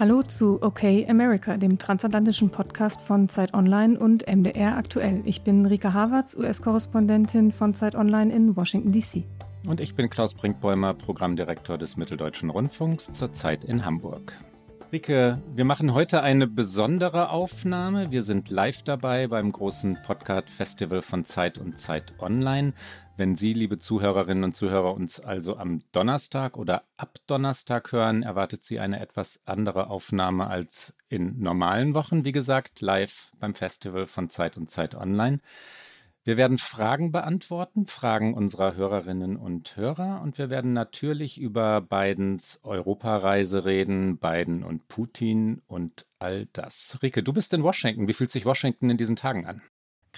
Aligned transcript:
Hallo 0.00 0.22
zu 0.22 0.62
Okay 0.62 1.04
America, 1.10 1.56
dem 1.56 1.76
transatlantischen 1.76 2.50
Podcast 2.50 3.02
von 3.02 3.28
Zeit 3.28 3.52
Online 3.52 3.98
und 3.98 4.28
MDR 4.28 4.76
aktuell. 4.76 5.22
Ich 5.24 5.42
bin 5.42 5.66
Rika 5.66 5.92
Havertz, 5.92 6.36
US-Korrespondentin 6.36 7.50
von 7.50 7.74
Zeit 7.74 7.96
Online 7.96 8.32
in 8.32 8.54
Washington, 8.54 8.92
D.C. 8.92 9.24
Und 9.66 9.80
ich 9.80 9.96
bin 9.96 10.08
Klaus 10.08 10.34
Brinkbäumer, 10.34 10.94
Programmdirektor 10.94 11.78
des 11.78 11.96
Mitteldeutschen 11.96 12.48
Rundfunks, 12.48 13.10
zurzeit 13.10 13.64
in 13.64 13.84
Hamburg. 13.84 14.38
Rike, 14.92 15.42
wir 15.56 15.64
machen 15.64 15.92
heute 15.92 16.22
eine 16.22 16.46
besondere 16.46 17.30
Aufnahme. 17.30 18.12
Wir 18.12 18.22
sind 18.22 18.50
live 18.50 18.84
dabei 18.84 19.26
beim 19.26 19.50
großen 19.50 19.98
Podcast-Festival 20.06 21.02
von 21.02 21.24
Zeit 21.24 21.58
und 21.58 21.76
Zeit 21.76 22.14
Online. 22.20 22.72
Wenn 23.18 23.34
Sie, 23.34 23.52
liebe 23.52 23.80
Zuhörerinnen 23.80 24.44
und 24.44 24.54
Zuhörer, 24.54 24.94
uns 24.94 25.18
also 25.18 25.56
am 25.56 25.82
Donnerstag 25.90 26.56
oder 26.56 26.84
ab 26.96 27.18
Donnerstag 27.26 27.90
hören, 27.90 28.22
erwartet 28.22 28.62
Sie 28.62 28.78
eine 28.78 29.00
etwas 29.00 29.40
andere 29.44 29.90
Aufnahme 29.90 30.46
als 30.46 30.94
in 31.08 31.40
normalen 31.40 31.94
Wochen. 31.94 32.24
Wie 32.24 32.30
gesagt, 32.30 32.80
live 32.80 33.32
beim 33.40 33.54
Festival 33.54 34.06
von 34.06 34.30
Zeit 34.30 34.56
und 34.56 34.70
Zeit 34.70 34.94
Online. 34.94 35.40
Wir 36.22 36.36
werden 36.36 36.58
Fragen 36.58 37.10
beantworten, 37.10 37.86
Fragen 37.86 38.34
unserer 38.34 38.76
Hörerinnen 38.76 39.36
und 39.36 39.76
Hörer. 39.76 40.20
Und 40.22 40.38
wir 40.38 40.48
werden 40.48 40.72
natürlich 40.72 41.40
über 41.40 41.80
Bidens 41.80 42.60
Europareise 42.62 43.64
reden, 43.64 44.18
Biden 44.18 44.62
und 44.62 44.86
Putin 44.86 45.60
und 45.66 46.06
all 46.20 46.46
das. 46.52 47.00
Rike, 47.02 47.24
du 47.24 47.32
bist 47.32 47.52
in 47.52 47.64
Washington. 47.64 48.06
Wie 48.06 48.14
fühlt 48.14 48.30
sich 48.30 48.44
Washington 48.44 48.90
in 48.90 48.96
diesen 48.96 49.16
Tagen 49.16 49.44
an? 49.44 49.60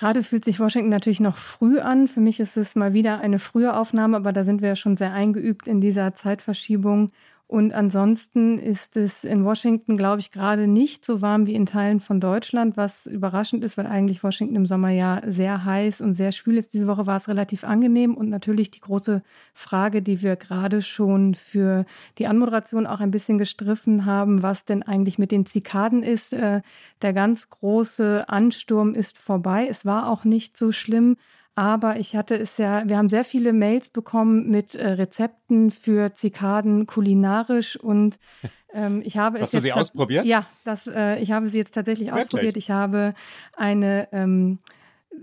Gerade 0.00 0.22
fühlt 0.22 0.46
sich 0.46 0.60
Washington 0.60 0.88
natürlich 0.88 1.20
noch 1.20 1.36
früh 1.36 1.78
an. 1.78 2.08
Für 2.08 2.20
mich 2.20 2.40
ist 2.40 2.56
es 2.56 2.74
mal 2.74 2.94
wieder 2.94 3.20
eine 3.20 3.38
frühe 3.38 3.76
Aufnahme, 3.76 4.16
aber 4.16 4.32
da 4.32 4.44
sind 4.44 4.62
wir 4.62 4.70
ja 4.70 4.76
schon 4.76 4.96
sehr 4.96 5.12
eingeübt 5.12 5.68
in 5.68 5.82
dieser 5.82 6.14
Zeitverschiebung. 6.14 7.10
Und 7.50 7.74
ansonsten 7.74 8.60
ist 8.60 8.96
es 8.96 9.24
in 9.24 9.44
Washington, 9.44 9.96
glaube 9.96 10.20
ich, 10.20 10.30
gerade 10.30 10.68
nicht 10.68 11.04
so 11.04 11.20
warm 11.20 11.48
wie 11.48 11.54
in 11.54 11.66
Teilen 11.66 11.98
von 11.98 12.20
Deutschland, 12.20 12.76
was 12.76 13.06
überraschend 13.06 13.64
ist, 13.64 13.76
weil 13.76 13.88
eigentlich 13.88 14.22
Washington 14.22 14.54
im 14.54 14.66
Sommer 14.66 14.90
ja 14.90 15.20
sehr 15.26 15.64
heiß 15.64 16.00
und 16.00 16.14
sehr 16.14 16.30
schwül 16.30 16.58
ist. 16.58 16.74
Diese 16.74 16.86
Woche 16.86 17.08
war 17.08 17.16
es 17.16 17.26
relativ 17.26 17.64
angenehm 17.64 18.14
und 18.14 18.28
natürlich 18.28 18.70
die 18.70 18.78
große 18.78 19.24
Frage, 19.52 20.00
die 20.00 20.22
wir 20.22 20.36
gerade 20.36 20.80
schon 20.80 21.34
für 21.34 21.86
die 22.18 22.28
Anmoderation 22.28 22.86
auch 22.86 23.00
ein 23.00 23.10
bisschen 23.10 23.36
gestriffen 23.36 24.06
haben, 24.06 24.44
was 24.44 24.64
denn 24.64 24.84
eigentlich 24.84 25.18
mit 25.18 25.32
den 25.32 25.44
Zikaden 25.44 26.04
ist. 26.04 26.32
Äh, 26.32 26.62
der 27.02 27.12
ganz 27.12 27.50
große 27.50 28.28
Ansturm 28.28 28.94
ist 28.94 29.18
vorbei. 29.18 29.66
Es 29.68 29.84
war 29.84 30.08
auch 30.08 30.22
nicht 30.22 30.56
so 30.56 30.70
schlimm. 30.70 31.16
Aber 31.54 31.98
ich 31.98 32.16
hatte 32.16 32.36
es 32.36 32.56
ja, 32.58 32.88
wir 32.88 32.96
haben 32.96 33.08
sehr 33.08 33.24
viele 33.24 33.52
Mails 33.52 33.88
bekommen 33.88 34.50
mit 34.50 34.74
äh, 34.74 34.86
Rezepten 34.88 35.70
für 35.70 36.14
Zikaden 36.14 36.86
kulinarisch 36.86 37.76
und 37.76 38.18
ähm, 38.74 39.02
ich 39.04 39.18
habe 39.18 39.40
Hast 39.40 39.46
es 39.46 39.50
du 39.50 39.56
jetzt 39.58 39.64
sie 39.64 39.72
ausprobiert? 39.72 40.24
Ja, 40.24 40.46
das, 40.64 40.86
äh, 40.86 41.18
ich 41.18 41.32
habe 41.32 41.48
sie 41.48 41.58
jetzt 41.58 41.74
tatsächlich 41.74 42.08
Wirklich? 42.08 42.24
ausprobiert. 42.24 42.56
Ich 42.56 42.70
habe 42.70 43.12
eine 43.56 44.08
ähm, 44.12 44.58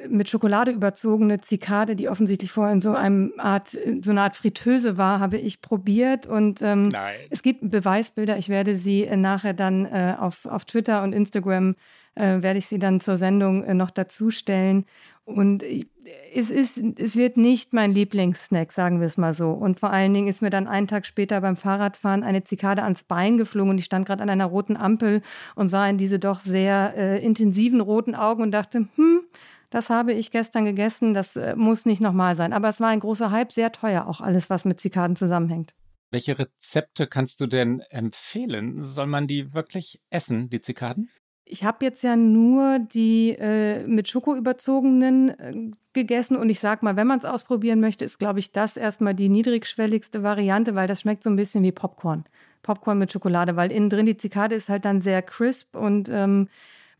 mit 0.10 0.30
Schokolade 0.30 0.72
überzogene 0.72 1.40
Zikade, 1.40 1.96
die 1.96 2.10
offensichtlich 2.10 2.52
vorher 2.52 2.74
in 2.74 2.82
so 2.82 2.94
einem 2.94 3.34
Art, 3.38 3.78
so 4.02 4.12
eine 4.12 4.22
Art 4.22 4.36
Fritteuse 4.36 4.98
war, 4.98 5.20
habe 5.20 5.38
ich 5.38 5.62
probiert 5.62 6.26
und 6.28 6.62
ähm, 6.62 6.90
es 7.30 7.42
gibt 7.42 7.70
Beweisbilder. 7.70 8.38
Ich 8.38 8.50
werde 8.50 8.78
sie 8.78 9.06
äh, 9.06 9.16
nachher 9.16 9.54
dann 9.54 9.86
äh, 9.86 10.16
auf, 10.20 10.46
auf 10.46 10.66
Twitter 10.66 11.04
und 11.04 11.14
Instagram 11.14 11.76
äh, 12.18 12.42
werde 12.42 12.60
ich 12.60 12.68
sie 12.68 12.80
dann 12.80 13.00
zur 13.00 13.16
Sendung 13.18 13.64
äh, 13.64 13.74
noch 13.74 13.92
dazu 13.92 14.32
stellen. 14.32 14.86
Und 15.26 15.64
ich- 15.64 15.88
es 16.34 16.50
ist, 16.52 16.78
es 17.00 17.16
wird 17.18 17.36
nicht 17.36 17.74
mein 17.74 17.92
Lieblingssnack, 17.92 18.72
sagen 18.72 19.00
wir 19.02 19.08
es 19.08 19.18
mal 19.18 19.34
so. 19.34 19.52
Und 19.52 19.80
vor 19.80 19.92
allen 19.92 20.14
Dingen 20.14 20.28
ist 20.28 20.42
mir 20.42 20.50
dann 20.50 20.68
einen 20.68 20.88
Tag 20.88 21.06
später 21.06 21.42
beim 21.42 21.56
Fahrradfahren 21.58 22.24
eine 22.24 22.44
Zikade 22.44 22.84
ans 22.84 23.04
Bein 23.04 23.38
geflogen 23.38 23.72
und 23.72 23.78
ich 23.78 23.86
stand 23.86 24.06
gerade 24.06 24.24
an 24.24 24.30
einer 24.30 24.46
roten 24.46 24.78
Ampel 24.78 25.22
und 25.56 25.68
sah 25.70 25.88
in 25.90 25.98
diese 25.98 26.18
doch 26.20 26.40
sehr 26.40 26.94
äh, 26.96 27.26
intensiven 27.26 27.82
roten 27.82 28.16
Augen 28.16 28.42
und 28.42 28.52
dachte, 28.52 28.88
hm, 28.96 29.22
das 29.70 29.90
habe 29.90 30.14
ich 30.14 30.32
gestern 30.32 30.64
gegessen, 30.64 31.14
das 31.14 31.36
äh, 31.36 31.56
muss 31.58 31.86
nicht 31.86 32.00
nochmal 32.02 32.38
sein. 32.38 32.54
Aber 32.54 32.70
es 32.70 32.80
war 32.80 32.88
ein 32.88 33.02
großer 33.02 33.32
Hype, 33.32 33.52
sehr 33.52 33.74
teuer 33.74 34.08
auch 34.08 34.22
alles, 34.22 34.50
was 34.50 34.64
mit 34.64 34.80
Zikaden 34.80 35.18
zusammenhängt. 35.18 35.76
Welche 36.10 36.40
Rezepte 36.40 37.06
kannst 37.06 37.42
du 37.42 37.48
denn 37.48 37.82
empfehlen? 37.90 38.82
Soll 38.82 39.08
man 39.08 39.28
die 39.28 39.54
wirklich 39.54 40.00
essen, 40.10 40.50
die 40.50 40.62
Zikaden? 40.62 41.10
Ich 41.50 41.64
habe 41.64 41.86
jetzt 41.86 42.04
ja 42.04 42.16
nur 42.16 42.80
die 42.80 43.30
äh, 43.30 43.88
mit 43.88 44.10
Schoko 44.10 44.36
überzogenen 44.36 45.30
äh, 45.40 45.72
gegessen 45.94 46.36
und 46.36 46.50
ich 46.50 46.60
sag 46.60 46.84
mal, 46.84 46.96
wenn 46.96 47.08
man 47.08 47.20
es 47.20 47.26
ausprobieren 47.26 47.80
möchte, 47.80 48.04
ist, 48.04 48.20
glaube 48.20 48.40
ich, 48.40 48.52
das 48.52 48.76
erstmal 48.76 49.14
die 49.14 49.30
niedrigschwelligste 49.30 50.24
Variante, 50.24 50.76
weil 50.76 50.88
das 50.88 51.02
schmeckt 51.02 51.24
so 51.24 51.30
ein 51.30 51.38
bisschen 51.38 51.64
wie 51.64 51.72
Popcorn. 51.72 52.26
Popcorn 52.64 53.00
mit 53.00 53.12
Schokolade, 53.14 53.56
weil 53.56 53.72
innen 53.72 53.90
drin 53.90 54.06
die 54.06 54.18
Zikade 54.18 54.56
ist 54.56 54.68
halt 54.68 54.84
dann 54.84 55.02
sehr 55.02 55.22
crisp 55.22 55.76
und 55.76 56.10
ähm, 56.10 56.50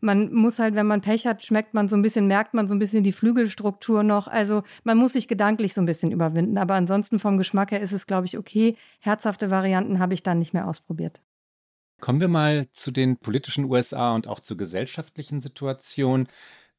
man 0.00 0.32
muss 0.32 0.58
halt, 0.58 0.74
wenn 0.74 0.86
man 0.86 1.00
Pech 1.00 1.26
hat, 1.26 1.42
schmeckt 1.44 1.74
man 1.74 1.88
so 1.88 1.96
ein 1.96 2.02
bisschen, 2.02 2.26
merkt 2.26 2.54
man 2.54 2.68
so 2.68 2.74
ein 2.74 2.78
bisschen 2.78 3.02
die 3.02 3.12
Flügelstruktur 3.12 4.02
noch. 4.02 4.28
Also 4.28 4.62
man 4.84 4.96
muss 4.96 5.14
sich 5.14 5.28
gedanklich 5.28 5.74
so 5.74 5.80
ein 5.80 5.86
bisschen 5.86 6.12
überwinden. 6.12 6.56
Aber 6.58 6.74
ansonsten 6.74 7.18
vom 7.18 7.36
Geschmack 7.36 7.72
her 7.72 7.80
ist 7.80 7.92
es, 7.92 8.06
glaube 8.06 8.26
ich, 8.26 8.38
okay. 8.38 8.76
Herzhafte 9.00 9.50
Varianten 9.50 9.98
habe 9.98 10.14
ich 10.14 10.22
dann 10.22 10.38
nicht 10.38 10.54
mehr 10.54 10.68
ausprobiert. 10.68 11.20
Kommen 12.00 12.20
wir 12.20 12.28
mal 12.28 12.70
zu 12.72 12.92
den 12.92 13.18
politischen 13.18 13.64
USA 13.64 14.14
und 14.14 14.28
auch 14.28 14.40
zur 14.40 14.56
gesellschaftlichen 14.56 15.40
Situation. 15.40 16.28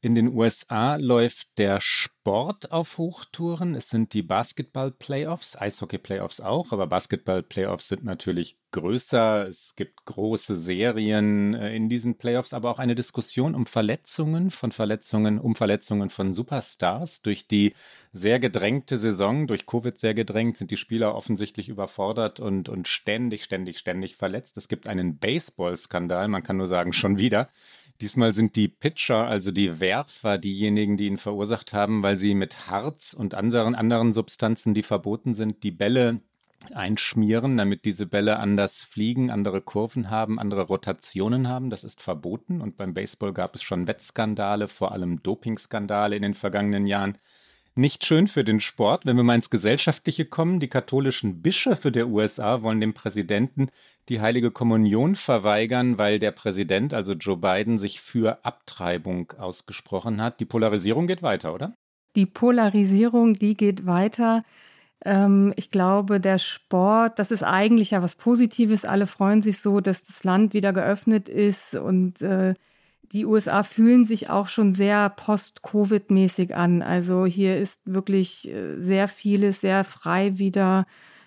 In 0.02 0.16
den 0.16 0.30
USA 0.30 0.96
läuft 0.96 1.58
der 1.58 1.82
Sport 1.82 2.72
auf 2.72 2.98
Hochtouren. 2.98 3.76
Es 3.76 3.90
sind 3.90 4.14
die 4.14 4.22
Basketball-Playoffs, 4.22 5.58
Eishockey-Playoffs 5.58 6.40
auch, 6.40 6.72
aber 6.72 6.88
Basketball-Playoffs 6.88 7.90
sind 7.90 8.06
natürlich 8.06 8.58
größer. 8.72 9.46
Es 9.46 9.76
gibt 9.76 10.06
große 10.06 10.56
Serien 10.56 11.54
äh, 11.54 11.76
in 11.76 11.90
diesen 11.90 12.18
Playoffs, 12.18 12.54
aber 12.54 12.72
auch 12.72 12.80
eine 12.80 12.96
Diskussion 12.96 13.54
um 13.56 13.66
Verletzungen, 13.66 14.52
von 14.52 14.72
Verletzungen, 14.72 15.38
um 15.38 15.54
Verletzungen 15.56 16.10
von 16.10 16.32
Superstars. 16.32 17.22
Durch 17.22 17.50
die 17.50 17.74
sehr 18.14 18.40
gedrängte 18.40 18.98
Saison, 18.98 19.48
durch 19.48 19.66
Covid 19.66 20.00
sehr 20.00 20.14
gedrängt, 20.14 20.56
sind 20.56 20.72
die 20.72 20.78
Spieler 20.78 21.14
offensichtlich 21.14 21.68
überfordert 21.68 22.40
und, 22.40 22.70
und 22.70 22.88
ständig, 22.88 23.44
ständig, 23.44 23.78
ständig 23.80 24.16
verletzt. 24.16 24.56
Es 24.56 24.70
gibt 24.70 24.88
einen 24.88 25.18
Baseball-Skandal, 25.18 26.30
man 26.30 26.44
kann 26.44 26.56
nur 26.56 26.68
sagen, 26.68 26.94
schon 26.94 27.18
wieder. 27.18 27.50
Diesmal 28.02 28.34
sind 28.34 28.56
die 28.56 28.70
Pitcher, 28.70 29.28
also 29.28 29.52
die 29.52 29.80
Werfer, 29.80 30.38
diejenigen, 30.38 30.96
die 30.96 31.08
ihn 31.08 31.18
verursacht 31.18 31.74
haben, 31.74 32.02
weil 32.02 32.18
sie 32.18 32.34
mit 32.34 32.68
Harz 32.68 33.14
und 33.14 33.34
anderen, 33.36 33.76
anderen 33.76 34.14
Substanzen, 34.14 34.74
die 34.74 34.84
verboten 34.84 35.36
sind, 35.36 35.64
die 35.64 35.72
Bälle 35.72 36.22
einschmieren, 36.74 37.58
damit 37.58 37.86
diese 37.86 38.06
Bälle 38.06 38.38
anders 38.38 38.84
fliegen, 38.84 39.32
andere 39.32 39.62
Kurven 39.62 40.10
haben, 40.10 40.40
andere 40.40 40.64
Rotationen 40.64 41.48
haben. 41.48 41.70
Das 41.70 41.84
ist 41.84 42.02
verboten. 42.02 42.62
Und 42.62 42.78
beim 42.78 42.94
Baseball 42.94 43.34
gab 43.34 43.56
es 43.56 43.64
schon 43.64 43.88
Wettskandale, 43.88 44.68
vor 44.68 44.92
allem 44.92 45.22
Dopingskandale 45.24 46.16
in 46.16 46.22
den 46.22 46.34
vergangenen 46.34 46.88
Jahren. 46.88 47.18
Nicht 47.80 48.04
schön 48.06 48.28
für 48.28 48.44
den 48.44 48.60
Sport. 48.60 49.06
Wenn 49.06 49.16
wir 49.16 49.24
mal 49.24 49.36
ins 49.36 49.50
Gesellschaftliche 49.50 50.26
kommen, 50.26 50.60
die 50.60 50.68
katholischen 50.68 51.42
Bischöfe 51.42 51.94
der 51.94 52.10
USA 52.10 52.62
wollen 52.62 52.82
dem 52.82 52.94
Präsidenten 52.94 53.70
die 54.10 54.20
heilige 54.20 54.52
Kommunion 54.52 55.16
verweigern, 55.16 55.98
weil 55.98 56.20
der 56.20 56.32
Präsident, 56.32 56.94
also 56.94 57.14
Joe 57.14 57.38
Biden, 57.38 57.78
sich 57.78 58.02
für 58.02 58.44
Abtreibung 58.44 59.32
ausgesprochen 59.38 60.22
hat. 60.22 60.42
Die 60.42 60.46
Polarisierung 60.46 61.08
geht 61.08 61.24
weiter, 61.24 61.54
oder? 61.54 61.74
Die 62.18 62.26
Polarisierung, 62.26 63.36
die 63.36 63.54
geht 63.54 63.86
weiter. 63.86 64.44
Ähm, 65.06 65.54
ich 65.56 65.72
glaube, 65.72 66.20
der 66.20 66.38
Sport, 66.38 67.18
das 67.18 67.32
ist 67.32 67.44
eigentlich 67.44 67.92
ja 67.92 68.04
was 68.04 68.16
Positives. 68.16 68.84
Alle 68.84 69.08
freuen 69.08 69.42
sich 69.42 69.60
so, 69.60 69.80
dass 69.80 70.04
das 70.04 70.26
Land 70.26 70.54
wieder 70.54 70.74
geöffnet 70.74 71.30
ist 71.30 71.76
und 71.76 72.22
äh, 72.24 72.56
die 73.12 73.26
USA 73.26 73.64
fühlen 73.64 74.06
sich 74.06 74.30
auch 74.30 74.48
schon 74.48 74.74
sehr 74.74 75.10
post-Covid-mäßig 75.10 76.56
an. 76.56 76.82
Also 76.82 77.26
hier 77.26 77.58
ist 77.58 77.82
wirklich 77.86 78.50
äh, 78.50 78.80
sehr 78.80 79.08
vieles 79.08 79.62
sehr 79.62 79.84
frei 79.84 80.38
wieder. 80.38 80.86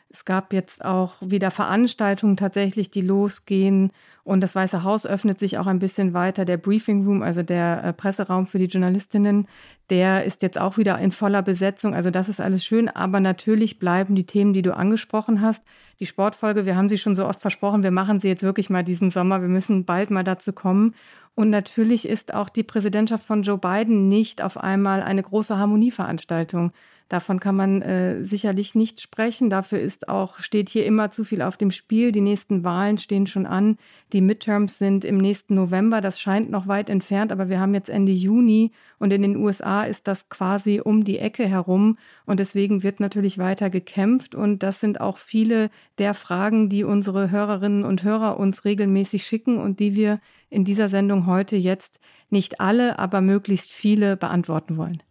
Es 0.08 0.26
gab 0.26 0.52
jetzt 0.52 0.84
auch 0.84 1.14
wieder 1.23 1.50
Veranstaltungen 1.50 2.37
tatsächlich, 2.37 2.90
die 2.90 3.00
losgehen. 3.00 3.93
Und 4.25 4.40
das 4.40 4.55
Weiße 4.55 4.84
Haus 4.84 5.06
öffnet 5.06 5.38
sich 5.38 5.56
auch 5.56 5.67
ein 5.67 5.79
bisschen 5.79 6.12
weiter. 6.12 6.44
Der 6.44 6.58
Briefing 6.58 7.06
Room, 7.06 7.23
also 7.23 7.43
der 7.43 7.82
äh, 7.82 7.93
Presseraum 7.94 8.46
für 8.46 8.58
die 8.58 8.67
Journalistinnen, 8.67 9.49
der 9.88 10.25
ist 10.25 10.43
jetzt 10.43 10.58
auch 10.58 10.76
wieder 10.76 10.99
in 10.99 11.11
voller 11.11 11.43
Besetzung. 11.43 11.94
Also 11.94 12.11
das 12.11 12.28
ist 12.28 12.40
alles 12.40 12.62
schön. 12.62 12.88
Aber 12.90 13.20
natürlich 13.20 13.78
bleiben 13.78 14.14
die 14.14 14.26
Themen, 14.26 14.52
die 14.52 14.62
du 14.62 14.76
angesprochen 14.76 15.40
hast. 15.40 15.64
Die 15.99 16.06
Sportfolge, 16.06 16.67
wir 16.67 16.76
haben 16.76 16.90
sie 16.90 16.99
schon 16.99 17.14
so 17.14 17.26
oft 17.26 17.40
versprochen, 17.40 17.82
wir 17.82 17.90
machen 17.90 18.20
sie 18.20 18.28
jetzt 18.28 18.43
wirklich 18.43 18.69
mal 18.69 18.85
diesen 18.85 19.11
Sommer. 19.11 19.40
Wir 19.40 19.49
müssen 19.49 19.87
bald 19.87 20.11
mal 20.11 20.25
dazu 20.25 20.52
kommen. 20.52 20.94
Und 21.34 21.50
natürlich 21.50 22.06
ist 22.06 22.34
auch 22.34 22.49
die 22.50 22.62
Präsidentschaft 22.62 23.25
von 23.25 23.43
Joe 23.43 23.58
Biden 23.58 24.08
nicht 24.08 24.43
auf 24.43 24.58
einmal 24.58 25.02
eine 25.02 25.23
große 25.23 25.56
Harmonieveranstaltung. 25.56 26.73
Davon 27.08 27.40
kann 27.40 27.56
man 27.56 27.82
äh, 27.82 28.25
sicherlich 28.25 28.75
nicht 28.75 29.00
sprechen. 29.00 29.50
Dafür 29.50 29.81
ist 29.81 30.08
auch, 30.08 30.38
steht 30.38 30.69
hier 30.69 30.87
immer 30.87 31.10
zu 31.10 31.25
viel 31.25 31.43
auf 31.43 31.56
dem 31.56 31.70
Spiel. 31.70 32.10
Die 32.10 32.20
nächsten 32.20 32.64
Wahlen 32.64 32.99
stehen 32.99 33.26
schon 33.26 33.46
an. 33.46 33.76
Die 34.12 34.20
Midterms 34.20 34.78
sind 34.78 35.04
im 35.04 35.19
nächsten 35.19 35.54
November. 35.54 36.00
Das 36.00 36.20
scheint 36.20 36.50
noch 36.50 36.69
weit 36.69 36.88
entfernt, 36.88 37.32
aber 37.32 37.49
wir 37.49 37.60
haben 37.60 37.75
jetzt 37.75 37.90
Ende 37.90 38.12
Juni 38.12 38.72
und 38.99 39.12
in 39.12 39.22
den 39.22 39.37
USA 39.37 39.82
ist 39.84 40.08
das 40.08 40.28
quasi 40.28 40.81
um 40.82 41.04
die 41.04 41.19
Ecke 41.19 41.46
herum. 41.46 41.99
Und 42.25 42.40
deswegen 42.40 42.82
wird 42.82 43.00
natürlich 43.00 43.38
weiter 43.38 43.69
gekämpft. 43.69 44.34
Und 44.34 44.62
das 44.62 44.81
sind 44.81 45.00
auch 45.00 45.19
viele 45.19 45.70
der 45.99 46.14
Fragen, 46.14 46.69
die 46.69 46.84
unsere 46.84 47.31
Hörerinnen 47.31 47.84
und 47.84 48.04
Hörer 48.04 48.38
uns 48.38 48.64
regelmäßig 48.64 49.26
schicken 49.26 49.58
und 49.58 49.81
die 49.81 49.96
wir 49.96 50.20
in 50.50 50.64
dieser 50.64 50.88
Sendung 50.88 51.26
heute 51.26 51.56
jetzt 51.56 52.00
nicht 52.31 52.60
alle, 52.60 52.99
aber 52.99 53.20
möglichst 53.20 53.70
viele 53.70 54.16
beantworten 54.16 54.76
wollen. 54.76 55.02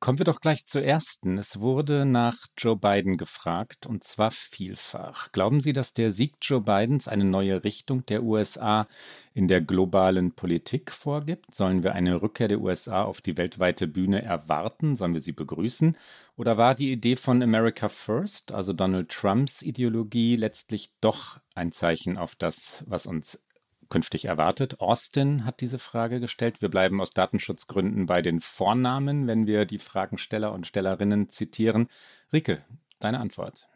Kommen 0.00 0.18
wir 0.18 0.24
doch 0.24 0.40
gleich 0.40 0.64
zur 0.64 0.84
ersten. 0.84 1.38
Es 1.38 1.58
wurde 1.58 2.06
nach 2.06 2.46
Joe 2.56 2.76
Biden 2.76 3.16
gefragt, 3.16 3.84
und 3.84 4.04
zwar 4.04 4.30
vielfach. 4.30 5.32
Glauben 5.32 5.60
Sie, 5.60 5.72
dass 5.72 5.92
der 5.92 6.12
Sieg 6.12 6.34
Joe 6.40 6.60
Bidens 6.60 7.08
eine 7.08 7.24
neue 7.24 7.64
Richtung 7.64 8.06
der 8.06 8.22
USA 8.22 8.86
in 9.34 9.48
der 9.48 9.60
globalen 9.60 10.30
Politik 10.30 10.92
vorgibt? 10.92 11.52
Sollen 11.52 11.82
wir 11.82 11.94
eine 11.94 12.22
Rückkehr 12.22 12.46
der 12.46 12.60
USA 12.60 13.02
auf 13.02 13.20
die 13.20 13.36
weltweite 13.36 13.88
Bühne 13.88 14.22
erwarten? 14.22 14.94
Sollen 14.94 15.14
wir 15.14 15.20
sie 15.20 15.32
begrüßen? 15.32 15.96
Oder 16.36 16.56
war 16.56 16.76
die 16.76 16.92
Idee 16.92 17.16
von 17.16 17.42
America 17.42 17.88
First, 17.88 18.52
also 18.52 18.72
Donald 18.72 19.08
Trumps 19.08 19.62
Ideologie, 19.62 20.36
letztlich 20.36 20.92
doch 21.00 21.40
ein 21.56 21.72
Zeichen 21.72 22.16
auf 22.16 22.36
das, 22.36 22.84
was 22.86 23.06
uns 23.06 23.42
künftig 23.88 24.26
erwartet? 24.26 24.80
Austin 24.80 25.44
hat 25.44 25.60
diese 25.60 25.78
Frage 25.78 26.20
gestellt. 26.20 26.60
Wir 26.62 26.68
bleiben 26.68 27.00
aus 27.00 27.12
Datenschutzgründen 27.12 28.06
bei 28.06 28.22
den 28.22 28.40
Vornamen, 28.40 29.26
wenn 29.26 29.46
wir 29.46 29.64
die 29.64 29.78
Fragensteller 29.78 30.52
und 30.52 30.66
Stellerinnen 30.66 31.28
zitieren. 31.28 31.88
Rike, 32.32 32.64
deine 33.00 33.20
Antwort. 33.20 33.68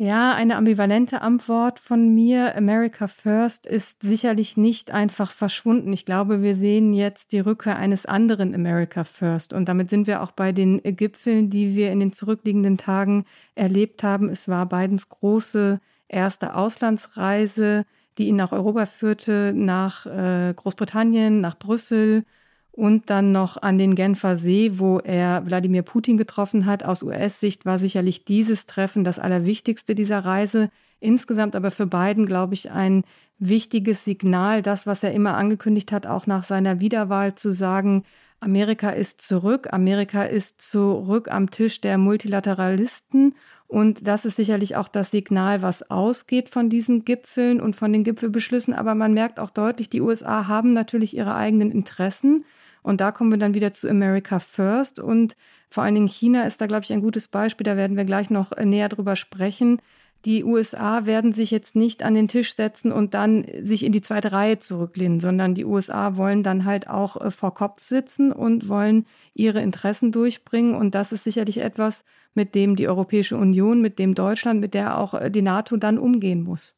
Ja, 0.00 0.32
eine 0.32 0.54
ambivalente 0.54 1.22
Antwort 1.22 1.80
von 1.80 2.14
mir. 2.14 2.56
America 2.56 3.08
First 3.08 3.66
ist 3.66 4.00
sicherlich 4.00 4.56
nicht 4.56 4.92
einfach 4.92 5.32
verschwunden. 5.32 5.92
Ich 5.92 6.04
glaube, 6.04 6.40
wir 6.40 6.54
sehen 6.54 6.92
jetzt 6.92 7.32
die 7.32 7.40
Rückkehr 7.40 7.74
eines 7.76 8.06
anderen 8.06 8.54
America 8.54 9.02
First. 9.02 9.52
Und 9.52 9.68
damit 9.68 9.90
sind 9.90 10.06
wir 10.06 10.22
auch 10.22 10.30
bei 10.30 10.52
den 10.52 10.80
Gipfeln, 10.84 11.50
die 11.50 11.74
wir 11.74 11.90
in 11.90 11.98
den 11.98 12.12
zurückliegenden 12.12 12.76
Tagen 12.76 13.24
erlebt 13.56 14.04
haben. 14.04 14.28
Es 14.28 14.46
war 14.46 14.66
Bidens 14.66 15.08
große 15.08 15.80
erste 16.06 16.54
Auslandsreise 16.54 17.84
die 18.18 18.28
ihn 18.28 18.36
nach 18.36 18.52
Europa 18.52 18.86
führte, 18.86 19.52
nach 19.54 20.06
äh, 20.06 20.52
Großbritannien, 20.54 21.40
nach 21.40 21.58
Brüssel 21.58 22.24
und 22.72 23.10
dann 23.10 23.32
noch 23.32 23.60
an 23.60 23.78
den 23.78 23.94
Genfer 23.94 24.36
See, 24.36 24.78
wo 24.78 24.98
er 24.98 25.44
Wladimir 25.46 25.82
Putin 25.82 26.16
getroffen 26.16 26.66
hat. 26.66 26.84
Aus 26.84 27.02
US-Sicht 27.02 27.66
war 27.66 27.78
sicherlich 27.78 28.24
dieses 28.24 28.66
Treffen 28.66 29.02
das 29.02 29.18
Allerwichtigste 29.18 29.94
dieser 29.94 30.20
Reise. 30.20 30.70
Insgesamt 31.00 31.56
aber 31.56 31.70
für 31.70 31.86
Biden, 31.86 32.26
glaube 32.26 32.54
ich, 32.54 32.70
ein 32.70 33.04
wichtiges 33.38 34.04
Signal, 34.04 34.62
das, 34.62 34.86
was 34.86 35.02
er 35.02 35.12
immer 35.12 35.36
angekündigt 35.36 35.92
hat, 35.92 36.06
auch 36.06 36.26
nach 36.26 36.44
seiner 36.44 36.80
Wiederwahl 36.80 37.34
zu 37.34 37.50
sagen, 37.50 38.04
Amerika 38.40 38.90
ist 38.90 39.22
zurück, 39.22 39.68
Amerika 39.72 40.22
ist 40.22 40.62
zurück 40.62 41.28
am 41.28 41.50
Tisch 41.50 41.80
der 41.80 41.98
Multilateralisten 41.98 43.34
und 43.68 44.08
das 44.08 44.24
ist 44.24 44.36
sicherlich 44.36 44.76
auch 44.76 44.88
das 44.88 45.10
Signal, 45.10 45.60
was 45.60 45.90
ausgeht 45.90 46.48
von 46.48 46.70
diesen 46.70 47.04
Gipfeln 47.04 47.60
und 47.60 47.76
von 47.76 47.92
den 47.92 48.02
Gipfelbeschlüssen. 48.02 48.72
Aber 48.72 48.94
man 48.94 49.12
merkt 49.12 49.38
auch 49.38 49.50
deutlich, 49.50 49.90
die 49.90 50.00
USA 50.00 50.48
haben 50.48 50.72
natürlich 50.72 51.14
ihre 51.14 51.34
eigenen 51.34 51.70
Interessen. 51.70 52.46
Und 52.82 53.02
da 53.02 53.12
kommen 53.12 53.30
wir 53.30 53.38
dann 53.38 53.52
wieder 53.52 53.74
zu 53.74 53.88
America 53.90 54.38
First. 54.38 55.00
Und 55.00 55.36
vor 55.68 55.82
allen 55.82 55.94
Dingen 55.94 56.08
China 56.08 56.46
ist 56.46 56.62
da, 56.62 56.66
glaube 56.66 56.84
ich, 56.84 56.92
ein 56.94 57.02
gutes 57.02 57.28
Beispiel. 57.28 57.66
Da 57.66 57.76
werden 57.76 57.98
wir 57.98 58.06
gleich 58.06 58.30
noch 58.30 58.56
näher 58.56 58.88
drüber 58.88 59.16
sprechen. 59.16 59.82
Die 60.24 60.42
USA 60.42 61.06
werden 61.06 61.32
sich 61.32 61.50
jetzt 61.50 61.76
nicht 61.76 62.02
an 62.02 62.14
den 62.14 62.26
Tisch 62.26 62.54
setzen 62.54 62.90
und 62.90 63.14
dann 63.14 63.46
sich 63.60 63.84
in 63.84 63.92
die 63.92 64.00
zweite 64.00 64.32
Reihe 64.32 64.58
zurücklehnen, 64.58 65.20
sondern 65.20 65.54
die 65.54 65.64
USA 65.64 66.16
wollen 66.16 66.42
dann 66.42 66.64
halt 66.64 66.90
auch 66.90 67.16
äh, 67.20 67.30
vor 67.30 67.54
Kopf 67.54 67.82
sitzen 67.82 68.32
und 68.32 68.68
wollen 68.68 69.06
ihre 69.34 69.60
Interessen 69.60 70.10
durchbringen. 70.10 70.74
Und 70.74 70.94
das 70.94 71.12
ist 71.12 71.24
sicherlich 71.24 71.58
etwas, 71.58 72.04
mit 72.34 72.54
dem 72.54 72.74
die 72.74 72.88
Europäische 72.88 73.36
Union, 73.36 73.80
mit 73.80 73.98
dem 73.98 74.14
Deutschland, 74.14 74.60
mit 74.60 74.74
der 74.74 74.98
auch 74.98 75.14
äh, 75.14 75.30
die 75.30 75.42
NATO 75.42 75.76
dann 75.76 75.98
umgehen 75.98 76.42
muss. 76.42 76.77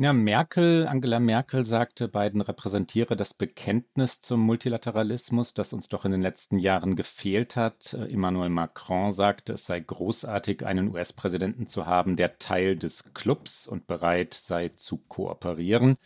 Ja, 0.00 0.12
Merkel, 0.12 0.86
Angela 0.86 1.18
Merkel 1.18 1.64
sagte, 1.64 2.06
Biden 2.06 2.40
repräsentiere 2.40 3.16
das 3.16 3.34
Bekenntnis 3.34 4.20
zum 4.20 4.38
Multilateralismus, 4.38 5.54
das 5.54 5.72
uns 5.72 5.88
doch 5.88 6.04
in 6.04 6.12
den 6.12 6.22
letzten 6.22 6.56
Jahren 6.60 6.94
gefehlt 6.94 7.56
hat. 7.56 7.94
Äh, 7.94 8.12
Emmanuel 8.12 8.48
Macron 8.48 9.10
sagte, 9.10 9.54
es 9.54 9.66
sei 9.66 9.80
großartig, 9.80 10.64
einen 10.64 10.94
US-Präsidenten 10.94 11.66
zu 11.66 11.86
haben, 11.86 12.14
der 12.14 12.38
Teil 12.38 12.76
des 12.76 13.12
Clubs 13.12 13.66
und 13.66 13.88
bereit 13.88 14.34
sei 14.34 14.68
zu 14.68 14.98
kooperieren. 14.98 15.96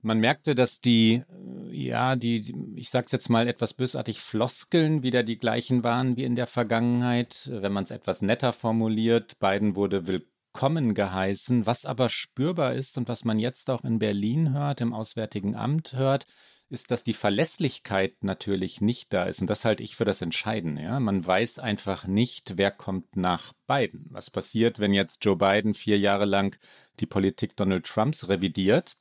Man 0.00 0.18
merkte, 0.18 0.54
dass 0.54 0.80
die, 0.80 1.22
äh, 1.70 1.76
ja, 1.76 2.16
die, 2.16 2.54
ich 2.74 2.88
sag's 2.88 3.12
jetzt 3.12 3.28
mal 3.28 3.48
etwas 3.48 3.74
bösartig, 3.74 4.18
Floskeln 4.22 5.02
wieder 5.02 5.22
die 5.22 5.38
gleichen 5.38 5.84
waren 5.84 6.16
wie 6.16 6.24
in 6.24 6.36
der 6.36 6.46
Vergangenheit. 6.46 7.50
Wenn 7.52 7.72
man 7.74 7.84
es 7.84 7.90
etwas 7.90 8.22
netter 8.22 8.54
formuliert, 8.54 9.38
Biden 9.40 9.76
wurde 9.76 10.06
willkommen 10.06 10.35
willkommen 10.56 10.94
geheißen. 10.94 11.66
Was 11.66 11.84
aber 11.84 12.08
spürbar 12.08 12.72
ist 12.72 12.96
und 12.96 13.08
was 13.08 13.24
man 13.24 13.38
jetzt 13.38 13.68
auch 13.68 13.84
in 13.84 13.98
Berlin 13.98 14.54
hört, 14.54 14.80
im 14.80 14.94
Auswärtigen 14.94 15.54
Amt 15.54 15.92
hört, 15.92 16.24
ist, 16.70 16.90
dass 16.90 17.04
die 17.04 17.12
Verlässlichkeit 17.12 18.14
natürlich 18.22 18.80
nicht 18.80 19.12
da 19.12 19.24
ist. 19.24 19.42
Und 19.42 19.50
das 19.50 19.66
halte 19.66 19.82
ich 19.82 19.96
für 19.96 20.06
das 20.06 20.22
Entscheidende. 20.22 20.80
Ja? 20.80 20.98
Man 20.98 21.26
weiß 21.26 21.58
einfach 21.58 22.06
nicht, 22.06 22.56
wer 22.56 22.70
kommt 22.70 23.16
nach 23.16 23.52
Biden. 23.66 24.06
Was 24.08 24.30
passiert, 24.30 24.78
wenn 24.78 24.94
jetzt 24.94 25.22
Joe 25.26 25.36
Biden 25.36 25.74
vier 25.74 25.98
Jahre 25.98 26.24
lang 26.24 26.58
die 27.00 27.06
Politik 27.06 27.54
Donald 27.56 27.84
Trumps 27.84 28.26
revidiert, 28.30 28.96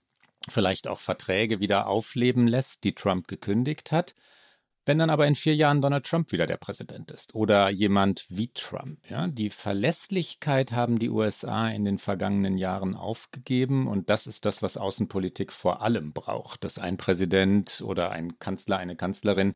vielleicht 0.50 0.90
auch 0.90 1.00
Verträge 1.00 1.62
wieder 1.62 1.88
aufleben 1.88 2.48
lässt, 2.48 2.84
die 2.84 2.96
Trump 2.96 3.30
gekündigt 3.30 3.94
hat? 3.94 4.13
Wenn 4.86 5.00
dann 5.00 5.10
aber 5.10 5.26
in 5.26 5.34
vier 5.34 5.56
Jahren 5.56 5.82
Donald 5.82 6.06
Trump 6.06 6.32
wieder 6.32 6.46
der 6.46 6.58
Präsident 6.58 7.10
ist 7.10 7.34
oder 7.34 7.70
jemand 7.70 8.28
wie 8.30 8.52
Trump, 8.54 9.00
ja, 9.10 9.28
die 9.28 9.50
Verlässlichkeit 9.50 10.72
haben 10.72 11.00
die 11.00 11.10
USA 11.10 11.70
in 11.70 11.86
den 11.86 11.98
vergangenen 11.98 12.60
Jahren 12.60 12.94
aufgegeben 12.94 13.88
und 13.88 14.12
das 14.12 14.28
ist 14.28 14.46
das, 14.46 14.62
was 14.62 14.78
Außenpolitik 14.78 15.52
vor 15.52 15.82
allem 15.82 16.14
braucht, 16.14 16.64
dass 16.64 16.78
ein 16.78 16.98
Präsident 16.98 17.82
oder 17.84 18.12
ein 18.12 18.38
Kanzler, 18.38 18.78
eine 18.78 18.96
Kanzlerin 18.96 19.56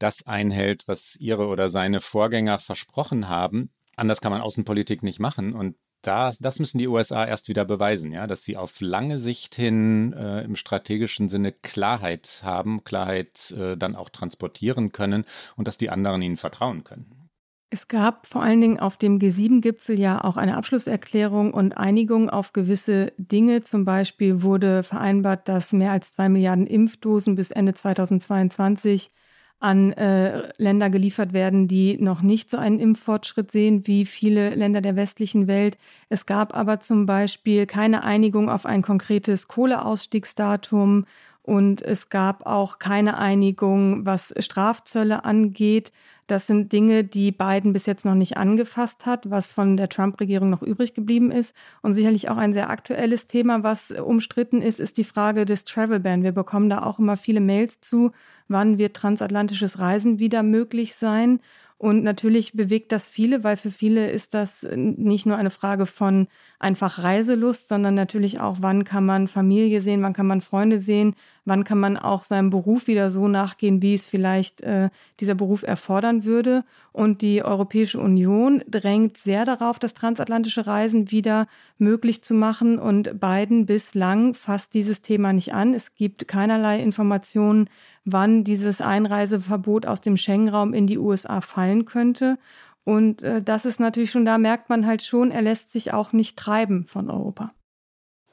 das 0.00 0.26
einhält, 0.26 0.88
was 0.88 1.14
ihre 1.16 1.46
oder 1.46 1.70
seine 1.70 2.00
Vorgänger 2.00 2.58
versprochen 2.58 3.28
haben. 3.28 3.70
Anders 3.94 4.20
kann 4.20 4.32
man 4.32 4.42
Außenpolitik 4.42 5.02
nicht 5.04 5.20
machen 5.20 5.54
und 5.54 5.76
da, 6.06 6.32
das 6.40 6.58
müssen 6.58 6.78
die 6.78 6.88
USA 6.88 7.24
erst 7.24 7.48
wieder 7.48 7.64
beweisen, 7.64 8.12
ja, 8.12 8.26
dass 8.26 8.44
sie 8.44 8.56
auf 8.56 8.80
lange 8.80 9.18
Sicht 9.18 9.54
hin 9.54 10.12
äh, 10.12 10.42
im 10.42 10.56
strategischen 10.56 11.28
Sinne 11.28 11.52
Klarheit 11.52 12.40
haben, 12.42 12.84
Klarheit 12.84 13.50
äh, 13.52 13.76
dann 13.76 13.96
auch 13.96 14.10
transportieren 14.10 14.92
können 14.92 15.24
und 15.56 15.68
dass 15.68 15.78
die 15.78 15.90
anderen 15.90 16.22
ihnen 16.22 16.36
vertrauen 16.36 16.84
können. 16.84 17.26
Es 17.68 17.88
gab 17.88 18.28
vor 18.28 18.42
allen 18.42 18.60
Dingen 18.60 18.78
auf 18.78 18.96
dem 18.96 19.18
G7-Gipfel 19.18 19.98
ja 19.98 20.22
auch 20.22 20.36
eine 20.36 20.56
Abschlusserklärung 20.56 21.52
und 21.52 21.76
Einigung 21.76 22.30
auf 22.30 22.52
gewisse 22.52 23.12
Dinge. 23.18 23.62
Zum 23.62 23.84
Beispiel 23.84 24.42
wurde 24.42 24.84
vereinbart, 24.84 25.48
dass 25.48 25.72
mehr 25.72 25.90
als 25.90 26.12
zwei 26.12 26.28
Milliarden 26.28 26.66
Impfdosen 26.66 27.34
bis 27.34 27.50
Ende 27.50 27.74
2022 27.74 29.10
an 29.58 29.92
äh, 29.92 30.52
Länder 30.58 30.90
geliefert 30.90 31.32
werden, 31.32 31.66
die 31.66 31.96
noch 31.98 32.22
nicht 32.22 32.50
so 32.50 32.58
einen 32.58 32.78
Impffortschritt 32.78 33.50
sehen 33.50 33.86
wie 33.86 34.04
viele 34.04 34.54
Länder 34.54 34.80
der 34.80 34.96
westlichen 34.96 35.46
Welt. 35.46 35.78
Es 36.08 36.26
gab 36.26 36.54
aber 36.54 36.80
zum 36.80 37.06
Beispiel 37.06 37.66
keine 37.66 38.04
Einigung 38.04 38.50
auf 38.50 38.66
ein 38.66 38.82
konkretes 38.82 39.48
Kohleausstiegsdatum 39.48 41.06
und 41.42 41.80
es 41.80 42.10
gab 42.10 42.44
auch 42.44 42.78
keine 42.78 43.18
Einigung, 43.18 44.04
was 44.04 44.34
Strafzölle 44.38 45.24
angeht. 45.24 45.92
Das 46.26 46.48
sind 46.48 46.72
Dinge, 46.72 47.04
die 47.04 47.30
Biden 47.30 47.72
bis 47.72 47.86
jetzt 47.86 48.04
noch 48.04 48.16
nicht 48.16 48.36
angefasst 48.36 49.06
hat, 49.06 49.30
was 49.30 49.52
von 49.52 49.76
der 49.76 49.88
Trump-Regierung 49.88 50.50
noch 50.50 50.62
übrig 50.62 50.92
geblieben 50.92 51.30
ist. 51.30 51.54
Und 51.82 51.92
sicherlich 51.92 52.28
auch 52.28 52.36
ein 52.36 52.52
sehr 52.52 52.68
aktuelles 52.68 53.28
Thema, 53.28 53.62
was 53.62 53.92
umstritten 53.92 54.60
ist, 54.60 54.80
ist 54.80 54.98
die 54.98 55.04
Frage 55.04 55.44
des 55.44 55.64
Travel 55.64 56.00
Ban. 56.00 56.24
Wir 56.24 56.32
bekommen 56.32 56.68
da 56.68 56.82
auch 56.82 56.98
immer 56.98 57.16
viele 57.16 57.40
Mails 57.40 57.80
zu, 57.80 58.10
wann 58.48 58.76
wird 58.76 58.96
transatlantisches 58.96 59.78
Reisen 59.78 60.18
wieder 60.18 60.42
möglich 60.42 60.96
sein. 60.96 61.40
Und 61.78 62.02
natürlich 62.02 62.54
bewegt 62.54 62.90
das 62.90 63.06
viele, 63.08 63.44
weil 63.44 63.56
für 63.56 63.70
viele 63.70 64.10
ist 64.10 64.34
das 64.34 64.66
nicht 64.74 65.26
nur 65.26 65.36
eine 65.36 65.50
Frage 65.50 65.86
von 65.86 66.26
einfach 66.58 67.02
Reiselust, 67.02 67.68
sondern 67.68 67.94
natürlich 67.94 68.40
auch, 68.40 68.56
wann 68.60 68.84
kann 68.84 69.04
man 69.04 69.28
Familie 69.28 69.80
sehen, 69.80 70.02
wann 70.02 70.12
kann 70.12 70.26
man 70.26 70.40
Freunde 70.40 70.78
sehen, 70.78 71.14
wann 71.44 71.64
kann 71.64 71.78
man 71.78 71.96
auch 71.96 72.24
seinem 72.24 72.50
Beruf 72.50 72.86
wieder 72.86 73.10
so 73.10 73.28
nachgehen, 73.28 73.82
wie 73.82 73.94
es 73.94 74.06
vielleicht 74.06 74.62
äh, 74.62 74.90
dieser 75.20 75.34
Beruf 75.34 75.62
erfordern 75.62 76.24
würde. 76.24 76.64
Und 76.92 77.22
die 77.22 77.42
Europäische 77.44 78.00
Union 78.00 78.62
drängt 78.68 79.18
sehr 79.18 79.44
darauf, 79.44 79.78
das 79.78 79.94
transatlantische 79.94 80.66
Reisen 80.66 81.10
wieder 81.10 81.46
möglich 81.78 82.22
zu 82.22 82.34
machen. 82.34 82.78
Und 82.78 83.20
Biden 83.20 83.66
bislang 83.66 84.34
fasst 84.34 84.74
dieses 84.74 85.02
Thema 85.02 85.32
nicht 85.32 85.52
an. 85.52 85.74
Es 85.74 85.94
gibt 85.94 86.26
keinerlei 86.26 86.80
Informationen, 86.80 87.68
wann 88.06 88.44
dieses 88.44 88.80
Einreiseverbot 88.80 89.84
aus 89.84 90.00
dem 90.00 90.16
Schengen-Raum 90.16 90.72
in 90.72 90.86
die 90.86 90.98
USA 90.98 91.40
fallen 91.40 91.84
könnte. 91.84 92.38
Und 92.86 93.24
äh, 93.24 93.42
das 93.42 93.64
ist 93.64 93.80
natürlich 93.80 94.12
schon, 94.12 94.24
da 94.24 94.38
merkt 94.38 94.68
man 94.68 94.86
halt 94.86 95.02
schon, 95.02 95.32
er 95.32 95.42
lässt 95.42 95.72
sich 95.72 95.92
auch 95.92 96.12
nicht 96.12 96.38
treiben 96.38 96.86
von 96.86 97.10
Europa. 97.10 97.52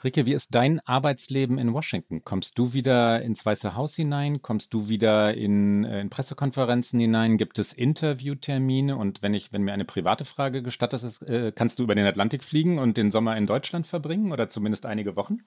Rike, 0.03 0.27
wie 0.27 0.33
ist 0.33 0.53
dein 0.53 0.79
Arbeitsleben 0.81 1.57
in 1.57 1.73
Washington? 1.73 2.23
Kommst 2.23 2.59
du 2.59 2.73
wieder 2.73 3.23
ins 3.23 3.43
Weiße 3.43 3.75
Haus 3.75 3.95
hinein? 3.95 4.43
Kommst 4.43 4.73
du 4.75 4.89
wieder 4.89 5.33
in, 5.33 5.85
äh, 5.85 6.01
in 6.01 6.11
Pressekonferenzen 6.11 6.99
hinein? 6.99 7.37
Gibt 7.37 7.57
es 7.57 7.73
Interviewtermine? 7.73 8.95
Und 8.95 9.23
wenn 9.23 9.33
ich, 9.33 9.51
wenn 9.51 9.63
mir 9.63 9.73
eine 9.73 9.85
private 9.85 10.23
Frage 10.23 10.61
gestattet 10.61 11.01
ist, 11.01 11.23
äh, 11.23 11.51
kannst 11.55 11.79
du 11.79 11.83
über 11.83 11.95
den 11.95 12.05
Atlantik 12.05 12.43
fliegen 12.43 12.77
und 12.77 12.95
den 12.95 13.09
Sommer 13.09 13.35
in 13.35 13.47
Deutschland 13.47 13.87
verbringen 13.87 14.31
oder 14.31 14.49
zumindest 14.49 14.85
einige 14.85 15.15
Wochen? 15.15 15.39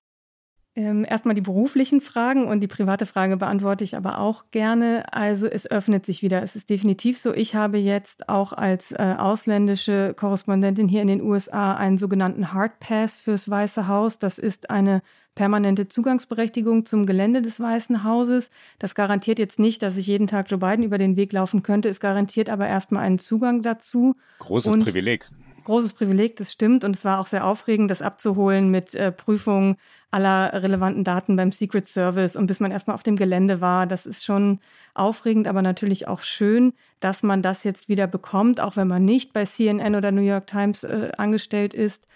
Ähm, 0.79 1.07
erstmal 1.09 1.35
die 1.35 1.41
beruflichen 1.41 2.03
Fragen 2.03 2.47
und 2.47 2.61
die 2.61 2.67
private 2.67 3.07
Frage 3.07 3.39
beantworte 3.39 3.83
ich 3.83 3.97
aber 3.97 4.19
auch 4.19 4.45
gerne. 4.51 5.11
Also 5.11 5.47
es 5.47 5.69
öffnet 5.71 6.05
sich 6.05 6.21
wieder. 6.21 6.43
Es 6.43 6.55
ist 6.55 6.69
definitiv 6.69 7.19
so. 7.19 7.33
Ich 7.33 7.55
habe 7.55 7.79
jetzt 7.79 8.29
auch 8.29 8.53
als 8.53 8.93
äh, 8.93 9.15
ausländische 9.17 10.13
Korrespondentin 10.15 10.87
hier 10.87 11.01
in 11.01 11.09
den 11.09 11.23
USA 11.23 11.75
einen 11.75 11.97
sogenannten 11.97 12.53
Hard 12.53 12.79
Pass 12.79 13.17
fürs 13.17 13.49
Weiße 13.49 13.89
Haus. 13.89 14.19
Das 14.19 14.39
ist 14.39 14.69
eine 14.69 15.01
permanente 15.35 15.89
Zugangsberechtigung 15.89 16.85
zum 16.85 17.07
Gelände 17.07 17.41
des 17.41 17.59
Weißen 17.59 18.05
Hauses. 18.05 18.51
Das 18.79 18.95
garantiert 18.95 19.39
jetzt 19.39 19.59
nicht, 19.59 19.83
dass 19.83 19.97
ich 19.97 20.07
jeden 20.07 20.27
Tag 20.27 20.51
Joe 20.51 20.59
Biden 20.59 20.85
über 20.85 20.99
den 20.99 21.17
Weg 21.17 21.33
laufen 21.33 21.63
könnte. 21.63 21.89
Es 21.89 22.01
garantiert 22.01 22.51
aber 22.51 22.69
erstmal 22.69 23.03
einen 23.03 23.19
Zugang 23.19 23.63
dazu. 23.63 24.15
Großes 24.41 24.75
und 24.75 24.85
Privileg 24.85 25.27
großes 25.67 25.93
Privileg, 25.93 26.37
das 26.37 26.51
stimmt. 26.51 26.85
Und 26.85 26.97
es 26.97 27.05
war 27.05 27.21
auch 27.21 27.27
sehr 27.27 27.45
aufregend, 27.45 27.91
das 27.91 28.03
abzuholen 28.03 28.71
mit 28.71 28.95
äh, 28.95 29.13
Prüfungen 29.13 29.77
aller 30.11 30.63
relevanten 30.63 31.05
Daten 31.05 31.37
beim 31.37 31.53
Secret 31.53 31.87
Service 31.87 32.37
und 32.37 32.47
bis 32.47 32.61
man 32.61 32.71
erstmal 32.71 32.95
auf 32.95 33.03
dem 33.03 33.17
Gelände 33.17 33.61
war. 33.61 33.87
Das 33.87 34.07
ist 34.07 34.25
schon 34.25 34.61
aufregend, 34.95 35.47
aber 35.47 35.61
natürlich 35.61 36.09
auch 36.09 36.23
schön, 36.23 36.73
dass 37.01 37.23
man 37.23 37.43
das 37.43 37.65
jetzt 37.65 37.89
wieder 37.89 38.07
bekommt, 38.07 38.61
auch 38.61 38.77
wenn 38.77 38.89
man 38.89 39.05
nicht 39.05 39.33
bei 39.33 39.45
CNN 39.45 39.95
oder 39.95 40.13
New 40.13 40.23
York 40.23 40.47
Times 40.47 40.85
äh, 40.85 41.11
angestellt 41.19 41.75
ist. 41.75 42.07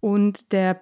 Und 0.00 0.52
der 0.52 0.80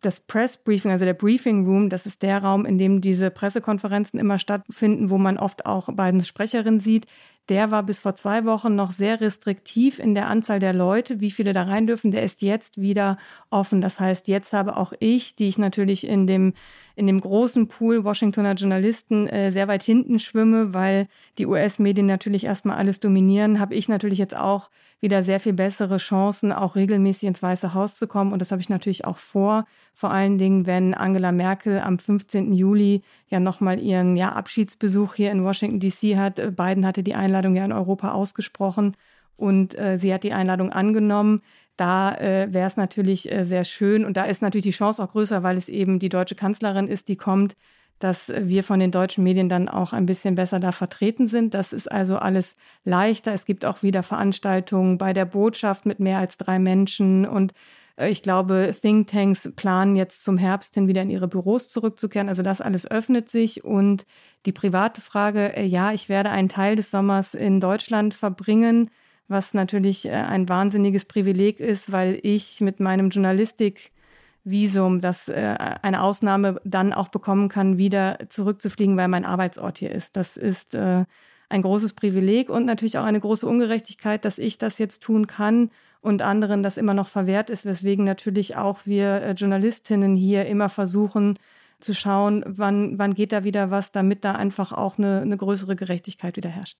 das 0.00 0.18
Press 0.18 0.56
Briefing, 0.56 0.90
also 0.90 1.04
der 1.04 1.14
Briefing 1.14 1.64
Room, 1.64 1.88
das 1.88 2.06
ist 2.06 2.22
der 2.22 2.42
Raum, 2.42 2.66
in 2.66 2.76
dem 2.76 3.00
diese 3.00 3.30
Pressekonferenzen 3.30 4.18
immer 4.18 4.38
stattfinden, 4.38 5.10
wo 5.10 5.18
man 5.18 5.38
oft 5.38 5.64
auch 5.64 5.86
Bidens 5.86 6.26
Sprecherin 6.26 6.80
sieht 6.80 7.06
der 7.48 7.70
war 7.70 7.82
bis 7.82 7.98
vor 7.98 8.14
zwei 8.14 8.44
Wochen 8.44 8.74
noch 8.74 8.92
sehr 8.92 9.20
restriktiv 9.20 9.98
in 9.98 10.14
der 10.14 10.28
Anzahl 10.28 10.60
der 10.60 10.72
Leute, 10.72 11.20
wie 11.20 11.30
viele 11.30 11.52
da 11.52 11.64
rein 11.64 11.86
dürfen. 11.86 12.10
Der 12.10 12.22
ist 12.22 12.40
jetzt 12.40 12.80
wieder 12.80 13.18
offen. 13.50 13.80
Das 13.80 13.98
heißt, 13.98 14.28
jetzt 14.28 14.52
habe 14.52 14.76
auch 14.76 14.92
ich, 15.00 15.34
die 15.34 15.48
ich 15.48 15.58
natürlich 15.58 16.06
in 16.06 16.26
dem 16.26 16.54
in 16.94 17.06
dem 17.06 17.20
großen 17.20 17.68
Pool 17.68 18.04
Washingtoner 18.04 18.54
Journalisten 18.54 19.26
äh, 19.26 19.50
sehr 19.50 19.68
weit 19.68 19.82
hinten 19.82 20.18
schwimme, 20.18 20.74
weil 20.74 21.08
die 21.38 21.46
US-Medien 21.46 22.06
natürlich 22.06 22.44
erstmal 22.44 22.76
alles 22.76 23.00
dominieren, 23.00 23.60
habe 23.60 23.74
ich 23.74 23.88
natürlich 23.88 24.18
jetzt 24.18 24.36
auch 24.36 24.70
wieder 25.00 25.22
sehr 25.22 25.40
viel 25.40 25.52
bessere 25.52 25.96
Chancen, 25.96 26.52
auch 26.52 26.76
regelmäßig 26.76 27.24
ins 27.28 27.42
Weiße 27.42 27.74
Haus 27.74 27.96
zu 27.96 28.06
kommen. 28.06 28.32
Und 28.32 28.40
das 28.40 28.52
habe 28.52 28.60
ich 28.60 28.68
natürlich 28.68 29.04
auch 29.04 29.18
vor. 29.18 29.64
Vor 29.94 30.10
allen 30.10 30.38
Dingen, 30.38 30.66
wenn 30.66 30.94
Angela 30.94 31.32
Merkel 31.32 31.80
am 31.80 31.98
15. 31.98 32.52
Juli 32.52 33.02
ja 33.32 33.40
nochmal 33.40 33.80
ihren 33.80 34.14
ja, 34.14 34.32
Abschiedsbesuch 34.32 35.14
hier 35.14 35.32
in 35.32 35.42
Washington 35.42 35.80
DC 35.80 36.16
hat. 36.16 36.36
Biden 36.56 36.86
hatte 36.86 37.02
die 37.02 37.14
Einladung 37.14 37.56
ja 37.56 37.64
in 37.64 37.72
Europa 37.72 38.12
ausgesprochen 38.12 38.94
und 39.36 39.76
äh, 39.76 39.98
sie 39.98 40.14
hat 40.14 40.22
die 40.22 40.32
Einladung 40.32 40.70
angenommen. 40.70 41.40
Da 41.76 42.14
äh, 42.14 42.52
wäre 42.52 42.66
es 42.66 42.76
natürlich 42.76 43.32
äh, 43.32 43.44
sehr 43.44 43.64
schön 43.64 44.04
und 44.04 44.16
da 44.16 44.24
ist 44.24 44.42
natürlich 44.42 44.64
die 44.64 44.70
Chance 44.70 45.02
auch 45.02 45.10
größer, 45.10 45.42
weil 45.42 45.56
es 45.56 45.68
eben 45.68 45.98
die 45.98 46.10
deutsche 46.10 46.34
Kanzlerin 46.34 46.86
ist, 46.86 47.08
die 47.08 47.16
kommt, 47.16 47.56
dass 47.98 48.32
wir 48.36 48.62
von 48.64 48.80
den 48.80 48.90
deutschen 48.90 49.24
Medien 49.24 49.48
dann 49.48 49.68
auch 49.68 49.92
ein 49.92 50.06
bisschen 50.06 50.34
besser 50.34 50.60
da 50.60 50.72
vertreten 50.72 51.26
sind. 51.26 51.54
Das 51.54 51.72
ist 51.72 51.90
also 51.90 52.18
alles 52.18 52.56
leichter. 52.84 53.32
Es 53.32 53.46
gibt 53.46 53.64
auch 53.64 53.82
wieder 53.82 54.02
Veranstaltungen 54.02 54.98
bei 54.98 55.12
der 55.12 55.24
Botschaft 55.24 55.86
mit 55.86 56.00
mehr 56.00 56.18
als 56.18 56.36
drei 56.36 56.58
Menschen 56.58 57.26
und 57.26 57.52
äh, 57.52 57.54
ich 57.98 58.22
glaube, 58.22 58.74
Thinktanks 58.80 59.52
planen 59.54 59.96
jetzt 59.96 60.22
zum 60.22 60.38
Herbst 60.38 60.74
hin 60.74 60.88
wieder 60.88 61.02
in 61.02 61.10
ihre 61.10 61.28
Büros 61.28 61.68
zurückzukehren. 61.68 62.28
Also 62.28 62.42
das 62.42 62.60
alles 62.60 62.90
öffnet 62.90 63.28
sich. 63.28 63.64
Und 63.64 64.06
die 64.46 64.52
private 64.52 65.00
Frage, 65.00 65.56
äh, 65.56 65.64
ja, 65.64 65.92
ich 65.92 66.08
werde 66.08 66.30
einen 66.30 66.48
Teil 66.48 66.76
des 66.76 66.90
Sommers 66.90 67.34
in 67.34 67.60
Deutschland 67.60 68.14
verbringen 68.14 68.90
was 69.32 69.54
natürlich 69.54 70.06
äh, 70.06 70.12
ein 70.12 70.48
wahnsinniges 70.48 71.06
Privileg 71.06 71.58
ist, 71.58 71.90
weil 71.90 72.20
ich 72.22 72.60
mit 72.60 72.78
meinem 72.78 73.08
Journalistikvisum, 73.08 75.00
das 75.00 75.28
äh, 75.28 75.56
eine 75.82 76.02
Ausnahme 76.02 76.60
dann 76.64 76.92
auch 76.92 77.08
bekommen 77.08 77.48
kann, 77.48 77.78
wieder 77.78 78.18
zurückzufliegen, 78.28 78.96
weil 78.96 79.08
mein 79.08 79.24
Arbeitsort 79.24 79.78
hier 79.78 79.90
ist. 79.90 80.16
Das 80.16 80.36
ist 80.36 80.76
äh, 80.76 81.04
ein 81.48 81.62
großes 81.62 81.94
Privileg 81.94 82.48
und 82.48 82.64
natürlich 82.64 82.98
auch 82.98 83.04
eine 83.04 83.20
große 83.20 83.46
Ungerechtigkeit, 83.46 84.24
dass 84.24 84.38
ich 84.38 84.58
das 84.58 84.78
jetzt 84.78 85.02
tun 85.02 85.26
kann 85.26 85.70
und 86.02 86.20
anderen 86.20 86.62
das 86.62 86.76
immer 86.76 86.94
noch 86.94 87.08
verwehrt 87.08 87.48
ist, 87.48 87.64
weswegen 87.64 88.04
natürlich 88.04 88.56
auch 88.56 88.80
wir 88.84 89.32
Journalistinnen 89.32 90.14
hier 90.14 90.44
immer 90.46 90.68
versuchen 90.68 91.38
zu 91.80 91.94
schauen, 91.94 92.44
wann, 92.46 92.98
wann 92.98 93.14
geht 93.14 93.32
da 93.32 93.44
wieder 93.44 93.70
was, 93.70 93.92
damit 93.92 94.24
da 94.24 94.32
einfach 94.32 94.72
auch 94.72 94.98
eine, 94.98 95.20
eine 95.20 95.36
größere 95.36 95.76
Gerechtigkeit 95.76 96.36
wieder 96.36 96.50
herrscht. 96.50 96.76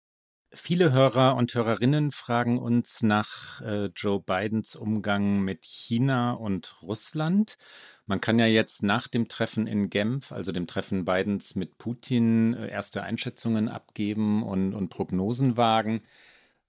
Viele 0.54 0.92
Hörer 0.92 1.36
und 1.36 1.54
Hörerinnen 1.54 2.10
fragen 2.10 2.58
uns 2.58 3.02
nach 3.02 3.62
äh, 3.62 3.86
Joe 3.96 4.20
Bidens 4.20 4.76
Umgang 4.76 5.40
mit 5.40 5.64
China 5.64 6.32
und 6.32 6.76
Russland. 6.82 7.56
Man 8.04 8.20
kann 8.20 8.38
ja 8.38 8.44
jetzt 8.44 8.82
nach 8.82 9.08
dem 9.08 9.28
Treffen 9.28 9.66
in 9.66 9.88
Genf, 9.88 10.30
also 10.30 10.52
dem 10.52 10.66
Treffen 10.66 11.06
Bidens 11.06 11.54
mit 11.54 11.78
Putin, 11.78 12.52
äh, 12.52 12.68
erste 12.68 13.02
Einschätzungen 13.02 13.70
abgeben 13.70 14.42
und, 14.42 14.74
und 14.74 14.90
Prognosen 14.90 15.56
wagen. 15.56 16.02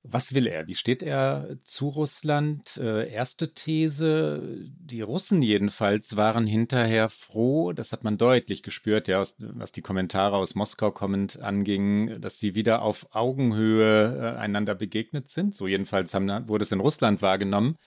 Was 0.05 0.33
will 0.33 0.47
er? 0.47 0.67
Wie 0.67 0.75
steht 0.75 1.01
er 1.01 1.55
zu 1.63 1.87
Russland? 1.87 2.75
Äh, 2.75 3.09
erste 3.09 3.53
These, 3.53 4.41
die 4.67 4.99
Russen 4.99 5.41
jedenfalls 5.41 6.17
waren 6.17 6.45
hinterher 6.45 7.07
froh, 7.07 7.71
das 7.71 7.93
hat 7.93 8.03
man 8.03 8.17
deutlich 8.17 8.63
gespürt, 8.63 9.07
ja, 9.07 9.21
aus, 9.21 9.35
was 9.39 9.71
die 9.71 9.81
Kommentare 9.81 10.35
aus 10.35 10.55
Moskau 10.55 10.91
kommend 10.91 11.39
anging, 11.39 12.19
dass 12.19 12.37
sie 12.37 12.53
wieder 12.53 12.81
auf 12.81 13.15
Augenhöhe 13.15 14.35
äh, 14.35 14.37
einander 14.37 14.75
begegnet 14.75 15.29
sind. 15.29 15.55
So 15.55 15.67
jedenfalls 15.67 16.13
haben, 16.13 16.49
wurde 16.49 16.63
es 16.63 16.73
in 16.73 16.81
Russland 16.81 17.21
wahrgenommen. 17.21 17.77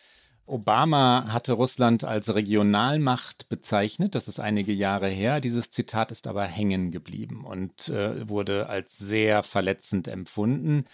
Obama 0.47 1.27
hatte 1.33 1.53
Russland 1.53 2.05
als 2.05 2.35
Regionalmacht 2.35 3.49
bezeichnet, 3.49 4.15
das 4.15 4.29
ist 4.29 4.39
einige 4.39 4.73
Jahre 4.73 5.09
her. 5.09 5.41
Dieses 5.41 5.71
Zitat 5.71 6.13
ist 6.13 6.29
aber 6.29 6.45
hängen 6.45 6.93
geblieben 6.93 7.45
und 7.45 7.89
äh, 7.89 8.27
wurde 8.29 8.69
als 8.69 8.97
sehr 8.97 9.43
verletzend 9.43 10.09
empfunden. 10.09 10.85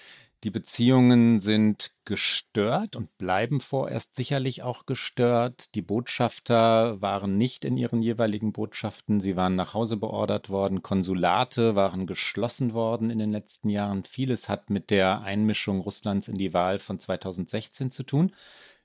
Die 0.44 0.50
Beziehungen 0.50 1.38
sind 1.38 1.92
gestört 2.04 2.96
und 2.96 3.16
bleiben 3.16 3.60
vorerst 3.60 4.16
sicherlich 4.16 4.64
auch 4.64 4.86
gestört. 4.86 5.72
Die 5.76 5.82
Botschafter 5.82 7.00
waren 7.00 7.38
nicht 7.38 7.64
in 7.64 7.76
ihren 7.76 8.02
jeweiligen 8.02 8.52
Botschaften, 8.52 9.20
sie 9.20 9.36
waren 9.36 9.54
nach 9.54 9.72
Hause 9.72 9.96
beordert 9.96 10.50
worden, 10.50 10.82
Konsulate 10.82 11.76
waren 11.76 12.08
geschlossen 12.08 12.74
worden 12.74 13.08
in 13.10 13.20
den 13.20 13.30
letzten 13.30 13.68
Jahren. 13.68 14.02
Vieles 14.02 14.48
hat 14.48 14.68
mit 14.68 14.90
der 14.90 15.22
Einmischung 15.22 15.80
Russlands 15.80 16.26
in 16.26 16.34
die 16.34 16.52
Wahl 16.52 16.80
von 16.80 16.98
2016 16.98 17.92
zu 17.92 18.02
tun. 18.02 18.32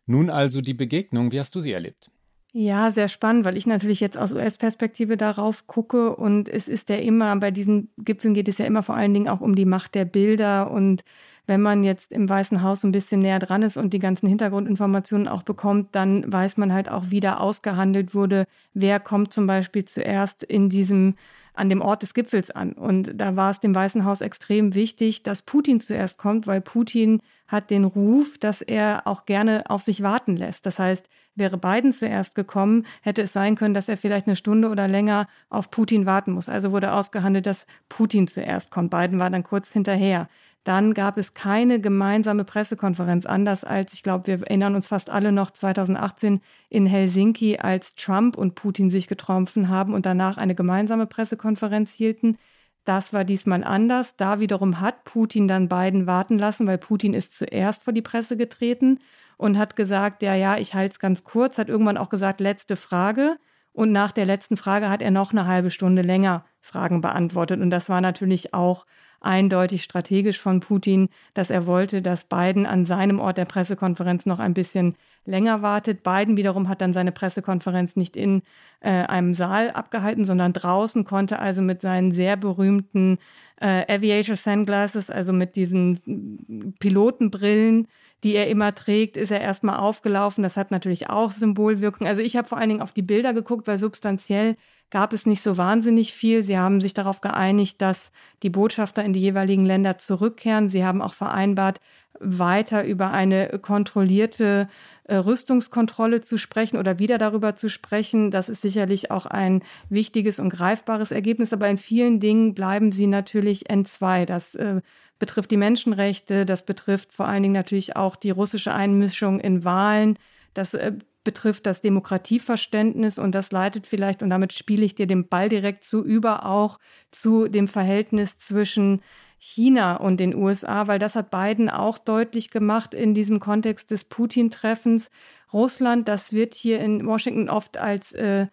Nun 0.06 0.30
also 0.30 0.62
die 0.62 0.76
Begegnung, 0.76 1.32
wie 1.32 1.40
hast 1.40 1.56
du 1.56 1.60
sie 1.60 1.72
erlebt? 1.72 2.12
Ja, 2.54 2.92
sehr 2.92 3.10
spannend, 3.10 3.46
weil 3.46 3.58
ich 3.58 3.68
natürlich 3.68 4.00
jetzt 4.00 4.18
aus 4.18 4.32
US-Perspektive 4.32 5.18
darauf 5.18 5.68
gucke 5.68 6.16
und 6.16 6.50
es 6.50 6.68
ist 6.68 6.90
ja 6.90 6.96
immer, 6.96 7.36
bei 7.36 7.52
diesen 7.52 7.90
Gipfeln 7.98 8.34
geht 8.34 8.48
es 8.48 8.58
ja 8.58 8.66
immer 8.66 8.84
vor 8.84 8.96
allen 8.96 9.14
Dingen 9.14 9.28
auch 9.28 9.42
um 9.42 9.56
die 9.56 9.66
Macht 9.66 9.96
der 9.96 10.06
Bilder 10.06 10.72
und 10.72 11.04
wenn 11.48 11.62
man 11.62 11.84
jetzt 11.84 12.12
im 12.12 12.30
Weißen 12.30 12.62
Haus 12.62 12.84
ein 12.84 12.92
bisschen 12.92 13.22
näher 13.22 13.40
dran 13.40 13.64
ist 13.64 13.78
und 13.78 13.94
die 13.94 14.00
ganzen 14.00 14.28
Hintergrundinformationen 14.28 15.28
auch 15.28 15.44
bekommt, 15.44 15.96
dann 15.96 16.32
weiß 16.32 16.58
man 16.58 16.74
halt 16.74 16.90
auch, 16.90 17.06
wie 17.10 17.22
da 17.22 17.38
ausgehandelt 17.38 18.14
wurde, 18.14 18.46
wer 18.74 19.00
kommt 19.00 19.34
zum 19.34 19.48
Beispiel 19.48 19.86
zuerst 19.86 20.44
in 20.44 20.70
diesem 20.70 21.16
an 21.58 21.70
dem 21.70 21.82
Ort 21.82 22.04
des 22.04 22.14
Gipfels 22.14 22.52
an. 22.52 22.74
Und 22.74 23.14
da 23.16 23.36
war 23.36 23.50
es 23.50 23.60
dem 23.60 23.74
Weißen 23.74 24.06
Haus 24.06 24.22
extrem 24.22 24.76
wichtig, 24.76 25.24
dass 25.24 25.42
Putin 25.42 25.80
zuerst 25.80 26.18
kommt, 26.18 26.48
weil 26.48 26.62
Putin 26.62 27.20
hat 27.48 27.70
den 27.70 27.86
Ruf, 27.86 28.38
dass 28.38 28.62
er 28.62 29.04
auch 29.06 29.26
gerne 29.26 29.64
auf 29.70 29.82
sich 29.82 30.04
warten 30.04 30.36
lässt. 30.36 30.66
Das 30.66 30.80
heißt, 30.80 31.10
wäre 31.36 31.58
Biden 31.58 31.94
zuerst 31.94 32.36
gekommen, 32.36 32.86
hätte 33.02 33.22
es 33.22 33.34
sein 33.34 33.56
können, 33.56 33.74
dass 33.74 33.90
er 33.90 33.98
vielleicht 33.98 34.28
eine 34.28 34.36
Stunde 34.36 34.70
oder 34.70 34.88
länger 34.88 35.28
auf 35.50 35.72
Putin 35.72 36.06
warten 36.06 36.32
muss. 36.32 36.50
Also 36.50 36.72
wurde 36.72 36.92
ausgehandelt, 36.92 37.46
dass 37.46 37.66
Putin 37.90 38.28
zuerst 38.28 38.70
kommt. 38.70 38.92
Biden 38.92 39.20
war 39.20 39.30
dann 39.30 39.44
kurz 39.44 39.72
hinterher. 39.72 40.30
Dann 40.68 40.94
gab 40.94 41.18
es 41.18 41.34
keine 41.34 41.80
gemeinsame 41.80 42.44
Pressekonferenz, 42.44 43.26
anders 43.26 43.64
als, 43.64 43.94
ich 43.94 44.04
glaube, 44.04 44.28
wir 44.28 44.42
erinnern 44.42 44.76
uns 44.76 44.88
fast 44.88 45.10
alle 45.10 45.32
noch 45.32 45.52
2018 45.52 46.42
in 46.68 46.86
Helsinki, 46.86 47.58
als 47.58 47.96
Trump 47.96 48.36
und 48.36 48.56
Putin 48.56 48.90
sich 48.90 49.08
getroffen 49.08 49.70
haben 49.70 49.94
und 49.94 50.06
danach 50.06 50.36
eine 50.36 50.56
gemeinsame 50.56 51.06
Pressekonferenz 51.06 51.94
hielten. 51.94 52.38
Das 52.84 53.14
war 53.14 53.24
diesmal 53.24 53.64
anders. 53.64 54.18
Da 54.18 54.42
wiederum 54.42 54.82
hat 54.82 55.06
Putin 55.06 55.48
dann 55.48 55.70
beiden 55.70 56.06
warten 56.06 56.38
lassen, 56.38 56.68
weil 56.68 56.78
Putin 56.78 57.14
ist 57.14 57.38
zuerst 57.38 57.84
vor 57.84 57.94
die 57.94 58.02
Presse 58.02 58.36
getreten 58.36 59.00
und 59.38 59.58
hat 59.58 59.78
gesagt, 59.78 60.22
ja, 60.22 60.36
ja, 60.36 60.58
ich 60.58 60.74
halte 60.74 60.92
es 60.92 61.00
ganz 61.00 61.24
kurz, 61.24 61.58
hat 61.58 61.70
irgendwann 61.70 61.96
auch 61.96 62.10
gesagt, 62.10 62.42
letzte 62.42 62.76
Frage. 62.76 63.38
Und 63.72 63.94
nach 63.94 64.12
der 64.12 64.26
letzten 64.26 64.58
Frage 64.58 64.90
hat 64.90 65.02
er 65.02 65.12
noch 65.12 65.32
eine 65.32 65.48
halbe 65.48 65.72
Stunde 65.72 66.02
länger 66.02 66.44
Fragen 66.60 67.00
beantwortet. 67.00 67.62
Und 67.62 67.70
das 67.70 67.88
war 67.88 68.02
natürlich 68.02 68.54
auch 68.54 68.86
eindeutig 69.22 69.84
strategisch 69.84 70.40
von 70.40 70.60
Putin, 70.60 71.10
dass 71.34 71.50
er 71.50 71.66
wollte, 71.68 72.02
dass 72.02 72.26
Biden 72.26 72.66
an 72.66 72.86
seinem 72.86 73.20
Ort 73.20 73.38
der 73.38 73.46
Pressekonferenz 73.46 74.26
noch 74.26 74.40
ein 74.40 74.54
bisschen 74.54 74.96
länger 75.26 75.62
wartet. 75.62 76.04
Biden 76.04 76.38
wiederum 76.38 76.70
hat 76.70 76.82
dann 76.82 76.94
seine 76.94 77.12
Pressekonferenz 77.12 77.96
nicht 77.96 78.16
in 78.16 78.42
äh, 78.80 78.90
einem 78.90 79.34
Saal 79.34 79.72
abgehalten, 79.72 80.26
sondern 80.26 80.54
draußen, 80.54 81.04
konnte 81.04 81.40
also 81.40 81.62
mit 81.62 81.82
seinen 81.82 82.12
sehr 82.12 82.38
berühmten 82.38 83.18
äh, 83.60 83.94
Aviator 83.94 84.36
Sunglasses, 84.36 85.10
also 85.10 85.34
mit 85.34 85.56
diesen 85.56 86.76
Pilotenbrillen, 86.80 87.88
die 88.24 88.36
er 88.36 88.48
immer 88.48 88.74
trägt, 88.74 89.18
ist 89.18 89.32
er 89.32 89.42
erstmal 89.42 89.78
aufgelaufen. 89.78 90.44
Das 90.44 90.58
hat 90.58 90.72
natürlich 90.72 91.10
auch 91.10 91.32
Symbolwirkung. 91.32 92.08
Also 92.08 92.22
ich 92.22 92.36
habe 92.36 92.48
vor 92.48 92.58
allen 92.58 92.70
Dingen 92.70 92.82
auf 92.82 92.92
die 92.92 93.04
Bilder 93.04 93.34
geguckt, 93.34 93.68
weil 93.68 93.78
substanziell 93.78 94.56
gab 94.90 95.14
es 95.14 95.26
nicht 95.26 95.42
so 95.42 95.58
wahnsinnig 95.58 96.14
viel. 96.14 96.44
Sie 96.44 96.58
haben 96.58 96.82
sich 96.82 96.94
darauf 96.94 97.22
geeinigt, 97.22 97.82
dass 97.82 98.12
die 98.44 98.50
Botschafter 98.50 99.04
in 99.04 99.14
die 99.14 99.20
jeweiligen 99.20 99.66
Länder 99.66 99.98
zurückkehren. 99.98 100.70
Sie 100.70 100.86
haben 100.86 101.02
auch 101.02 101.14
vereinbart, 101.14 101.80
weiter 102.20 102.84
über 102.84 103.12
eine 103.12 103.60
kontrollierte 103.60 104.70
äh, 105.04 105.16
Rüstungskontrolle 105.16 106.22
zu 106.22 106.38
sprechen 106.38 106.78
oder 106.78 107.00
wieder 107.00 107.18
darüber 107.18 107.56
zu 107.56 107.70
sprechen. 107.70 108.32
Das 108.32 108.50
ist 108.50 108.62
sicherlich 108.62 109.12
auch 109.12 109.26
ein 109.26 109.62
wichtiges 109.90 110.40
und 110.40 110.50
greifbares 110.50 111.12
Ergebnis, 111.12 111.54
aber 111.54 111.68
in 111.70 111.78
vielen 111.78 112.20
Dingen 112.20 112.54
bleiben 112.54 112.92
sie 112.92 113.08
natürlich 113.08 113.70
N2. 113.70 114.26
Das 114.26 114.56
äh, 114.56 114.82
betrifft 115.20 115.52
die 115.52 115.58
Menschenrechte, 115.58 116.46
das 116.46 116.66
betrifft 116.66 117.14
vor 117.14 117.28
allen 117.28 117.44
Dingen 117.44 117.54
natürlich 117.54 117.96
auch 117.96 118.16
die 118.16 118.32
russische 118.32 118.74
Einmischung 118.74 119.40
in 119.40 119.64
Wahlen. 119.64 120.18
Das 120.54 120.74
äh, 120.74 120.94
betrifft 121.28 121.66
das 121.66 121.82
Demokratieverständnis 121.82 123.20
und 123.20 123.36
das 123.36 123.52
leitet 123.52 123.86
vielleicht, 123.86 124.24
und 124.24 124.30
damit 124.30 124.54
spiele 124.54 124.86
ich 124.86 124.96
dir 124.96 125.08
den 125.08 125.28
Ball 125.28 125.50
direkt 125.50 125.84
zu, 125.84 126.06
über 126.06 126.46
auch 126.46 126.80
zu 127.12 127.50
dem 127.50 127.68
Verhältnis 127.68 128.38
zwischen 128.38 129.02
China 129.38 129.98
und 129.98 130.22
den 130.22 130.34
USA, 130.34 130.88
weil 130.88 131.00
das 131.00 131.18
hat 131.18 131.30
Biden 131.30 131.70
auch 131.70 131.98
deutlich 131.98 132.50
gemacht 132.50 132.94
in 132.94 133.14
diesem 133.14 133.42
Kontext 133.42 133.92
des 133.92 134.06
Putin-Treffens. 134.06 135.12
Russland, 135.52 136.08
das 136.08 136.32
wird 136.32 136.56
hier 136.56 136.80
in 136.80 137.06
Washington 137.06 137.50
oft 137.50 137.78
als 137.78 138.14
äh, 138.14 138.48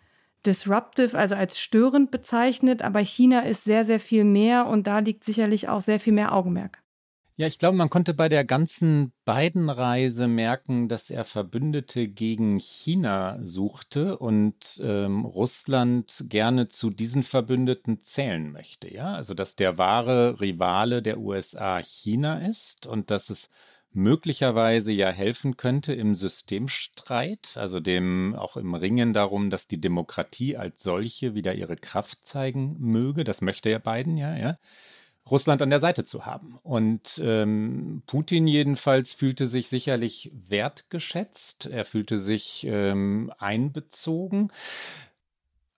disruptive, 0.45 1.17
also 1.17 1.37
als 1.37 1.61
störend 1.61 2.11
bezeichnet, 2.11 2.83
aber 2.83 2.99
China 2.99 3.43
ist 3.43 3.63
sehr, 3.63 3.85
sehr 3.85 4.01
viel 4.01 4.25
mehr 4.25 4.67
und 4.67 4.89
da 4.89 4.99
liegt 4.99 5.23
sicherlich 5.23 5.69
auch 5.69 5.81
sehr 5.81 6.01
viel 6.01 6.13
mehr 6.13 6.33
Augenmerk. 6.33 6.84
Ja, 7.37 7.49
ich 7.49 7.59
glaube, 7.59 7.77
man 7.77 7.91
konnte 7.91 8.15
bei 8.15 8.29
der 8.29 8.45
ganzen 8.45 9.13
Biden-Reise 9.25 10.29
merken, 10.29 10.89
dass 10.89 11.11
er 11.11 11.25
Verbündete 11.25 12.07
gegen 12.07 12.61
China 12.61 13.41
suchte 13.43 14.19
und 14.19 14.81
ähm, 14.81 15.25
Russland 15.25 16.27
gerne 16.29 16.69
zu 16.69 16.91
diesen 16.91 17.25
Verbündeten 17.25 18.03
zählen 18.05 18.53
möchte. 18.53 18.93
Ja, 18.93 19.15
also 19.15 19.35
dass 19.35 19.57
der 19.57 19.79
wahre 19.79 20.41
Rivale 20.41 21.03
der 21.03 21.19
USA 21.19 21.79
China 21.83 22.39
ist 22.47 22.87
und 22.87 23.11
dass 23.11 23.31
es 23.31 23.51
möglicherweise 23.91 24.93
ja 24.93 25.11
helfen 25.11 25.57
könnte 25.57 25.93
im 25.93 26.15
Systemstreit, 26.15 27.57
also 27.57 27.81
dem 27.81 28.37
auch 28.37 28.57
im 28.57 28.75
Ringen 28.75 29.13
darum, 29.13 29.51
dass 29.51 29.67
die 29.67 29.81
Demokratie 29.81 30.57
als 30.57 30.85
solche 30.85 31.35
wieder 31.35 31.55
ihre 31.57 31.77
Kraft 31.77 32.25
zeigen 32.25 32.77
möge. 32.79 33.25
Das 33.25 33.41
möchte 33.41 33.71
ja 33.71 33.79
Biden 33.79 34.17
ja, 34.17 34.37
ja. 34.37 34.57
Russland 35.31 35.63
an 35.63 35.71
der 35.71 35.81
Seite 35.81 36.05
zu 36.05 36.27
haben. 36.27 36.57
Und 36.63 37.21
ähm, 37.23 38.03
Putin 38.07 38.47
jedenfalls 38.47 39.13
fühlte 39.13 39.47
sich 39.47 39.69
sicherlich 39.69 40.31
wertgeschätzt, 40.49 41.67
er 41.67 41.85
fühlte 41.85 42.19
sich 42.19 42.67
ähm, 42.69 43.33
einbezogen. 43.39 44.51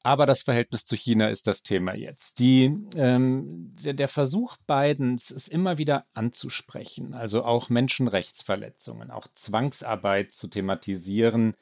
Aber 0.03 0.27
das 0.27 0.43
Verhältnis 0.43 0.87
zu 0.87 0.95
China 0.95 1.31
ist 1.31 1.49
das 1.49 1.65
Thema 1.65 1.93
jetzt. 1.97 2.39
Die, 2.39 2.73
ähm, 2.95 3.75
der, 3.83 3.93
der, 3.93 4.07
Versuch 4.07 4.57
Bidens, 4.69 5.33
es 5.33 5.49
immer 5.49 5.79
wieder 5.79 6.07
anzusprechen, 6.15 7.13
also 7.13 7.45
auch 7.45 7.71
Menschenrechtsverletzungen, 7.71 9.11
auch 9.11 9.27
Zwangsarbeit 9.35 10.31
zu 10.31 10.47
thematisieren, 10.47 11.57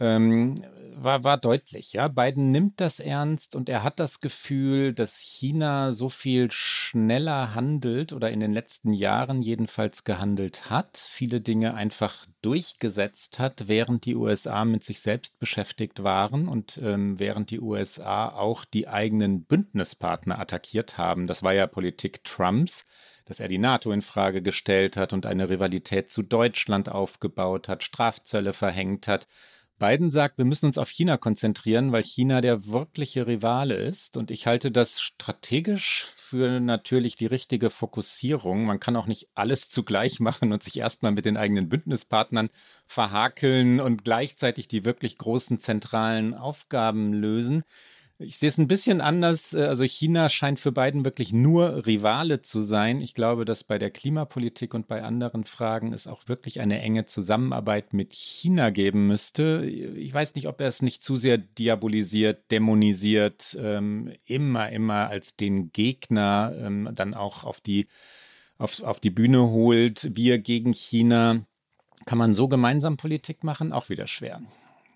ähm, 0.00 0.56
war, 0.96 1.24
war 1.24 1.38
deutlich. 1.38 1.92
Ja, 1.92 2.08
Biden 2.08 2.50
nimmt 2.50 2.80
das 2.80 3.00
ernst 3.00 3.56
und 3.56 3.68
er 3.68 3.82
hat 3.82 4.00
das 4.00 4.20
Gefühl, 4.20 4.92
dass 4.92 5.18
China 5.18 5.92
so 5.92 6.08
viel 6.08 6.50
schneller 6.50 7.54
handelt 7.54 8.12
oder 8.12 8.30
in 8.30 8.40
den 8.40 8.52
letzten 8.52 8.92
Jahren 8.92 9.42
jedenfalls 9.42 10.04
gehandelt 10.04 10.70
hat, 10.70 10.96
viele 10.96 11.40
Dinge 11.40 11.74
einfach 11.74 12.26
durchgesetzt 12.42 13.38
hat, 13.38 13.68
während 13.68 14.04
die 14.04 14.14
USA 14.14 14.64
mit 14.64 14.84
sich 14.84 15.00
selbst 15.00 15.38
beschäftigt 15.38 16.02
waren 16.02 16.48
und 16.48 16.78
ähm, 16.82 17.18
während 17.18 17.50
die 17.50 17.60
USA 17.60 18.28
auch 18.28 18.64
die 18.64 18.88
eigenen 18.88 19.44
Bündnispartner 19.44 20.38
attackiert 20.38 20.98
haben. 20.98 21.26
Das 21.26 21.42
war 21.42 21.52
ja 21.52 21.66
Politik 21.66 22.24
Trumps 22.24 22.86
dass 23.26 23.40
er 23.40 23.48
die 23.48 23.58
NATO 23.58 23.90
in 23.92 24.02
Frage 24.02 24.42
gestellt 24.42 24.96
hat 24.96 25.12
und 25.12 25.26
eine 25.26 25.48
Rivalität 25.48 26.10
zu 26.10 26.22
Deutschland 26.22 26.88
aufgebaut 26.88 27.68
hat, 27.68 27.82
Strafzölle 27.82 28.52
verhängt 28.52 29.08
hat. 29.08 29.26
Biden 29.84 30.10
sagt, 30.10 30.38
wir 30.38 30.46
müssen 30.46 30.64
uns 30.64 30.78
auf 30.78 30.88
China 30.88 31.18
konzentrieren, 31.18 31.92
weil 31.92 32.02
China 32.02 32.40
der 32.40 32.68
wirkliche 32.68 33.26
Rivale 33.26 33.74
ist. 33.74 34.16
Und 34.16 34.30
ich 34.30 34.46
halte 34.46 34.70
das 34.70 34.98
strategisch 34.98 36.06
für 36.06 36.58
natürlich 36.58 37.16
die 37.16 37.26
richtige 37.26 37.68
Fokussierung. 37.68 38.64
Man 38.64 38.80
kann 38.80 38.96
auch 38.96 39.06
nicht 39.06 39.28
alles 39.34 39.68
zugleich 39.68 40.20
machen 40.20 40.54
und 40.54 40.62
sich 40.62 40.78
erstmal 40.78 41.12
mit 41.12 41.26
den 41.26 41.36
eigenen 41.36 41.68
Bündnispartnern 41.68 42.48
verhakeln 42.86 43.78
und 43.78 44.04
gleichzeitig 44.04 44.68
die 44.68 44.86
wirklich 44.86 45.18
großen 45.18 45.58
zentralen 45.58 46.32
Aufgaben 46.32 47.12
lösen. 47.12 47.62
Ich 48.18 48.38
sehe 48.38 48.48
es 48.48 48.58
ein 48.58 48.68
bisschen 48.68 49.00
anders. 49.00 49.54
Äh, 49.54 49.64
also 49.64 49.82
China 49.84 50.28
scheint 50.28 50.60
für 50.60 50.70
Biden 50.70 51.04
wirklich 51.04 51.32
nur 51.32 51.84
Rivale 51.86 52.42
zu 52.42 52.60
sein. 52.60 53.00
Ich 53.00 53.14
glaube, 53.14 53.44
dass 53.44 53.64
bei 53.64 53.78
der 53.78 53.90
Klimapolitik 53.90 54.72
und 54.72 54.86
bei 54.86 55.02
anderen 55.02 55.44
Fragen 55.44 55.92
es 55.92 56.06
auch 56.06 56.28
wirklich 56.28 56.60
eine 56.60 56.80
enge 56.80 57.06
Zusammenarbeit 57.06 57.92
mit 57.92 58.12
China 58.12 58.70
geben 58.70 59.08
müsste. 59.08 59.64
Ich 59.66 60.14
weiß 60.14 60.36
nicht, 60.36 60.46
ob 60.46 60.60
er 60.60 60.68
es 60.68 60.80
nicht 60.80 61.02
zu 61.02 61.16
sehr 61.16 61.38
diabolisiert, 61.38 62.50
dämonisiert, 62.52 63.56
ähm, 63.60 64.12
immer, 64.24 64.70
immer 64.70 65.08
als 65.08 65.36
den 65.36 65.72
Gegner 65.72 66.54
ähm, 66.56 66.90
dann 66.94 67.14
auch 67.14 67.42
auf 67.42 67.60
die, 67.60 67.88
auf, 68.58 68.80
auf 68.82 69.00
die 69.00 69.10
Bühne 69.10 69.50
holt. 69.50 70.12
Wir 70.14 70.38
gegen 70.38 70.72
China. 70.72 71.44
Kann 72.06 72.18
man 72.18 72.34
so 72.34 72.46
gemeinsam 72.48 72.96
Politik 72.96 73.42
machen? 73.42 73.72
Auch 73.72 73.88
wieder 73.88 74.06
schwer. 74.06 74.40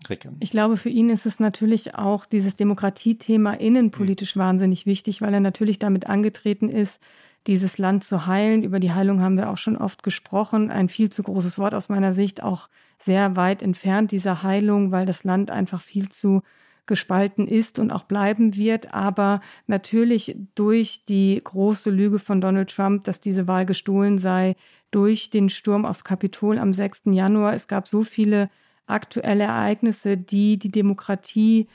Ricke. 0.08 0.32
Ich 0.40 0.50
glaube, 0.50 0.76
für 0.76 0.88
ihn 0.88 1.10
ist 1.10 1.26
es 1.26 1.40
natürlich 1.40 1.94
auch 1.94 2.26
dieses 2.26 2.56
Demokratiethema 2.56 3.54
innenpolitisch 3.54 4.36
mhm. 4.36 4.40
wahnsinnig 4.40 4.86
wichtig, 4.86 5.22
weil 5.22 5.34
er 5.34 5.40
natürlich 5.40 5.78
damit 5.78 6.06
angetreten 6.06 6.68
ist, 6.68 7.00
dieses 7.46 7.78
Land 7.78 8.04
zu 8.04 8.26
heilen. 8.26 8.62
Über 8.62 8.80
die 8.80 8.92
Heilung 8.92 9.20
haben 9.20 9.36
wir 9.36 9.50
auch 9.50 9.58
schon 9.58 9.76
oft 9.76 10.02
gesprochen. 10.02 10.70
Ein 10.70 10.88
viel 10.88 11.10
zu 11.10 11.22
großes 11.22 11.58
Wort 11.58 11.74
aus 11.74 11.88
meiner 11.88 12.12
Sicht, 12.12 12.42
auch 12.42 12.68
sehr 12.98 13.36
weit 13.36 13.62
entfernt 13.62 14.12
dieser 14.12 14.42
Heilung, 14.42 14.90
weil 14.90 15.06
das 15.06 15.24
Land 15.24 15.50
einfach 15.50 15.80
viel 15.80 16.10
zu 16.10 16.42
gespalten 16.86 17.46
ist 17.46 17.78
und 17.78 17.90
auch 17.90 18.04
bleiben 18.04 18.56
wird. 18.56 18.92
Aber 18.92 19.40
natürlich 19.66 20.36
durch 20.54 21.04
die 21.06 21.40
große 21.42 21.90
Lüge 21.90 22.18
von 22.18 22.40
Donald 22.40 22.74
Trump, 22.74 23.04
dass 23.04 23.20
diese 23.20 23.46
Wahl 23.46 23.66
gestohlen 23.66 24.18
sei, 24.18 24.56
durch 24.90 25.30
den 25.30 25.48
Sturm 25.48 25.84
aufs 25.84 26.04
Kapitol 26.04 26.58
am 26.58 26.72
6. 26.72 27.02
Januar. 27.06 27.54
Es 27.54 27.68
gab 27.68 27.86
so 27.86 28.02
viele 28.02 28.48
aktuelle 28.88 29.44
Ereignisse, 29.44 30.16
die 30.16 30.58
die 30.58 30.70
Demokratie 30.70 31.68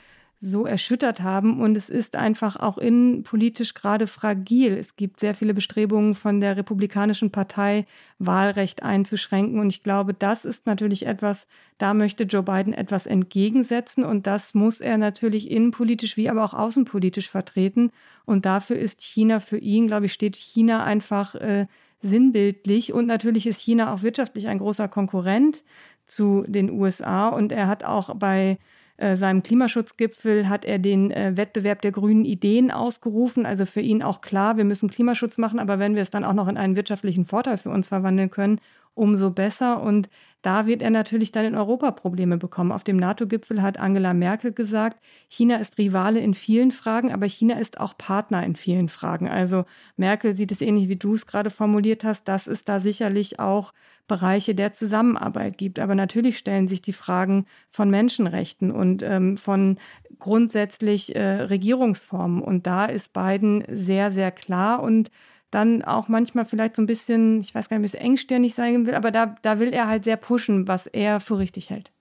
so 0.44 0.66
erschüttert 0.66 1.22
haben. 1.22 1.60
Und 1.60 1.76
es 1.76 1.88
ist 1.88 2.16
einfach 2.16 2.56
auch 2.56 2.76
innenpolitisch 2.76 3.72
gerade 3.74 4.06
fragil. 4.06 4.76
Es 4.76 4.96
gibt 4.96 5.20
sehr 5.20 5.34
viele 5.34 5.54
Bestrebungen 5.54 6.14
von 6.14 6.40
der 6.40 6.56
Republikanischen 6.56 7.30
Partei, 7.30 7.86
Wahlrecht 8.18 8.82
einzuschränken. 8.82 9.58
Und 9.58 9.70
ich 9.70 9.82
glaube, 9.82 10.12
das 10.12 10.44
ist 10.44 10.66
natürlich 10.66 11.06
etwas, 11.06 11.48
da 11.78 11.94
möchte 11.94 12.24
Joe 12.24 12.42
Biden 12.42 12.74
etwas 12.74 13.06
entgegensetzen. 13.06 14.04
Und 14.04 14.26
das 14.26 14.54
muss 14.54 14.80
er 14.80 14.98
natürlich 14.98 15.50
innenpolitisch 15.50 16.16
wie 16.16 16.28
aber 16.28 16.44
auch 16.44 16.54
außenpolitisch 16.54 17.30
vertreten. 17.30 17.90
Und 18.26 18.44
dafür 18.44 18.76
ist 18.76 19.00
China 19.00 19.40
für 19.40 19.58
ihn, 19.58 19.86
glaube 19.86 20.06
ich, 20.06 20.12
steht 20.12 20.36
China 20.36 20.84
einfach 20.84 21.34
äh, 21.36 21.64
sinnbildlich. 22.02 22.92
Und 22.92 23.06
natürlich 23.06 23.46
ist 23.46 23.60
China 23.60 23.94
auch 23.94 24.02
wirtschaftlich 24.02 24.48
ein 24.48 24.58
großer 24.58 24.88
Konkurrent 24.88 25.64
zu 26.06 26.44
den 26.46 26.70
USA 26.70 27.28
und 27.28 27.52
er 27.52 27.66
hat 27.66 27.84
auch 27.84 28.14
bei 28.16 28.58
äh, 28.96 29.16
seinem 29.16 29.42
Klimaschutzgipfel 29.42 30.48
hat 30.48 30.64
er 30.64 30.78
den 30.78 31.10
äh, 31.10 31.36
Wettbewerb 31.36 31.82
der 31.82 31.90
grünen 31.90 32.24
Ideen 32.24 32.70
ausgerufen. 32.70 33.44
Also 33.44 33.66
für 33.66 33.80
ihn 33.80 34.02
auch 34.02 34.20
klar, 34.20 34.56
wir 34.56 34.64
müssen 34.64 34.88
Klimaschutz 34.88 35.36
machen, 35.38 35.58
aber 35.58 35.78
wenn 35.78 35.94
wir 35.94 36.02
es 36.02 36.10
dann 36.10 36.24
auch 36.24 36.32
noch 36.32 36.46
in 36.46 36.56
einen 36.56 36.76
wirtschaftlichen 36.76 37.24
Vorteil 37.24 37.58
für 37.58 37.70
uns 37.70 37.88
verwandeln 37.88 38.30
können, 38.30 38.60
umso 38.94 39.30
besser. 39.30 39.82
Und 39.82 40.08
da 40.44 40.66
wird 40.66 40.82
er 40.82 40.90
natürlich 40.90 41.32
dann 41.32 41.46
in 41.46 41.54
Europa 41.54 41.90
Probleme 41.90 42.36
bekommen. 42.36 42.70
Auf 42.70 42.84
dem 42.84 42.98
NATO-Gipfel 42.98 43.62
hat 43.62 43.78
Angela 43.78 44.12
Merkel 44.12 44.52
gesagt, 44.52 45.02
China 45.26 45.56
ist 45.56 45.78
Rivale 45.78 46.20
in 46.20 46.34
vielen 46.34 46.70
Fragen, 46.70 47.14
aber 47.14 47.26
China 47.26 47.58
ist 47.58 47.80
auch 47.80 47.96
Partner 47.96 48.44
in 48.44 48.54
vielen 48.54 48.90
Fragen. 48.90 49.26
Also 49.26 49.64
Merkel 49.96 50.34
sieht 50.34 50.52
es 50.52 50.60
ähnlich, 50.60 50.90
wie 50.90 50.96
du 50.96 51.14
es 51.14 51.26
gerade 51.26 51.48
formuliert 51.48 52.04
hast, 52.04 52.28
dass 52.28 52.46
es 52.46 52.62
da 52.62 52.78
sicherlich 52.78 53.40
auch 53.40 53.72
Bereiche 54.06 54.54
der 54.54 54.74
Zusammenarbeit 54.74 55.56
gibt. 55.56 55.78
Aber 55.78 55.94
natürlich 55.94 56.36
stellen 56.36 56.68
sich 56.68 56.82
die 56.82 56.92
Fragen 56.92 57.46
von 57.70 57.88
Menschenrechten 57.88 58.70
und 58.70 59.02
ähm, 59.02 59.38
von 59.38 59.78
grundsätzlich 60.18 61.16
äh, 61.16 61.44
Regierungsformen. 61.44 62.42
Und 62.42 62.66
da 62.66 62.84
ist 62.84 63.14
Biden 63.14 63.64
sehr, 63.72 64.10
sehr 64.10 64.30
klar 64.30 64.82
und 64.82 65.10
dann 65.54 65.82
auch 65.82 66.08
manchmal 66.08 66.44
vielleicht 66.44 66.76
so 66.76 66.82
ein 66.82 66.86
bisschen, 66.86 67.40
ich 67.40 67.54
weiß 67.54 67.68
gar 67.68 67.76
nicht, 67.76 67.80
ein 67.80 67.90
bisschen 67.90 68.00
engstirnig 68.00 68.54
sein 68.54 68.86
will, 68.86 68.94
aber 68.94 69.10
da, 69.10 69.36
da 69.42 69.58
will 69.58 69.72
er 69.72 69.86
halt 69.86 70.04
sehr 70.04 70.16
pushen, 70.16 70.66
was 70.68 70.86
er 70.86 71.20
für 71.20 71.38
richtig 71.38 71.70
hält. 71.70 71.92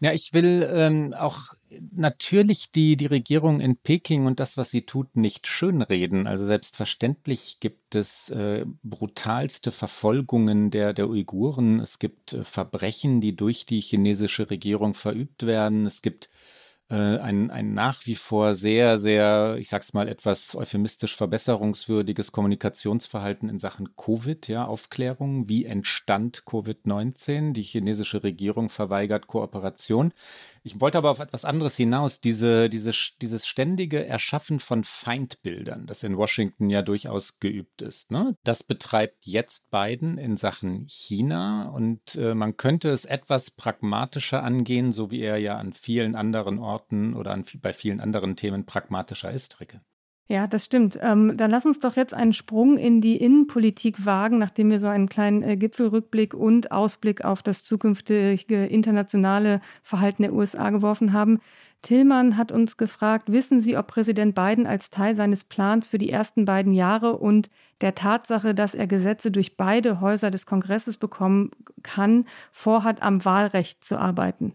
Ja, 0.00 0.12
ich 0.12 0.32
will 0.32 0.68
ähm, 0.72 1.14
auch 1.14 1.54
natürlich 1.92 2.72
die, 2.72 2.96
die 2.96 3.06
Regierung 3.06 3.60
in 3.60 3.76
Peking 3.76 4.26
und 4.26 4.40
das, 4.40 4.56
was 4.56 4.70
sie 4.70 4.82
tut, 4.82 5.16
nicht 5.16 5.46
schönreden. 5.46 6.26
Also 6.26 6.44
selbstverständlich 6.44 7.58
gibt 7.60 7.94
es 7.94 8.28
äh, 8.30 8.66
brutalste 8.82 9.70
Verfolgungen 9.70 10.72
der, 10.72 10.92
der 10.92 11.08
Uiguren. 11.08 11.78
Es 11.78 12.00
gibt 12.00 12.32
äh, 12.32 12.42
Verbrechen, 12.42 13.20
die 13.20 13.36
durch 13.36 13.64
die 13.64 13.80
chinesische 13.80 14.50
Regierung 14.50 14.94
verübt 14.94 15.46
werden. 15.46 15.86
Es 15.86 16.02
gibt 16.02 16.30
ein, 16.96 17.50
ein 17.50 17.72
nach 17.72 18.06
wie 18.06 18.14
vor 18.14 18.54
sehr, 18.54 18.98
sehr, 18.98 19.56
ich 19.58 19.68
sag's 19.68 19.94
mal, 19.94 20.08
etwas 20.08 20.54
euphemistisch 20.54 21.16
verbesserungswürdiges 21.16 22.32
Kommunikationsverhalten 22.32 23.48
in 23.48 23.58
Sachen 23.58 23.96
Covid, 23.96 24.46
ja, 24.48 24.66
Aufklärung. 24.66 25.48
Wie 25.48 25.64
entstand 25.64 26.42
Covid-19? 26.44 27.52
Die 27.52 27.62
chinesische 27.62 28.22
Regierung 28.22 28.68
verweigert 28.68 29.26
Kooperation. 29.26 30.12
Ich 30.64 30.80
wollte 30.80 30.98
aber 30.98 31.10
auf 31.10 31.18
etwas 31.18 31.44
anderes 31.44 31.76
hinaus. 31.76 32.20
Diese, 32.20 32.70
diese, 32.70 32.92
dieses 33.20 33.46
ständige 33.46 34.06
Erschaffen 34.06 34.60
von 34.60 34.84
Feindbildern, 34.84 35.86
das 35.86 36.02
in 36.04 36.16
Washington 36.16 36.70
ja 36.70 36.82
durchaus 36.82 37.40
geübt 37.40 37.82
ist, 37.82 38.10
ne? 38.10 38.36
das 38.44 38.62
betreibt 38.62 39.26
jetzt 39.26 39.70
Biden 39.70 40.18
in 40.18 40.36
Sachen 40.36 40.86
China 40.86 41.68
und 41.68 42.14
äh, 42.14 42.34
man 42.34 42.56
könnte 42.56 42.90
es 42.90 43.04
etwas 43.04 43.50
pragmatischer 43.50 44.42
angehen, 44.42 44.92
so 44.92 45.10
wie 45.10 45.22
er 45.22 45.38
ja 45.38 45.56
an 45.56 45.72
vielen 45.72 46.14
anderen 46.14 46.58
Orten 46.58 47.14
oder 47.14 47.32
an, 47.32 47.44
bei 47.60 47.72
vielen 47.72 48.00
anderen 48.00 48.36
Themen 48.36 48.64
pragmatischer 48.64 49.32
ist, 49.32 49.60
Ricke. 49.60 49.80
Ja, 50.28 50.46
das 50.46 50.64
stimmt. 50.64 50.98
Ähm, 51.02 51.36
dann 51.36 51.50
lass 51.50 51.66
uns 51.66 51.78
doch 51.80 51.96
jetzt 51.96 52.14
einen 52.14 52.32
Sprung 52.32 52.78
in 52.78 53.00
die 53.00 53.16
Innenpolitik 53.16 54.06
wagen, 54.06 54.38
nachdem 54.38 54.70
wir 54.70 54.78
so 54.78 54.86
einen 54.86 55.08
kleinen 55.08 55.42
äh, 55.42 55.56
Gipfelrückblick 55.56 56.32
und 56.32 56.72
Ausblick 56.72 57.24
auf 57.24 57.42
das 57.42 57.64
zukünftige 57.64 58.64
internationale 58.66 59.60
Verhalten 59.82 60.22
der 60.22 60.32
USA 60.32 60.70
geworfen 60.70 61.12
haben. 61.12 61.40
Tillmann 61.82 62.36
hat 62.36 62.52
uns 62.52 62.76
gefragt, 62.76 63.32
wissen 63.32 63.60
Sie, 63.60 63.76
ob 63.76 63.88
Präsident 63.88 64.36
Biden 64.36 64.66
als 64.66 64.90
Teil 64.90 65.16
seines 65.16 65.42
Plans 65.42 65.88
für 65.88 65.98
die 65.98 66.10
ersten 66.10 66.44
beiden 66.44 66.72
Jahre 66.72 67.18
und 67.18 67.50
der 67.80 67.96
Tatsache, 67.96 68.54
dass 68.54 68.74
er 68.74 68.86
Gesetze 68.86 69.32
durch 69.32 69.56
beide 69.56 70.00
Häuser 70.00 70.30
des 70.30 70.46
Kongresses 70.46 70.96
bekommen 70.96 71.50
kann, 71.82 72.24
vorhat, 72.52 73.02
am 73.02 73.24
Wahlrecht 73.24 73.84
zu 73.84 73.98
arbeiten? 73.98 74.54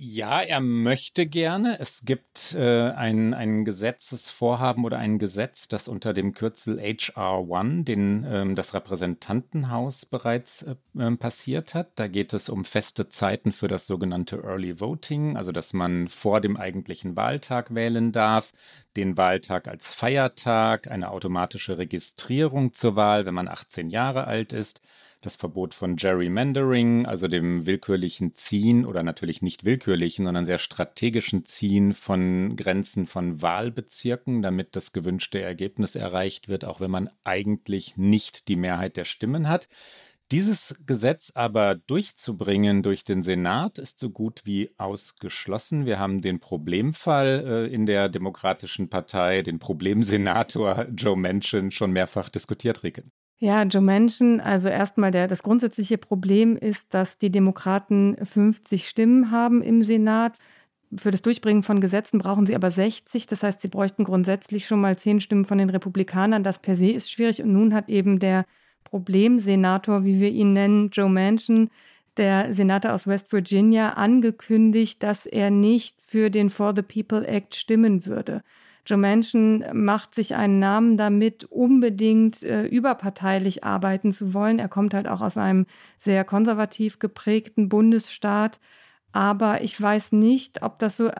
Ja, 0.00 0.42
er 0.42 0.60
möchte 0.60 1.26
gerne. 1.26 1.80
Es 1.80 2.04
gibt 2.04 2.54
äh, 2.54 2.90
ein, 2.90 3.34
ein 3.34 3.64
Gesetzesvorhaben 3.64 4.84
oder 4.84 4.96
ein 4.96 5.18
Gesetz, 5.18 5.66
das 5.66 5.88
unter 5.88 6.14
dem 6.14 6.34
Kürzel 6.34 6.78
HR1, 6.78 7.82
den 7.82 8.24
ähm, 8.30 8.54
das 8.54 8.74
Repräsentantenhaus 8.74 10.06
bereits 10.06 10.62
äh, 10.62 10.76
ähm, 10.96 11.18
passiert 11.18 11.74
hat. 11.74 11.98
Da 11.98 12.06
geht 12.06 12.32
es 12.32 12.48
um 12.48 12.64
feste 12.64 13.08
Zeiten 13.08 13.50
für 13.50 13.66
das 13.66 13.88
sogenannte 13.88 14.36
Early 14.36 14.78
Voting, 14.78 15.36
also 15.36 15.50
dass 15.50 15.72
man 15.72 16.06
vor 16.06 16.40
dem 16.40 16.56
eigentlichen 16.56 17.16
Wahltag 17.16 17.74
wählen 17.74 18.12
darf, 18.12 18.52
den 18.96 19.16
Wahltag 19.16 19.66
als 19.66 19.94
Feiertag, 19.94 20.88
eine 20.88 21.10
automatische 21.10 21.76
Registrierung 21.76 22.72
zur 22.72 22.94
Wahl, 22.94 23.26
wenn 23.26 23.34
man 23.34 23.48
18 23.48 23.90
Jahre 23.90 24.28
alt 24.28 24.52
ist 24.52 24.80
das 25.20 25.36
Verbot 25.36 25.74
von 25.74 25.96
Gerrymandering, 25.96 27.06
also 27.06 27.28
dem 27.28 27.66
willkürlichen 27.66 28.34
Ziehen 28.34 28.86
oder 28.86 29.02
natürlich 29.02 29.42
nicht 29.42 29.64
willkürlichen, 29.64 30.24
sondern 30.24 30.46
sehr 30.46 30.58
strategischen 30.58 31.44
Ziehen 31.44 31.92
von 31.94 32.56
Grenzen 32.56 33.06
von 33.06 33.42
Wahlbezirken, 33.42 34.42
damit 34.42 34.76
das 34.76 34.92
gewünschte 34.92 35.40
Ergebnis 35.40 35.96
erreicht 35.96 36.48
wird, 36.48 36.64
auch 36.64 36.80
wenn 36.80 36.90
man 36.90 37.10
eigentlich 37.24 37.96
nicht 37.96 38.48
die 38.48 38.56
Mehrheit 38.56 38.96
der 38.96 39.04
Stimmen 39.04 39.48
hat. 39.48 39.68
Dieses 40.30 40.76
Gesetz 40.84 41.32
aber 41.34 41.74
durchzubringen 41.74 42.82
durch 42.82 43.04
den 43.04 43.22
Senat 43.22 43.78
ist 43.78 43.98
so 43.98 44.10
gut 44.10 44.42
wie 44.44 44.70
ausgeschlossen. 44.76 45.86
Wir 45.86 45.98
haben 45.98 46.20
den 46.20 46.38
Problemfall 46.38 47.44
äh, 47.46 47.74
in 47.74 47.86
der 47.86 48.10
Demokratischen 48.10 48.90
Partei, 48.90 49.40
den 49.40 49.58
Problemsenator 49.58 50.86
Joe 50.94 51.16
Manchin 51.16 51.70
schon 51.70 51.92
mehrfach 51.92 52.28
diskutiert, 52.28 52.82
Ricken. 52.82 53.10
Ja, 53.40 53.62
Joe 53.62 53.82
Manchin, 53.82 54.40
also 54.40 54.68
erstmal 54.68 55.12
der, 55.12 55.28
das 55.28 55.44
grundsätzliche 55.44 55.96
Problem 55.96 56.56
ist, 56.56 56.92
dass 56.92 57.18
die 57.18 57.30
Demokraten 57.30 58.16
50 58.20 58.88
Stimmen 58.88 59.30
haben 59.30 59.62
im 59.62 59.84
Senat. 59.84 60.38
Für 60.96 61.12
das 61.12 61.22
Durchbringen 61.22 61.62
von 61.62 61.80
Gesetzen 61.80 62.18
brauchen 62.18 62.46
sie 62.46 62.56
aber 62.56 62.72
60. 62.72 63.28
Das 63.28 63.44
heißt, 63.44 63.60
sie 63.60 63.68
bräuchten 63.68 64.02
grundsätzlich 64.02 64.66
schon 64.66 64.80
mal 64.80 64.98
10 64.98 65.20
Stimmen 65.20 65.44
von 65.44 65.58
den 65.58 65.70
Republikanern. 65.70 66.42
Das 66.42 66.58
per 66.58 66.74
se 66.74 66.90
ist 66.90 67.12
schwierig. 67.12 67.40
Und 67.40 67.52
nun 67.52 67.74
hat 67.74 67.88
eben 67.88 68.18
der 68.18 68.44
Problemsenator, 68.82 70.04
wie 70.04 70.18
wir 70.18 70.30
ihn 70.30 70.52
nennen, 70.52 70.90
Joe 70.90 71.08
Manchin, 71.08 71.70
der 72.16 72.52
Senator 72.52 72.92
aus 72.92 73.06
West 73.06 73.32
Virginia, 73.32 73.90
angekündigt, 73.90 75.00
dass 75.02 75.26
er 75.26 75.50
nicht 75.50 76.02
für 76.02 76.30
den 76.30 76.50
For 76.50 76.74
the 76.74 76.82
People 76.82 77.24
Act 77.24 77.54
stimmen 77.54 78.04
würde. 78.04 78.42
Joe 78.88 79.62
macht 79.74 80.14
sich 80.14 80.34
einen 80.34 80.58
Namen 80.58 80.96
damit, 80.96 81.44
unbedingt 81.44 82.42
äh, 82.42 82.64
überparteilich 82.66 83.62
arbeiten 83.62 84.12
zu 84.12 84.32
wollen. 84.32 84.58
Er 84.58 84.68
kommt 84.68 84.94
halt 84.94 85.06
auch 85.06 85.20
aus 85.20 85.36
einem 85.36 85.66
sehr 85.98 86.24
konservativ 86.24 86.98
geprägten 86.98 87.68
Bundesstaat. 87.68 88.60
Aber 89.12 89.62
ich 89.62 89.80
weiß 89.80 90.12
nicht, 90.12 90.62
ob 90.62 90.78
das 90.78 90.96
so. 90.96 91.10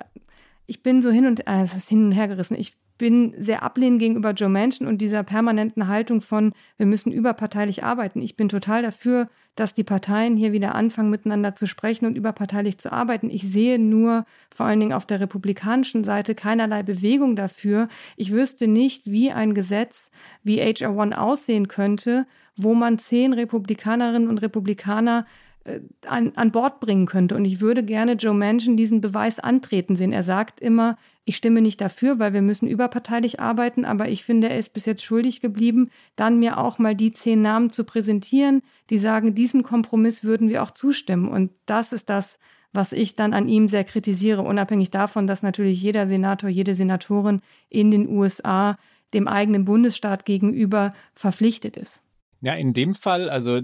Ich 0.66 0.82
bin 0.82 1.02
so 1.02 1.10
hin 1.10 1.26
und 1.26 1.46
äh, 1.46 1.66
hin 1.66 2.06
und 2.06 2.12
her 2.12 2.28
gerissen. 2.28 2.56
Ich 2.58 2.74
bin 2.98 3.34
sehr 3.38 3.62
ablehnend 3.62 4.00
gegenüber 4.00 4.32
Joe 4.32 4.48
Manchin 4.48 4.86
und 4.86 4.98
dieser 4.98 5.22
permanenten 5.22 5.88
Haltung 5.88 6.20
von, 6.20 6.52
wir 6.76 6.86
müssen 6.86 7.12
überparteilich 7.12 7.84
arbeiten. 7.84 8.20
Ich 8.20 8.36
bin 8.36 8.48
total 8.48 8.82
dafür, 8.82 9.28
dass 9.54 9.74
die 9.74 9.84
Parteien 9.84 10.36
hier 10.36 10.52
wieder 10.52 10.74
anfangen, 10.74 11.10
miteinander 11.10 11.56
zu 11.56 11.66
sprechen 11.66 12.06
und 12.06 12.16
überparteilich 12.16 12.78
zu 12.78 12.92
arbeiten. 12.92 13.30
Ich 13.30 13.42
sehe 13.42 13.78
nur 13.78 14.26
vor 14.54 14.66
allen 14.66 14.80
Dingen 14.80 14.92
auf 14.92 15.06
der 15.06 15.20
republikanischen 15.20 16.04
Seite 16.04 16.34
keinerlei 16.34 16.82
Bewegung 16.82 17.34
dafür. 17.34 17.88
Ich 18.16 18.32
wüsste 18.32 18.68
nicht, 18.68 19.10
wie 19.10 19.32
ein 19.32 19.54
Gesetz 19.54 20.10
wie 20.42 20.60
HR1 20.62 21.14
aussehen 21.14 21.68
könnte, 21.68 22.26
wo 22.56 22.74
man 22.74 22.98
zehn 22.98 23.32
Republikanerinnen 23.32 24.28
und 24.28 24.38
Republikaner 24.38 25.26
äh, 25.64 25.80
an, 26.06 26.32
an 26.36 26.52
Bord 26.52 26.80
bringen 26.80 27.06
könnte. 27.06 27.34
Und 27.34 27.44
ich 27.44 27.60
würde 27.60 27.82
gerne 27.82 28.12
Joe 28.12 28.34
Manchin 28.34 28.76
diesen 28.76 29.00
Beweis 29.00 29.38
antreten 29.38 29.96
sehen. 29.96 30.12
Er 30.12 30.22
sagt 30.22 30.60
immer, 30.60 30.96
ich 31.28 31.36
stimme 31.36 31.60
nicht 31.60 31.80
dafür, 31.80 32.18
weil 32.18 32.32
wir 32.32 32.42
müssen 32.42 32.66
überparteilich 32.66 33.38
arbeiten, 33.38 33.84
aber 33.84 34.08
ich 34.08 34.24
finde, 34.24 34.48
er 34.48 34.58
ist 34.58 34.72
bis 34.72 34.86
jetzt 34.86 35.02
schuldig 35.02 35.40
geblieben, 35.40 35.90
dann 36.16 36.38
mir 36.38 36.58
auch 36.58 36.78
mal 36.78 36.94
die 36.94 37.10
zehn 37.10 37.42
Namen 37.42 37.70
zu 37.70 37.84
präsentieren, 37.84 38.62
die 38.90 38.98
sagen, 38.98 39.34
diesem 39.34 39.62
Kompromiss 39.62 40.24
würden 40.24 40.48
wir 40.48 40.62
auch 40.62 40.70
zustimmen. 40.70 41.28
Und 41.28 41.50
das 41.66 41.92
ist 41.92 42.08
das, 42.08 42.38
was 42.72 42.92
ich 42.92 43.14
dann 43.14 43.34
an 43.34 43.48
ihm 43.48 43.68
sehr 43.68 43.84
kritisiere, 43.84 44.42
unabhängig 44.42 44.90
davon, 44.90 45.26
dass 45.26 45.42
natürlich 45.42 45.82
jeder 45.82 46.06
Senator, 46.06 46.48
jede 46.48 46.74
Senatorin 46.74 47.40
in 47.68 47.90
den 47.90 48.08
USA 48.08 48.76
dem 49.14 49.28
eigenen 49.28 49.64
Bundesstaat 49.64 50.24
gegenüber 50.24 50.94
verpflichtet 51.14 51.76
ist. 51.76 52.00
Ja, 52.40 52.54
in 52.54 52.72
dem 52.72 52.94
Fall, 52.94 53.28
also 53.30 53.60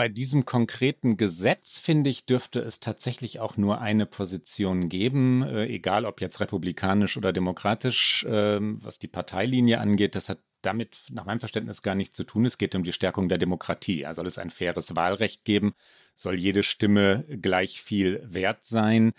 bei 0.00 0.08
diesem 0.08 0.46
konkreten 0.46 1.18
Gesetz, 1.18 1.78
finde 1.78 2.08
ich, 2.08 2.24
dürfte 2.24 2.60
es 2.60 2.80
tatsächlich 2.80 3.38
auch 3.38 3.58
nur 3.58 3.82
eine 3.82 4.06
Position 4.06 4.88
geben, 4.88 5.42
äh, 5.42 5.66
egal 5.66 6.06
ob 6.06 6.22
jetzt 6.22 6.40
republikanisch 6.40 7.18
oder 7.18 7.34
demokratisch, 7.34 8.24
äh, 8.24 8.60
was 8.62 8.98
die 8.98 9.08
Parteilinie 9.08 9.78
angeht. 9.78 10.14
Das 10.14 10.30
hat 10.30 10.38
damit 10.62 11.02
nach 11.10 11.26
meinem 11.26 11.40
Verständnis 11.40 11.82
gar 11.82 11.94
nichts 11.94 12.16
zu 12.16 12.24
tun. 12.24 12.46
Es 12.46 12.56
geht 12.56 12.74
um 12.74 12.82
die 12.82 12.94
Stärkung 12.94 13.28
der 13.28 13.36
Demokratie. 13.36 14.00
Ja, 14.00 14.14
soll 14.14 14.26
es 14.26 14.38
ein 14.38 14.48
faires 14.48 14.96
Wahlrecht 14.96 15.44
geben? 15.44 15.74
Soll 16.14 16.40
jede 16.40 16.62
Stimme 16.62 17.26
gleich 17.28 17.82
viel 17.82 18.22
wert 18.24 18.64
sein? 18.64 19.12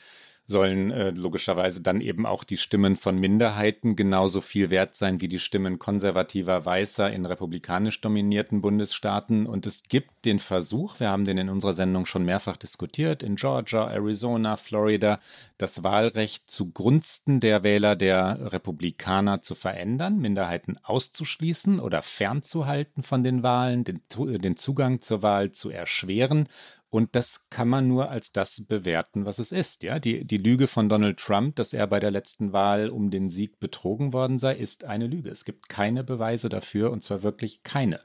Sollen 0.52 0.92
äh, 0.92 1.10
logischerweise 1.10 1.82
dann 1.82 2.02
eben 2.02 2.28
auch 2.28 2.44
die 2.44 2.58
Stimmen 2.58 2.98
von 2.98 3.18
Minderheiten 3.18 3.96
genauso 3.96 4.42
viel 4.42 4.70
wert 4.70 4.94
sein 4.94 5.20
wie 5.22 5.28
die 5.28 5.40
Stimmen 5.40 5.80
konservativer 5.80 6.64
Weißer 6.66 7.12
in 7.12 7.26
republikanisch 7.26 8.02
dominierten 8.02 8.62
Bundesstaaten. 8.62 9.48
Und 9.48 9.66
es 9.66 9.84
gibt 9.84 10.26
den 10.26 10.38
Versuch, 10.38 11.00
wir 11.00 11.10
haben 11.10 11.26
den 11.26 11.40
in 11.40 11.50
unserer 11.50 11.74
Sendung 11.74 12.06
schon 12.06 12.26
mehrfach 12.26 12.58
diskutiert, 12.58 13.24
in 13.24 13.38
Georgia, 13.38 13.90
Arizona, 13.90 14.58
Florida, 14.58 15.20
das 15.58 15.84
Wahlrecht 15.84 16.52
zugunsten 16.52 17.40
der 17.40 17.64
Wähler 17.64 17.96
der 17.96 18.52
Republikaner 18.52 19.42
zu 19.42 19.56
verändern, 19.56 20.20
Minderheiten 20.20 20.78
auszuschließen 20.84 21.80
oder 21.80 22.02
fernzuhalten 22.02 23.02
von 23.02 23.24
den 23.24 23.42
Wahlen, 23.42 23.84
den, 23.84 24.02
den 24.18 24.58
Zugang 24.58 25.02
zur 25.02 25.24
Wahl 25.24 25.52
zu 25.52 25.72
erschweren 25.72 26.48
und 26.92 27.16
das 27.16 27.48
kann 27.50 27.70
man 27.70 27.88
nur 27.88 28.10
als 28.10 28.34
das 28.34 28.66
bewerten, 28.68 29.26
was 29.26 29.40
es 29.40 29.54
ist. 29.54 29.82
Ja, 29.82 29.98
die, 29.98 30.26
die 30.26 30.38
Lüge 30.38 30.68
von 30.68 30.90
Donald 30.90 31.20
Trump, 31.20 31.56
dass 31.56 31.74
er 31.74 31.88
bei 31.88 32.02
der 32.02 32.12
letzten 32.12 32.52
Wahl 32.52 32.90
um 32.90 33.10
den 33.10 33.30
Sieg 33.30 33.62
betrogen 33.62 34.12
worden 34.12 34.40
sei, 34.40 34.56
ist 34.56 34.84
eine 34.84 35.08
Lüge. 35.08 35.30
Es 35.30 35.46
gibt 35.46 35.70
keine 35.70 36.04
Beweise 36.04 36.50
dafür 36.50 36.92
und 36.92 37.02
zwar 37.02 37.24
wirklich 37.24 37.64
keine. 37.64 38.02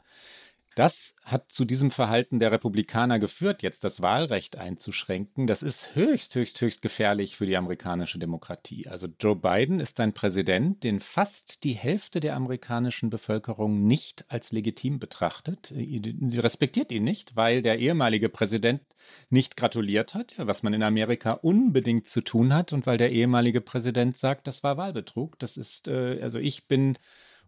Das 0.76 1.14
hat 1.24 1.50
zu 1.50 1.64
diesem 1.64 1.90
Verhalten 1.90 2.38
der 2.38 2.52
Republikaner 2.52 3.18
geführt, 3.18 3.62
jetzt 3.62 3.82
das 3.82 4.02
Wahlrecht 4.02 4.58
einzuschränken. 4.58 5.46
Das 5.46 5.62
ist 5.62 5.94
höchst, 5.94 6.34
höchst, 6.34 6.60
höchst 6.60 6.82
gefährlich 6.82 7.34
für 7.38 7.46
die 7.46 7.56
amerikanische 7.56 8.18
Demokratie. 8.18 8.86
Also 8.86 9.08
Joe 9.18 9.34
Biden 9.34 9.80
ist 9.80 9.98
ein 10.00 10.12
Präsident, 10.12 10.84
den 10.84 11.00
fast 11.00 11.64
die 11.64 11.72
Hälfte 11.72 12.20
der 12.20 12.36
amerikanischen 12.36 13.08
Bevölkerung 13.08 13.86
nicht 13.86 14.26
als 14.28 14.52
legitim 14.52 14.98
betrachtet. 14.98 15.72
Sie 15.74 16.38
respektiert 16.38 16.92
ihn 16.92 17.04
nicht, 17.04 17.34
weil 17.36 17.62
der 17.62 17.78
ehemalige 17.78 18.28
Präsident 18.28 18.82
nicht 19.30 19.56
gratuliert 19.56 20.12
hat, 20.12 20.34
was 20.36 20.62
man 20.62 20.74
in 20.74 20.82
Amerika 20.82 21.32
unbedingt 21.32 22.06
zu 22.06 22.20
tun 22.20 22.54
hat, 22.54 22.74
und 22.74 22.84
weil 22.84 22.98
der 22.98 23.12
ehemalige 23.12 23.62
Präsident 23.62 24.18
sagt, 24.18 24.46
das 24.46 24.62
war 24.62 24.76
Wahlbetrug. 24.76 25.38
Das 25.38 25.56
ist, 25.56 25.88
äh, 25.88 26.20
also 26.20 26.38
ich 26.38 26.66
bin 26.68 26.98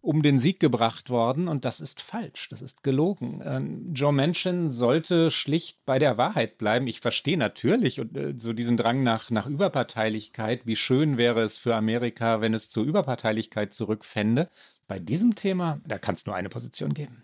um 0.01 0.21
den 0.21 0.39
Sieg 0.39 0.59
gebracht 0.59 1.09
worden 1.09 1.47
und 1.47 1.65
das 1.65 1.81
ist 1.81 2.01
falsch, 2.01 2.49
das 2.49 2.61
ist 2.61 2.83
gelogen. 2.83 3.41
Ähm, 3.43 3.93
Joe 3.93 4.13
Manchin 4.13 4.69
sollte 4.69 5.31
schlicht 5.31 5.85
bei 5.85 5.99
der 5.99 6.17
Wahrheit 6.17 6.57
bleiben. 6.57 6.87
Ich 6.87 7.01
verstehe 7.01 7.37
natürlich 7.37 7.99
und, 7.99 8.15
äh, 8.15 8.33
so 8.37 8.53
diesen 8.53 8.77
Drang 8.77 9.03
nach, 9.03 9.29
nach 9.29 9.47
Überparteilichkeit. 9.47 10.65
Wie 10.65 10.75
schön 10.75 11.17
wäre 11.17 11.41
es 11.41 11.57
für 11.57 11.75
Amerika, 11.75 12.41
wenn 12.41 12.53
es 12.53 12.69
zur 12.69 12.85
Überparteilichkeit 12.85 13.73
zurückfände. 13.73 14.49
Bei 14.87 14.99
diesem 14.99 15.35
Thema, 15.35 15.81
da 15.85 15.97
kann 15.97 16.15
es 16.15 16.25
nur 16.25 16.35
eine 16.35 16.49
Position 16.49 16.93
geben. 16.93 17.23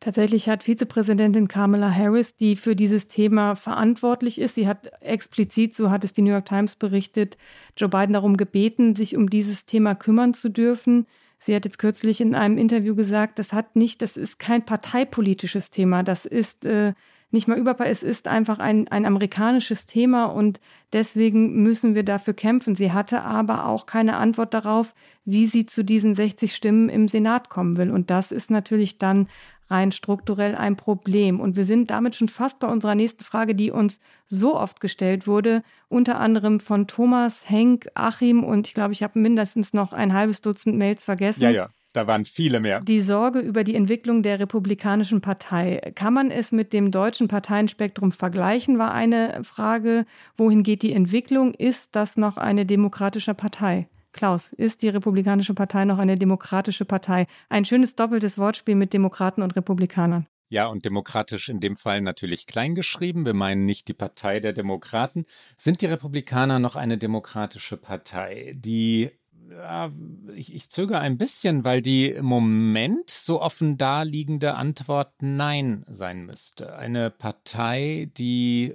Tatsächlich 0.00 0.48
hat 0.48 0.64
Vizepräsidentin 0.64 1.48
Kamala 1.48 1.90
Harris, 1.90 2.36
die 2.36 2.56
für 2.56 2.76
dieses 2.76 3.08
Thema 3.08 3.54
verantwortlich 3.56 4.38
ist, 4.38 4.54
sie 4.54 4.68
hat 4.68 4.90
explizit, 5.00 5.74
so 5.74 5.90
hat 5.90 6.04
es 6.04 6.12
die 6.12 6.22
New 6.22 6.32
York 6.32 6.44
Times 6.44 6.76
berichtet, 6.76 7.38
Joe 7.76 7.88
Biden 7.88 8.12
darum 8.12 8.36
gebeten, 8.36 8.94
sich 8.94 9.16
um 9.16 9.30
dieses 9.30 9.64
Thema 9.64 9.94
kümmern 9.94 10.34
zu 10.34 10.50
dürfen. 10.50 11.06
Sie 11.38 11.54
hat 11.54 11.64
jetzt 11.64 11.78
kürzlich 11.78 12.20
in 12.20 12.34
einem 12.34 12.58
Interview 12.58 12.94
gesagt, 12.94 13.38
das 13.38 13.52
hat 13.52 13.76
nicht, 13.76 14.02
das 14.02 14.16
ist 14.16 14.38
kein 14.38 14.64
parteipolitisches 14.64 15.70
Thema, 15.70 16.02
das 16.02 16.24
ist 16.24 16.64
äh, 16.64 16.94
nicht 17.30 17.48
mal 17.48 17.58
überall, 17.58 17.90
es 17.90 18.02
ist 18.02 18.28
einfach 18.28 18.58
ein, 18.58 18.88
ein 18.88 19.04
amerikanisches 19.04 19.86
Thema 19.86 20.26
und 20.26 20.60
deswegen 20.92 21.62
müssen 21.62 21.94
wir 21.94 22.04
dafür 22.04 22.34
kämpfen. 22.34 22.74
Sie 22.74 22.92
hatte 22.92 23.22
aber 23.22 23.66
auch 23.66 23.86
keine 23.86 24.16
Antwort 24.16 24.54
darauf, 24.54 24.94
wie 25.24 25.46
sie 25.46 25.66
zu 25.66 25.84
diesen 25.84 26.14
60 26.14 26.54
Stimmen 26.54 26.88
im 26.88 27.08
Senat 27.08 27.50
kommen 27.50 27.76
will. 27.76 27.90
Und 27.90 28.10
das 28.10 28.32
ist 28.32 28.50
natürlich 28.50 28.98
dann 28.98 29.28
rein 29.68 29.92
strukturell 29.92 30.54
ein 30.54 30.76
Problem. 30.76 31.40
Und 31.40 31.56
wir 31.56 31.64
sind 31.64 31.90
damit 31.90 32.16
schon 32.16 32.28
fast 32.28 32.60
bei 32.60 32.68
unserer 32.68 32.94
nächsten 32.94 33.24
Frage, 33.24 33.54
die 33.54 33.70
uns 33.70 34.00
so 34.26 34.56
oft 34.56 34.80
gestellt 34.80 35.26
wurde, 35.26 35.62
unter 35.88 36.18
anderem 36.18 36.60
von 36.60 36.86
Thomas, 36.86 37.48
Henk, 37.48 37.88
Achim 37.94 38.44
und 38.44 38.68
ich 38.68 38.74
glaube, 38.74 38.92
ich 38.92 39.02
habe 39.02 39.18
mindestens 39.18 39.72
noch 39.72 39.92
ein 39.92 40.12
halbes 40.12 40.40
Dutzend 40.40 40.76
Mails 40.76 41.04
vergessen. 41.04 41.42
Ja, 41.42 41.50
ja. 41.50 41.68
Da 41.92 42.06
waren 42.06 42.26
viele 42.26 42.60
mehr. 42.60 42.80
Die 42.80 43.00
Sorge 43.00 43.38
über 43.38 43.64
die 43.64 43.74
Entwicklung 43.74 44.22
der 44.22 44.38
Republikanischen 44.38 45.22
Partei. 45.22 45.80
Kann 45.94 46.12
man 46.12 46.30
es 46.30 46.52
mit 46.52 46.74
dem 46.74 46.90
deutschen 46.90 47.26
Parteienspektrum 47.26 48.12
vergleichen, 48.12 48.78
war 48.78 48.92
eine 48.92 49.42
Frage. 49.44 50.04
Wohin 50.36 50.62
geht 50.62 50.82
die 50.82 50.92
Entwicklung? 50.92 51.54
Ist 51.54 51.96
das 51.96 52.18
noch 52.18 52.36
eine 52.36 52.66
demokratische 52.66 53.32
Partei? 53.32 53.88
Klaus, 54.16 54.52
ist 54.52 54.82
die 54.82 54.88
Republikanische 54.88 55.54
Partei 55.54 55.84
noch 55.84 55.98
eine 55.98 56.16
demokratische 56.16 56.84
Partei? 56.84 57.26
Ein 57.48 57.64
schönes 57.64 57.94
doppeltes 57.94 58.38
Wortspiel 58.38 58.74
mit 58.74 58.92
Demokraten 58.92 59.42
und 59.42 59.54
Republikanern. 59.54 60.26
Ja, 60.48 60.66
und 60.66 60.84
demokratisch 60.84 61.48
in 61.48 61.60
dem 61.60 61.76
Fall 61.76 62.00
natürlich 62.00 62.46
kleingeschrieben. 62.46 63.24
Wir 63.24 63.34
meinen 63.34 63.64
nicht 63.64 63.88
die 63.88 63.94
Partei 63.94 64.40
der 64.40 64.52
Demokraten. 64.52 65.26
Sind 65.58 65.80
die 65.80 65.86
Republikaner 65.86 66.58
noch 66.58 66.76
eine 66.76 66.98
demokratische 66.98 67.76
Partei? 67.76 68.54
Die 68.56 69.10
ja, 69.50 69.92
ich, 70.34 70.54
ich 70.54 70.70
zögere 70.70 70.98
ein 70.98 71.18
bisschen, 71.18 71.64
weil 71.64 71.82
die 71.82 72.10
im 72.10 72.24
Moment 72.24 73.10
so 73.10 73.40
offen 73.40 73.76
daliegende 73.76 74.54
Antwort 74.54 75.12
Nein 75.20 75.84
sein 75.88 76.24
müsste. 76.26 76.76
Eine 76.76 77.10
Partei, 77.10 78.10
die 78.16 78.74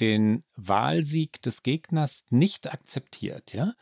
den 0.00 0.44
Wahlsieg 0.56 1.42
des 1.42 1.62
Gegners 1.62 2.24
nicht 2.30 2.72
akzeptiert, 2.72 3.52
ja, 3.52 3.74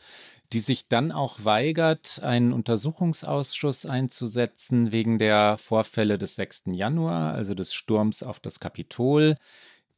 die 0.53 0.59
sich 0.59 0.87
dann 0.87 1.11
auch 1.11 1.43
weigert, 1.43 2.21
einen 2.23 2.53
Untersuchungsausschuss 2.53 3.85
einzusetzen 3.85 4.91
wegen 4.91 5.19
der 5.19 5.57
Vorfälle 5.57 6.17
des 6.17 6.35
6. 6.35 6.63
Januar, 6.67 7.33
also 7.33 7.53
des 7.53 7.73
Sturms 7.73 8.23
auf 8.23 8.39
das 8.39 8.59
Kapitol, 8.59 9.37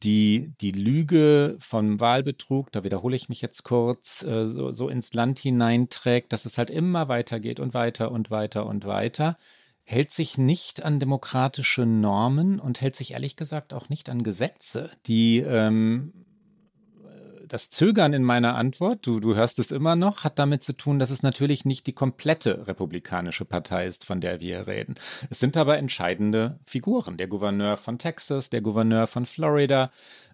die 0.03 0.53
die 0.61 0.71
Lüge 0.71 1.57
vom 1.59 1.99
Wahlbetrug, 1.99 2.71
da 2.71 2.83
wiederhole 2.83 3.15
ich 3.15 3.29
mich 3.29 3.41
jetzt 3.41 3.63
kurz, 3.63 4.23
äh, 4.23 4.47
so, 4.47 4.71
so 4.71 4.89
ins 4.89 5.13
Land 5.13 5.39
hineinträgt, 5.39 6.31
dass 6.33 6.45
es 6.45 6.57
halt 6.57 6.69
immer 6.69 7.09
weitergeht 7.09 7.59
und 7.59 7.73
weiter 7.73 8.11
und 8.11 8.31
weiter 8.31 8.65
und 8.65 8.85
weiter, 8.85 9.37
hält 9.83 10.11
sich 10.11 10.37
nicht 10.37 10.83
an 10.83 10.99
demokratische 10.99 11.85
Normen 11.85 12.59
und 12.59 12.79
hält 12.79 12.95
sich 12.95 13.11
ehrlich 13.11 13.35
gesagt 13.35 13.73
auch 13.73 13.89
nicht 13.89 14.09
an 14.09 14.23
Gesetze, 14.23 14.89
die 15.05 15.39
ähm, 15.39 16.13
das 17.49 17.69
Zögern 17.69 18.13
in 18.13 18.23
meiner 18.23 18.55
Antwort, 18.55 19.05
du, 19.05 19.19
du 19.19 19.35
hörst 19.35 19.59
es 19.59 19.71
immer 19.71 19.95
noch, 19.95 20.23
hat 20.23 20.39
damit 20.39 20.63
zu 20.63 20.73
tun, 20.73 20.99
dass 20.99 21.09
es 21.09 21.23
natürlich 21.23 21.65
nicht 21.65 21.87
die 21.87 21.93
komplette 21.93 22.67
republikanische 22.67 23.45
Partei 23.45 23.85
ist, 23.87 24.05
von 24.05 24.21
der 24.21 24.39
wir 24.39 24.67
reden. 24.67 24.95
Es 25.29 25.39
sind 25.39 25.57
aber 25.57 25.77
entscheidende 25.77 26.59
Figuren. 26.63 27.17
Der 27.17 27.27
Gouverneur 27.27 27.77
von 27.77 27.99
Texas, 27.99 28.49
der 28.49 28.61
Gouverneur 28.61 29.07
von 29.07 29.25
Florida, 29.25 29.91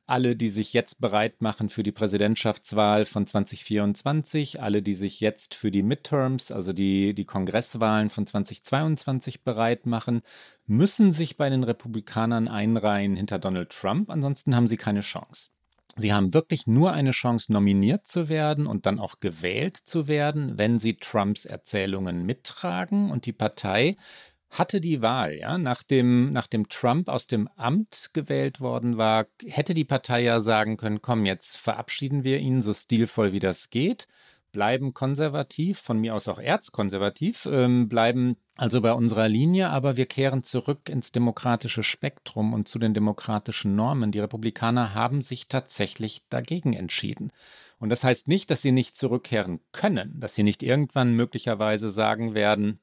alle, 0.07 0.35
die 0.35 0.49
sich 0.49 0.73
jetzt 0.73 1.01
bereit 1.01 1.41
machen 1.41 1.69
für 1.69 1.81
die 1.81 1.91
Präsidentschaftswahl 1.91 3.05
von 3.05 3.25
2024, 3.25 4.61
alle, 4.61 4.81
die 4.81 4.93
sich 4.93 5.19
jetzt 5.19 5.55
für 5.55 5.71
die 5.71 5.83
Midterms, 5.83 6.51
also 6.51 6.73
die, 6.73 7.13
die 7.15 7.25
Kongresswahlen 7.25 8.09
von 8.09 8.27
2022 8.27 9.43
bereit 9.43 9.85
machen, 9.85 10.21
müssen 10.67 11.11
sich 11.11 11.37
bei 11.37 11.49
den 11.49 11.63
Republikanern 11.63 12.47
einreihen 12.47 13.15
hinter 13.15 13.39
Donald 13.39 13.71
Trump, 13.71 14.09
ansonsten 14.09 14.55
haben 14.55 14.67
sie 14.67 14.77
keine 14.77 15.01
Chance. 15.01 15.49
Sie 15.97 16.13
haben 16.13 16.33
wirklich 16.33 16.67
nur 16.67 16.91
eine 16.91 17.11
Chance, 17.11 17.53
nominiert 17.53 18.05
zu 18.05 18.27
werden 18.27 18.67
und 18.67 18.85
dann 18.85 18.99
auch 18.99 19.21
gewählt 19.21 19.77
zu 19.77 20.07
werden, 20.07 20.57
wenn 20.57 20.77
Sie 20.77 20.97
Trumps 20.97 21.45
Erzählungen 21.45 22.25
mittragen. 22.25 23.11
Und 23.11 23.25
die 23.25 23.31
Partei 23.31 23.95
hatte 24.49 24.81
die 24.81 25.01
Wahl, 25.01 25.35
ja, 25.35 25.57
nachdem, 25.57 26.33
nachdem 26.33 26.67
Trump 26.69 27.07
aus 27.09 27.27
dem 27.27 27.47
Amt 27.55 28.09
gewählt 28.13 28.59
worden 28.59 28.97
war, 28.97 29.27
hätte 29.45 29.73
die 29.73 29.85
Partei 29.85 30.21
ja 30.21 30.41
sagen 30.41 30.77
können, 30.77 31.01
komm, 31.01 31.25
jetzt 31.25 31.57
verabschieden 31.57 32.23
wir 32.23 32.39
ihn 32.39 32.61
so 32.61 32.73
stilvoll 32.73 33.31
wie 33.31 33.39
das 33.39 33.69
geht 33.69 34.07
bleiben 34.55 34.93
konservativ, 34.93 35.79
von 35.79 35.99
mir 35.99 36.15
aus 36.15 36.29
auch 36.29 36.39
erzkonservativ, 36.39 37.45
ähm, 37.51 37.89
bleiben 37.89 38.37
also 38.55 38.79
bei 38.79 38.93
unserer 38.93 39.27
Linie, 39.27 39.69
aber 39.69 39.97
wir 39.97 40.05
kehren 40.05 40.43
zurück 40.43 40.87
ins 40.87 41.11
demokratische 41.11 41.83
Spektrum 41.83 42.53
und 42.53 42.69
zu 42.69 42.79
den 42.79 42.93
demokratischen 42.93 43.75
Normen. 43.75 44.13
Die 44.13 44.21
Republikaner 44.21 44.93
haben 44.93 45.21
sich 45.21 45.49
tatsächlich 45.49 46.23
dagegen 46.29 46.71
entschieden. 46.71 47.33
Und 47.79 47.89
das 47.89 48.05
heißt 48.05 48.29
nicht, 48.29 48.49
dass 48.49 48.61
sie 48.61 48.71
nicht 48.71 48.95
zurückkehren 48.95 49.59
können, 49.73 50.17
dass 50.21 50.35
sie 50.35 50.43
nicht 50.43 50.63
irgendwann 50.63 51.13
möglicherweise 51.13 51.89
sagen 51.89 52.33
werden, 52.33 52.79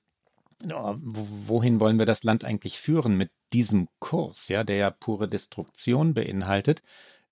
oh, 0.70 0.94
wohin 1.00 1.80
wollen 1.80 1.98
wir 1.98 2.04
das 2.04 2.22
Land 2.22 2.44
eigentlich 2.44 2.78
führen 2.78 3.16
mit 3.16 3.30
diesem 3.54 3.88
Kurs, 3.98 4.48
ja, 4.48 4.64
der 4.64 4.76
ja 4.76 4.90
pure 4.90 5.26
Destruktion 5.26 6.12
beinhaltet. 6.12 6.82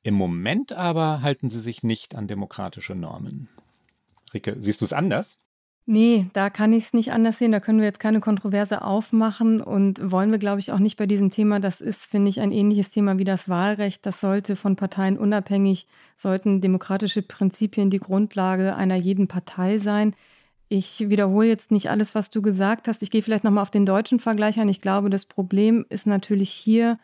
Im 0.02 0.14
Moment 0.14 0.72
aber 0.72 1.20
halten 1.20 1.50
sie 1.50 1.60
sich 1.60 1.82
nicht 1.82 2.14
an 2.14 2.26
demokratische 2.26 2.94
Normen. 2.94 3.50
Rike, 4.32 4.56
siehst 4.60 4.80
du 4.80 4.84
es 4.84 4.92
anders? 4.92 5.38
Nee, 5.86 6.26
da 6.34 6.50
kann 6.50 6.72
ich 6.72 6.84
es 6.84 6.92
nicht 6.92 7.10
anders 7.10 7.38
sehen. 7.38 7.50
Da 7.50 7.58
können 7.58 7.78
wir 7.80 7.86
jetzt 7.86 7.98
keine 7.98 8.20
Kontroverse 8.20 8.82
aufmachen 8.82 9.60
und 9.60 10.10
wollen 10.12 10.30
wir, 10.30 10.38
glaube 10.38 10.60
ich, 10.60 10.70
auch 10.70 10.78
nicht 10.78 10.96
bei 10.96 11.06
diesem 11.06 11.30
Thema. 11.30 11.58
Das 11.58 11.80
ist, 11.80 12.06
finde 12.06 12.28
ich, 12.28 12.40
ein 12.40 12.52
ähnliches 12.52 12.90
Thema 12.90 13.18
wie 13.18 13.24
das 13.24 13.48
Wahlrecht. 13.48 14.06
Das 14.06 14.20
sollte 14.20 14.54
von 14.54 14.76
Parteien 14.76 15.18
unabhängig, 15.18 15.88
sollten 16.16 16.60
demokratische 16.60 17.22
Prinzipien 17.22 17.90
die 17.90 17.98
Grundlage 17.98 18.76
einer 18.76 18.94
jeden 18.94 19.26
Partei 19.26 19.78
sein. 19.78 20.14
Ich 20.68 21.08
wiederhole 21.08 21.48
jetzt 21.48 21.72
nicht 21.72 21.90
alles, 21.90 22.14
was 22.14 22.30
du 22.30 22.40
gesagt 22.40 22.86
hast. 22.86 23.02
Ich 23.02 23.10
gehe 23.10 23.22
vielleicht 23.22 23.42
nochmal 23.42 23.62
auf 23.62 23.72
den 23.72 23.86
deutschen 23.86 24.20
Vergleich 24.20 24.60
ein. 24.60 24.68
Ich 24.68 24.80
glaube, 24.80 25.10
das 25.10 25.24
Problem 25.26 25.84
ist 25.88 26.06
natürlich 26.06 26.50
hier, 26.50 26.96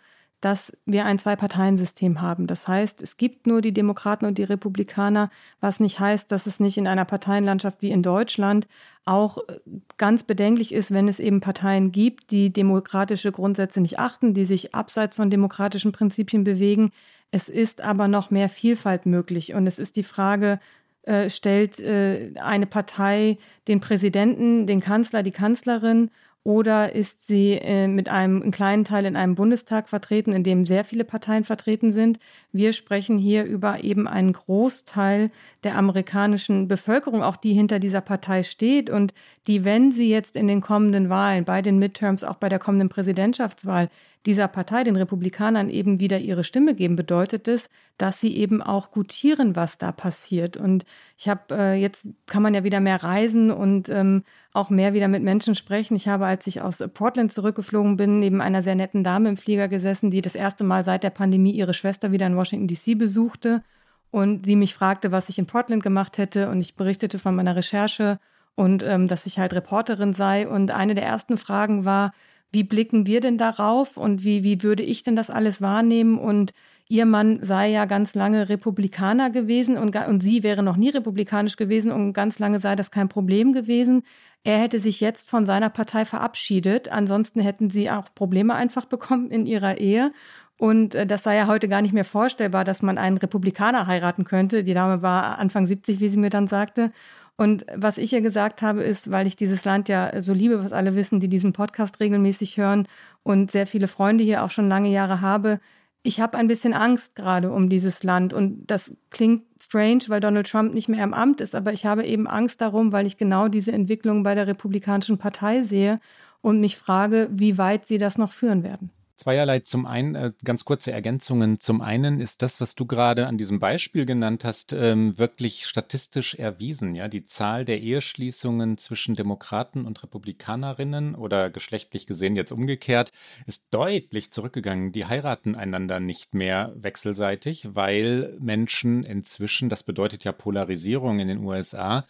dass 0.47 0.79
wir 0.87 1.07
ein 1.07 1.19
Zwei-Parteien-System 1.19 2.21
haben. 2.21 2.47
Das 2.47 2.69
heißt, 2.69 3.03
es 3.03 3.17
gibt 3.17 3.49
nur 3.49 3.63
die 3.63 3.73
Demokraten 3.73 4.27
und 4.27 4.39
die 4.39 4.45
Republikaner, 4.45 5.29
was 5.59 5.81
nicht 5.81 5.99
heißt, 5.99 6.31
dass 6.31 6.47
es 6.47 6.61
nicht 6.61 6.79
in 6.79 6.87
einer 6.87 7.05
Parteienlandschaft 7.05 7.83
wie 7.83 7.91
in 7.91 8.05
Deutschland 8.05 8.69
auch 9.05 9.39
äh, 9.39 9.59
ganz 9.97 10.23
bedenklich 10.23 10.73
ist, 10.73 10.93
wenn 10.93 11.09
es 11.09 11.19
eben 11.19 11.41
Parteien 11.41 11.91
gibt, 11.91 12.31
die 12.31 12.53
demokratische 12.53 13.33
Grundsätze 13.33 13.81
nicht 13.81 13.99
achten, 13.99 14.35
die 14.35 14.45
sich 14.45 14.73
abseits 14.73 15.17
von 15.17 15.31
demokratischen 15.31 15.91
Prinzipien 15.91 16.45
bewegen. 16.45 16.93
Es 17.33 17.49
ist 17.49 17.81
aber 17.81 18.07
noch 18.07 18.31
mehr 18.31 18.49
Vielfalt 18.49 19.05
möglich. 19.05 19.53
Und 19.53 19.67
es 19.67 19.81
ist 19.81 19.97
die 19.97 20.05
Frage, 20.05 20.61
äh, 21.03 21.29
stellt 21.29 21.81
äh, 21.81 22.35
eine 22.37 22.67
Partei 22.67 23.39
den 23.67 23.81
Präsidenten, 23.81 24.69
den 24.69 24.79
Kanzler, 24.79 25.25
die 25.25 25.33
Kanzlerin 25.33 26.13
oder 26.47 26.95
ist 26.95 27.27
sie 27.27 27.55
äh, 27.55 27.89
mit 27.89 28.09
einem 28.09 28.53
kleinen 28.53 28.85
Teil 28.85 29.05
in 29.05 29.17
einem 29.17 29.35
Bundestag 29.35 29.89
vertreten, 29.89 30.33
in 30.33 30.45
dem 30.45 30.65
sehr 30.65 30.85
viele 30.85 31.03
Parteien 31.03 31.43
vertreten 31.43 31.91
sind? 31.91 32.21
Wir 32.53 32.73
sprechen 32.73 33.19
hier 33.19 33.43
über 33.43 33.83
eben 33.83 34.07
einen 34.07 34.33
Großteil 34.33 35.33
der 35.67 35.77
amerikanischen 35.77 36.69
Bevölkerung, 36.69 37.25
auch 37.25 37.37
die 37.37 37.53
hinter 37.53 37.81
dieser 37.81 38.01
Partei 38.01 38.45
steht 38.45 38.89
und 38.89 39.13
die, 39.49 39.65
wenn 39.65 39.91
sie 39.91 40.09
jetzt 40.09 40.37
in 40.37 40.47
den 40.47 40.61
kommenden 40.61 41.09
Wahlen, 41.09 41.45
bei 41.45 41.61
den 41.61 41.81
Midterms, 41.81 42.23
auch 42.23 42.37
bei 42.37 42.49
der 42.49 42.61
kommenden 42.61 42.89
Präsidentschaftswahl, 42.89 43.89
dieser 44.27 44.47
Partei, 44.47 44.85
den 44.85 44.97
Republikanern, 44.97 45.69
eben 45.69 45.99
wieder 45.99 46.19
ihre 46.19 46.45
Stimme 46.45 46.75
geben, 46.75 46.95
bedeutet 46.95 47.49
es, 47.49 47.69
dass 47.99 48.21
sie 48.21 48.37
eben 48.37 48.63
auch 48.63 48.93
gutieren, 48.93 49.57
was 49.57 49.77
da 49.79 49.91
passiert. 49.91 50.57
Und 50.57 50.85
ich 51.19 51.29
habe 51.29 51.43
äh, 51.51 51.75
jetzt 51.75 52.07
kann 52.27 52.43
man 52.43 52.55
ja 52.55 52.63
wieder 52.63 52.81
mehr 52.81 53.03
reisen 53.03 53.51
und 53.51 53.89
ähm, 53.89 54.23
auch 54.53 54.71
mehr 54.71 54.95
wieder 54.95 55.09
mit 55.09 55.23
Menschen 55.25 55.57
sprechen. 55.57 55.97
Ich 55.97 56.07
habe, 56.07 56.27
als 56.27 56.47
ich 56.47 56.61
aus 56.61 56.83
Portland 56.95 57.33
zurückgeflogen 57.33 57.97
bin, 57.97 58.21
neben 58.21 58.41
einer 58.41 58.63
sehr 58.63 58.77
netten 58.77 59.03
Dame 59.03 59.29
im 59.29 59.37
Flieger 59.37 59.67
gesessen, 59.67 60.11
die 60.11 60.23
das 60.23 60.37
erste 60.37 60.63
Mal 60.63 60.85
seit 60.85 61.03
der 61.03 61.11
Pandemie 61.11 61.53
ihre 61.53 61.75
Schwester 61.75 62.13
wieder 62.13 62.27
in 62.27 62.37
Washington 62.37 62.69
DC 62.69 62.97
besuchte 62.97 63.63
und 64.11 64.47
sie 64.47 64.57
mich 64.57 64.75
fragte, 64.75 65.13
was 65.13 65.29
ich 65.29 65.39
in 65.39 65.47
Portland 65.47 65.83
gemacht 65.83 66.19
hätte 66.19 66.49
und 66.49 66.61
ich 66.61 66.77
berichtete 66.77 67.19
von 67.19 67.35
meiner 67.35 67.57
Recherche 67.57 68.19
und 68.55 68.83
ähm, 68.83 69.07
dass 69.09 69.27
ich 69.27 69.39
halt 69.39 69.55
Reporterin 69.55 70.13
sei. 70.13 70.49
Und 70.49 70.71
eine 70.71 70.95
der 70.95 71.05
ersten 71.05 71.37
Fragen 71.37 71.85
war, 71.85 72.13
wie 72.53 72.65
blicken 72.65 73.07
wir 73.07 73.21
denn 73.21 73.39
darauf 73.39 73.97
und 73.97 74.25
wie, 74.25 74.43
wie 74.43 74.63
würde 74.63 74.83
ich 74.83 75.03
denn 75.03 75.17
das 75.17 75.31
alles 75.31 75.61
wahrnehmen? 75.61 76.19
Und 76.19 76.53
ihr 76.89 77.05
Mann 77.05 77.41
sei 77.43 77.69
ja 77.69 77.85
ganz 77.85 78.15
lange 78.15 78.49
Republikaner 78.49 79.31
gewesen 79.31 79.77
und, 79.77 79.95
und 79.97 80.21
sie 80.23 80.43
wäre 80.43 80.63
noch 80.63 80.77
nie 80.77 80.91
republikanisch 80.91 81.57
gewesen 81.57 81.93
und 81.93 82.13
ganz 82.13 82.39
lange 82.39 82.61
sei 82.61 82.77
das 82.77 82.91
kein 82.91 83.09
Problem 83.09 83.53
gewesen. 83.53 84.05
Er 84.45 84.59
hätte 84.59 84.79
sich 84.79 85.01
jetzt 85.01 85.29
von 85.29 85.45
seiner 85.45 85.71
Partei 85.71 86.05
verabschiedet. 86.05 86.89
Ansonsten 86.89 87.41
hätten 87.41 87.69
sie 87.69 87.91
auch 87.91 88.15
Probleme 88.15 88.55
einfach 88.55 88.85
bekommen 88.87 89.31
in 89.31 89.45
ihrer 89.45 89.79
Ehe. 89.79 90.13
Und 90.59 90.95
äh, 90.95 91.07
das 91.07 91.23
sei 91.23 91.37
ja 91.37 91.47
heute 91.47 91.69
gar 91.69 91.83
nicht 91.83 91.93
mehr 91.93 92.05
vorstellbar, 92.05 92.65
dass 92.65 92.83
man 92.83 92.99
einen 92.99 93.19
Republikaner 93.19 93.87
heiraten 93.87 94.25
könnte. 94.25 94.65
Die 94.65 94.75
Dame 94.75 95.03
war 95.03 95.39
Anfang 95.39 95.67
70, 95.67 96.01
wie 96.01 96.09
sie 96.09 96.19
mir 96.19 96.31
dann 96.31 96.47
sagte. 96.47 96.93
Und 97.37 97.67
was 97.75 97.99
ich 97.99 98.13
ihr 98.13 98.23
gesagt 98.23 98.63
habe, 98.63 98.83
ist, 98.83 99.11
weil 99.11 99.27
ich 99.27 99.37
dieses 99.37 99.65
Land 99.65 99.89
ja 99.89 100.23
so 100.23 100.33
liebe, 100.33 100.65
was 100.65 100.73
alle 100.73 100.95
wissen, 100.95 101.21
die 101.21 101.29
diesen 101.29 101.53
Podcast 101.53 102.01
regelmäßig 102.01 102.57
hören 102.57 102.89
und 103.23 103.51
sehr 103.51 103.67
viele 103.67 103.89
Freunde 103.89 104.25
hier 104.25 104.43
auch 104.43 104.51
schon 104.51 104.69
lange 104.69 104.89
Jahre 104.89 105.21
habe, 105.21 105.61
ich 106.07 106.21
habe 106.21 106.39
ein 106.39 106.47
bisschen 106.47 106.73
Angst 106.73 107.17
gerade 107.17 107.51
um 107.51 107.69
dieses 107.69 108.03
Land. 108.05 108.33
Und 108.33 108.67
das 108.67 108.97
klingt 109.11 109.45
strange, 109.61 110.05
weil 110.09 110.21
Donald 110.21 110.49
Trump 110.49 110.73
nicht 110.73 110.89
mehr 110.89 111.03
im 111.03 111.13
Amt 111.13 111.41
ist, 111.41 111.55
aber 111.55 111.73
ich 111.73 111.85
habe 111.85 112.05
eben 112.07 112.27
Angst 112.27 112.61
darum, 112.61 112.93
weil 112.93 113.07
ich 113.07 113.17
genau 113.17 113.49
diese 113.49 113.73
Entwicklung 113.73 114.23
bei 114.23 114.35
der 114.35 114.47
Republikanischen 114.47 115.19
Partei 115.19 115.63
sehe 115.63 115.99
und 116.43 116.61
mich 116.61 116.77
frage, 116.77 117.29
wie 117.33 117.59
weit 117.59 117.87
sie 117.87 117.99
das 117.99 118.19
noch 118.19 118.33
führen 118.33 118.63
werden. 118.63 118.91
Zweierlei. 119.17 119.61
Zum 119.61 119.87
einen, 119.87 120.15
äh, 120.15 120.33
ganz 120.45 120.65
kurze 120.65 120.93
Ergänzungen. 120.93 121.59
Zum 121.59 121.81
einen 121.81 122.21
ist 122.21 122.43
das, 122.43 122.61
was 122.61 122.75
du 122.75 122.85
gerade 122.85 123.27
an 123.27 123.39
diesem 123.39 123.61
Beispiel 123.61 124.05
genannt 124.05 124.45
hast, 124.45 124.75
ähm, 124.75 125.19
wirklich 125.19 125.67
statistisch 125.67 126.35
erwiesen. 126.35 126.95
Ja, 126.95 127.09
die 127.09 127.25
Zahl 127.25 127.65
der 127.65 127.81
Eheschließungen 127.81 128.77
zwischen 128.77 129.15
Demokraten 129.15 129.87
und 129.87 130.03
Republikanerinnen 130.03 131.15
oder 131.15 131.49
geschlechtlich 131.51 132.07
gesehen 132.07 132.37
jetzt 132.37 132.53
umgekehrt 132.53 133.11
ist 133.47 133.65
deutlich 133.71 134.33
zurückgegangen. 134.33 134.93
Die 134.93 135.07
heiraten 135.07 135.55
einander 135.55 135.99
nicht 135.99 136.35
mehr 136.35 136.73
wechselseitig, 136.77 137.75
weil 137.75 138.37
Menschen 138.39 139.03
inzwischen, 139.03 139.71
das 139.71 139.83
bedeutet 139.83 140.25
ja 140.25 140.33
Polarisierung 140.33 141.21
in 141.21 141.29
den 141.29 141.39
USA, 141.39 142.05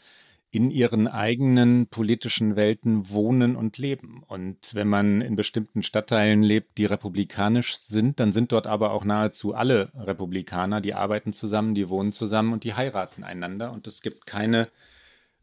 in 0.56 0.70
ihren 0.70 1.06
eigenen 1.06 1.86
politischen 1.86 2.56
Welten 2.56 3.10
wohnen 3.10 3.56
und 3.56 3.76
leben. 3.76 4.22
Und 4.26 4.74
wenn 4.74 4.88
man 4.88 5.20
in 5.20 5.36
bestimmten 5.36 5.82
Stadtteilen 5.82 6.40
lebt, 6.40 6.78
die 6.78 6.86
republikanisch 6.86 7.76
sind, 7.76 8.18
dann 8.20 8.32
sind 8.32 8.52
dort 8.52 8.66
aber 8.66 8.92
auch 8.92 9.04
nahezu 9.04 9.54
alle 9.54 9.90
Republikaner, 9.94 10.80
die 10.80 10.94
arbeiten 10.94 11.34
zusammen, 11.34 11.74
die 11.74 11.90
wohnen 11.90 12.12
zusammen 12.12 12.54
und 12.54 12.64
die 12.64 12.72
heiraten 12.72 13.22
einander. 13.22 13.70
Und 13.70 13.86
es 13.86 14.00
gibt 14.00 14.24
keine 14.24 14.68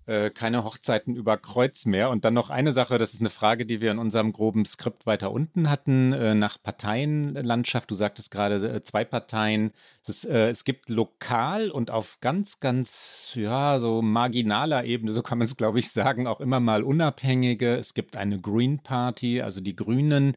äh, 0.05 0.29
keine 0.29 0.63
Hochzeiten 0.63 1.15
über 1.15 1.37
Kreuz 1.37 1.85
mehr. 1.85 2.09
Und 2.09 2.25
dann 2.25 2.33
noch 2.33 2.49
eine 2.49 2.73
Sache, 2.73 2.97
das 2.97 3.13
ist 3.13 3.19
eine 3.19 3.29
Frage, 3.29 3.65
die 3.65 3.81
wir 3.81 3.91
in 3.91 3.99
unserem 3.99 4.33
groben 4.33 4.65
Skript 4.65 5.05
weiter 5.05 5.31
unten 5.31 5.69
hatten, 5.69 6.13
äh, 6.13 6.35
nach 6.35 6.61
Parteienlandschaft. 6.61 7.89
Du 7.89 7.95
sagtest 7.95 8.31
gerade 8.31 8.75
äh, 8.75 8.83
zwei 8.83 9.05
Parteien. 9.05 9.71
Ist, 10.05 10.25
äh, 10.25 10.49
es, 10.49 10.65
gibt 10.65 10.89
lokal 10.89 11.69
und 11.69 11.91
auf 11.91 12.17
ganz, 12.19 12.59
ganz, 12.59 13.31
ja, 13.35 13.79
so 13.79 14.01
marginaler 14.01 14.83
Ebene, 14.85 15.13
so 15.13 15.21
kann 15.21 15.37
man 15.37 15.47
es, 15.47 15.57
glaube 15.57 15.79
ich, 15.79 15.91
sagen, 15.91 16.27
auch 16.27 16.41
immer 16.41 16.59
mal 16.59 16.83
Unabhängige. 16.83 17.75
Es 17.77 17.93
gibt 17.93 18.17
eine 18.17 18.39
Green 18.39 18.79
Party, 18.79 19.41
also 19.41 19.61
die 19.61 19.75
Grünen 19.75 20.33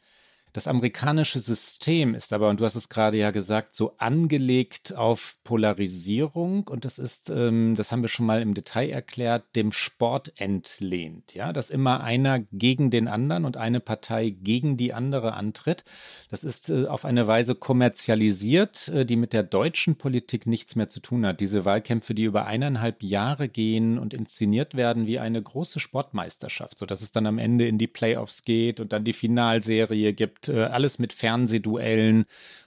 das 0.57 0.69
amerikanische 0.69 1.39
System 1.39 2.15
ist 2.15 2.33
aber, 2.33 2.49
und 2.49 2.61
du 2.61 2.65
hast 2.65 2.77
es 2.77 2.89
gerade 2.89 3.19
ja 3.19 3.31
gesagt, 3.31 3.75
so 3.75 3.93
angelegt 3.99 4.95
auf 4.95 5.37
Polarisierung 5.45 6.67
und 6.67 6.87
das 6.87 6.99
ist, 6.99 7.29
ähm, 7.29 7.75
das 7.77 7.93
haben 7.93 8.01
wir 8.01 8.09
schon 8.09 8.25
mal 8.25 8.41
im 8.41 8.55
Detail 8.55 8.89
erklärt, 8.89 9.45
dem 9.55 9.71
Sport 9.71 10.33
entlehnt. 10.37 11.35
Ja, 11.35 11.53
dass 11.53 11.69
immer 11.69 12.03
einer 12.03 12.39
gegen 12.53 12.91
den 12.91 13.07
anderen 13.07 13.45
und 13.45 13.59
eine 13.59 13.81
Partei 13.81 14.31
gegen 14.31 14.79
die 14.79 14.95
andere 14.95 15.35
antritt. 15.35 15.85
Das 16.31 16.43
ist 16.43 16.71
äh, 16.71 16.87
auf 16.87 17.05
eine 17.05 17.27
Weise 17.27 17.55
kommerzialisiert, 17.55 18.89
äh, 18.89 19.05
die 19.05 19.17
mit 19.17 19.35
der 19.35 19.43
deutschen 19.43 19.97
Politik 19.97 20.47
nichts 20.47 20.75
mehr 20.75 20.89
zu 20.89 21.01
tun 21.01 21.27
hat. 21.27 21.41
Diese 21.41 21.67
Wahlkämpfe, 21.67 22.15
die 22.15 22.25
über 22.25 22.47
eineinhalb 22.47 23.03
Jahre 23.03 23.51
gehen 23.51 23.99
und 23.99 24.15
inszeniert 24.15 24.75
werden 24.75 25.07
wie 25.07 25.19
eine 25.19 25.43
große 25.43 25.81
Sportmeisterschaft, 25.81 26.79
sodass 26.79 27.03
es 27.03 27.13
dann 27.13 27.27
am 27.27 27.37
Ende 27.37 27.69
in 27.69 27.77
die 27.77 27.89
Playoffs 27.89 28.43
geht 28.43 28.81
und 28.81 28.95
dann 28.95 29.05
die 29.05 29.13
Finalserie 29.13 30.15
gibt 30.15 30.46
äh, 30.49 30.65
alles 30.65 30.99
mit 30.99 31.13
Fernsehduellen 31.13 32.27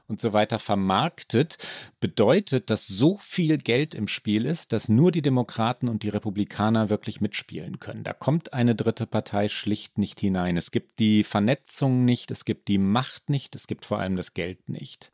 und 0.10 0.20
so 0.20 0.34
weiter 0.34 0.60
vermarktet, 0.60 1.58
bedeutet, 2.00 2.70
dass 2.70 2.88
so 2.88 3.18
viel 3.20 3.58
Geld 3.60 3.94
im 3.94 4.08
Spiel 4.08 4.46
ist, 4.46 4.74
dass 4.74 4.90
nur 4.90 5.12
die 5.12 5.22
Demokraten 5.22 5.88
und 5.88 6.04
die 6.04 6.10
Republikaner 6.10 6.90
wirklich 6.90 7.22
mitspielen 7.22 7.80
können. 7.80 8.04
Da 8.04 8.14
kommt 8.14 8.54
eine 8.54 8.76
dritte 8.76 9.06
Partei 9.06 9.48
schlicht 9.48 9.98
nicht 9.98 10.20
hinein. 10.20 10.58
Es 10.58 10.72
gibt 10.72 11.00
die 11.00 11.24
Vernetzung 11.24 12.06
nicht, 12.06 12.32
es 12.32 12.44
gibt 12.44 12.68
die 12.68 12.80
Macht 12.80 13.30
nicht, 13.30 13.56
es 13.56 13.68
gibt 13.68 13.86
vor 13.86 14.00
allem 14.00 14.16
das 14.16 14.34
Geld 14.34 14.68
nicht. 14.68 15.12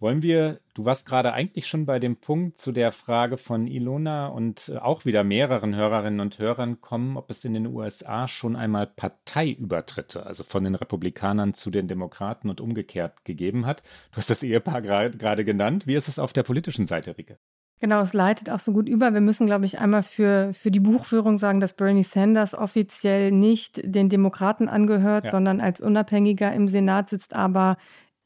Wollen 0.00 0.22
wir, 0.22 0.60
du 0.72 0.86
warst 0.86 1.04
gerade 1.04 1.34
eigentlich 1.34 1.66
schon 1.66 1.84
bei 1.84 1.98
dem 1.98 2.16
Punkt 2.16 2.56
zu 2.56 2.72
der 2.72 2.90
Frage 2.90 3.36
von 3.36 3.66
Ilona 3.66 4.28
und 4.28 4.70
äh, 4.70 4.78
auch 4.78 5.04
wieder 5.04 5.24
mehreren 5.24 5.76
Hörerinnen 5.76 6.20
und 6.20 6.38
Hörern 6.38 6.80
kommen, 6.80 7.18
ob 7.18 7.30
es 7.30 7.44
in 7.44 7.52
den 7.52 7.66
USA 7.66 8.26
schon 8.26 8.56
einmal 8.56 8.86
Parteiübertritte, 8.86 10.24
also 10.24 10.42
von 10.42 10.64
den 10.64 10.74
Republikanern 10.74 11.52
zu 11.52 11.70
den 11.70 11.86
Demokraten 11.86 12.48
und 12.48 12.62
umgekehrt 12.62 13.26
gegeben 13.26 13.66
hat. 13.66 13.82
Du 14.12 14.16
hast 14.16 14.30
das 14.30 14.42
Ehepaar 14.42 14.80
gerade 14.80 15.44
genannt. 15.44 15.86
Wie 15.86 15.94
ist 15.94 16.08
es 16.08 16.18
auf 16.18 16.32
der 16.32 16.44
politischen 16.44 16.86
Seite, 16.86 17.18
Rike? 17.18 17.38
Genau, 17.78 18.00
es 18.00 18.12
leitet 18.12 18.50
auch 18.50 18.60
so 18.60 18.72
gut 18.72 18.88
über. 18.88 19.12
Wir 19.12 19.22
müssen, 19.22 19.46
glaube 19.46 19.64
ich, 19.66 19.78
einmal 19.78 20.02
für, 20.02 20.52
für 20.52 20.70
die 20.70 20.80
Buchführung 20.80 21.36
sagen, 21.36 21.60
dass 21.60 21.74
Bernie 21.74 22.02
Sanders 22.02 22.54
offiziell 22.54 23.32
nicht 23.32 23.80
den 23.84 24.08
Demokraten 24.10 24.68
angehört, 24.68 25.24
ja. 25.24 25.30
sondern 25.30 25.60
als 25.60 25.80
Unabhängiger 25.80 26.52
im 26.52 26.68
Senat 26.68 27.08
sitzt, 27.08 27.34
aber 27.34 27.78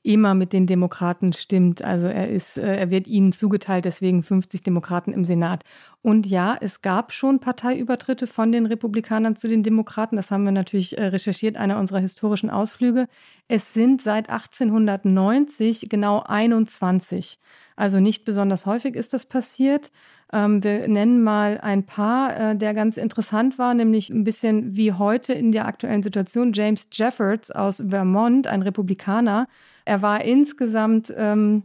immer 0.05 0.35
mit 0.35 0.53
den 0.53 0.67
Demokraten 0.67 1.33
stimmt. 1.33 1.83
Also 1.83 2.09
er 2.09 2.29
ist, 2.29 2.59
äh, 2.59 2.77
er 2.77 2.91
wird 2.91 3.07
ihnen 3.07 3.33
zugeteilt, 3.33 3.87
deswegen 3.87 4.23
50 4.23 4.63
Demokraten 4.63 5.13
im 5.13 5.25
Senat. 5.25 5.65
Und 6.03 6.27
ja, 6.27 6.57
es 6.61 6.83
gab 6.83 7.13
schon 7.13 7.41
Parteiübertritte 7.41 8.27
von 8.27 8.53
den 8.53 8.67
Republikanern 8.67 9.35
zu 9.35 9.49
den 9.49 9.63
Demokraten. 9.63 10.17
Das 10.17 10.31
haben 10.31 10.45
wir 10.45 10.53
natürlich 10.53 10.99
äh, 10.99 11.07
recherchiert, 11.07 11.57
einer 11.57 11.79
unserer 11.79 12.01
historischen 12.01 12.51
Ausflüge. 12.51 13.09
Es 13.49 13.73
sind 13.73 14.03
seit 14.03 14.29
1890 14.29 15.89
genau 15.89 16.23
21. 16.23 17.39
Also 17.75 17.99
nicht 17.99 18.27
besonders 18.27 18.67
häufig 18.67 18.97
ist 18.97 19.15
das 19.15 19.25
passiert. 19.25 19.91
Ähm, 20.35 20.63
wir 20.63 20.87
nennen 20.87 21.23
mal 21.23 21.59
ein 21.63 21.87
paar, 21.87 22.51
äh, 22.51 22.57
der 22.57 22.75
ganz 22.75 22.99
interessant 22.99 23.59
war, 23.59 23.73
nämlich 23.73 24.11
ein 24.11 24.25
bisschen 24.25 24.77
wie 24.77 24.93
heute 24.93 25.33
in 25.33 25.51
der 25.51 25.67
aktuellen 25.67 26.03
Situation. 26.03 26.53
James 26.53 26.89
Jeffords 26.93 27.51
aus 27.51 27.83
Vermont, 27.89 28.47
ein 28.47 28.61
Republikaner, 28.61 29.49
er 29.85 30.03
war 30.03 30.25
insgesamt 30.25 31.13
ähm, 31.17 31.65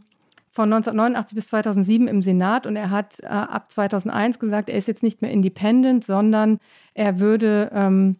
von 0.52 0.72
1989 0.72 1.34
bis 1.34 1.46
2007 1.48 2.08
im 2.08 2.22
Senat 2.22 2.66
und 2.66 2.76
er 2.76 2.90
hat 2.90 3.20
äh, 3.20 3.26
ab 3.26 3.70
2001 3.70 4.38
gesagt, 4.38 4.68
er 4.68 4.76
ist 4.76 4.88
jetzt 4.88 5.02
nicht 5.02 5.22
mehr 5.22 5.30
independent, 5.30 6.04
sondern 6.04 6.58
er 6.94 7.20
würde 7.20 7.70
ähm, 7.72 8.16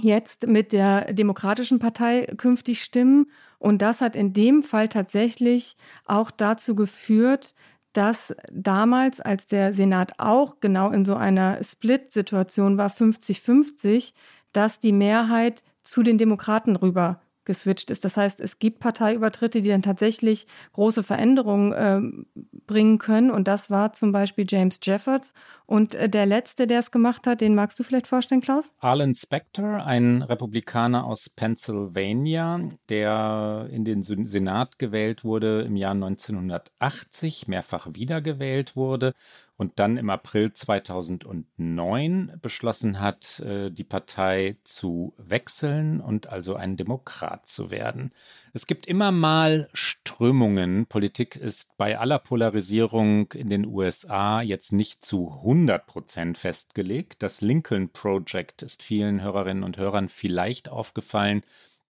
jetzt 0.00 0.46
mit 0.46 0.72
der 0.72 1.12
Demokratischen 1.12 1.78
Partei 1.78 2.26
künftig 2.36 2.82
stimmen. 2.82 3.26
Und 3.58 3.82
das 3.82 4.00
hat 4.00 4.16
in 4.16 4.32
dem 4.32 4.62
Fall 4.62 4.88
tatsächlich 4.88 5.76
auch 6.04 6.30
dazu 6.30 6.74
geführt, 6.74 7.54
dass 7.92 8.34
damals, 8.52 9.20
als 9.20 9.46
der 9.46 9.74
Senat 9.74 10.12
auch 10.18 10.60
genau 10.60 10.90
in 10.90 11.04
so 11.04 11.16
einer 11.16 11.62
Split-Situation 11.62 12.78
war, 12.78 12.90
50-50, 12.90 14.12
dass 14.52 14.78
die 14.78 14.92
Mehrheit 14.92 15.62
zu 15.82 16.02
den 16.02 16.18
Demokraten 16.18 16.76
rüber 16.76 17.20
geswitcht 17.48 17.90
ist. 17.90 18.04
Das 18.04 18.16
heißt, 18.16 18.38
es 18.38 18.60
gibt 18.60 18.78
Parteiübertritte, 18.78 19.60
die 19.60 19.70
dann 19.70 19.82
tatsächlich 19.82 20.46
große 20.74 21.02
Veränderungen 21.02 21.72
äh, 21.72 22.40
bringen 22.68 22.98
können. 22.98 23.32
Und 23.32 23.48
das 23.48 23.70
war 23.70 23.92
zum 23.92 24.12
Beispiel 24.12 24.46
James 24.48 24.78
Jeffords. 24.80 25.34
Und 25.68 25.94
äh, 25.94 26.08
der 26.08 26.24
letzte, 26.24 26.66
der 26.66 26.78
es 26.78 26.90
gemacht 26.90 27.26
hat, 27.26 27.42
den 27.42 27.54
magst 27.54 27.78
du 27.78 27.82
vielleicht 27.82 28.06
vorstellen, 28.06 28.40
Klaus? 28.40 28.72
Alan 28.78 29.14
Spector, 29.14 29.84
ein 29.84 30.22
Republikaner 30.22 31.04
aus 31.04 31.28
Pennsylvania, 31.28 32.70
der 32.88 33.68
in 33.70 33.84
den 33.84 34.02
Senat 34.02 34.78
gewählt 34.78 35.24
wurde 35.24 35.60
im 35.60 35.76
Jahr 35.76 35.92
1980, 35.92 37.48
mehrfach 37.48 37.86
wiedergewählt 37.92 38.76
wurde 38.76 39.12
und 39.58 39.78
dann 39.78 39.98
im 39.98 40.08
April 40.08 40.54
2009 40.54 42.38
beschlossen 42.40 42.98
hat, 42.98 43.40
äh, 43.40 43.70
die 43.70 43.84
Partei 43.84 44.56
zu 44.64 45.12
wechseln 45.18 46.00
und 46.00 46.28
also 46.28 46.54
ein 46.54 46.78
Demokrat 46.78 47.46
zu 47.46 47.70
werden. 47.70 48.14
Es 48.58 48.66
gibt 48.66 48.86
immer 48.86 49.12
mal 49.12 49.68
Strömungen. 49.72 50.86
Politik 50.86 51.36
ist 51.36 51.76
bei 51.76 51.96
aller 51.96 52.18
Polarisierung 52.18 53.30
in 53.30 53.50
den 53.50 53.64
USA 53.64 54.42
jetzt 54.42 54.72
nicht 54.72 55.00
zu 55.00 55.30
100 55.30 55.86
Prozent 55.86 56.38
festgelegt. 56.38 57.22
Das 57.22 57.40
Lincoln 57.40 57.92
Project 57.92 58.64
ist 58.64 58.82
vielen 58.82 59.22
Hörerinnen 59.22 59.62
und 59.62 59.78
Hörern 59.78 60.08
vielleicht 60.08 60.68
aufgefallen. 60.68 61.42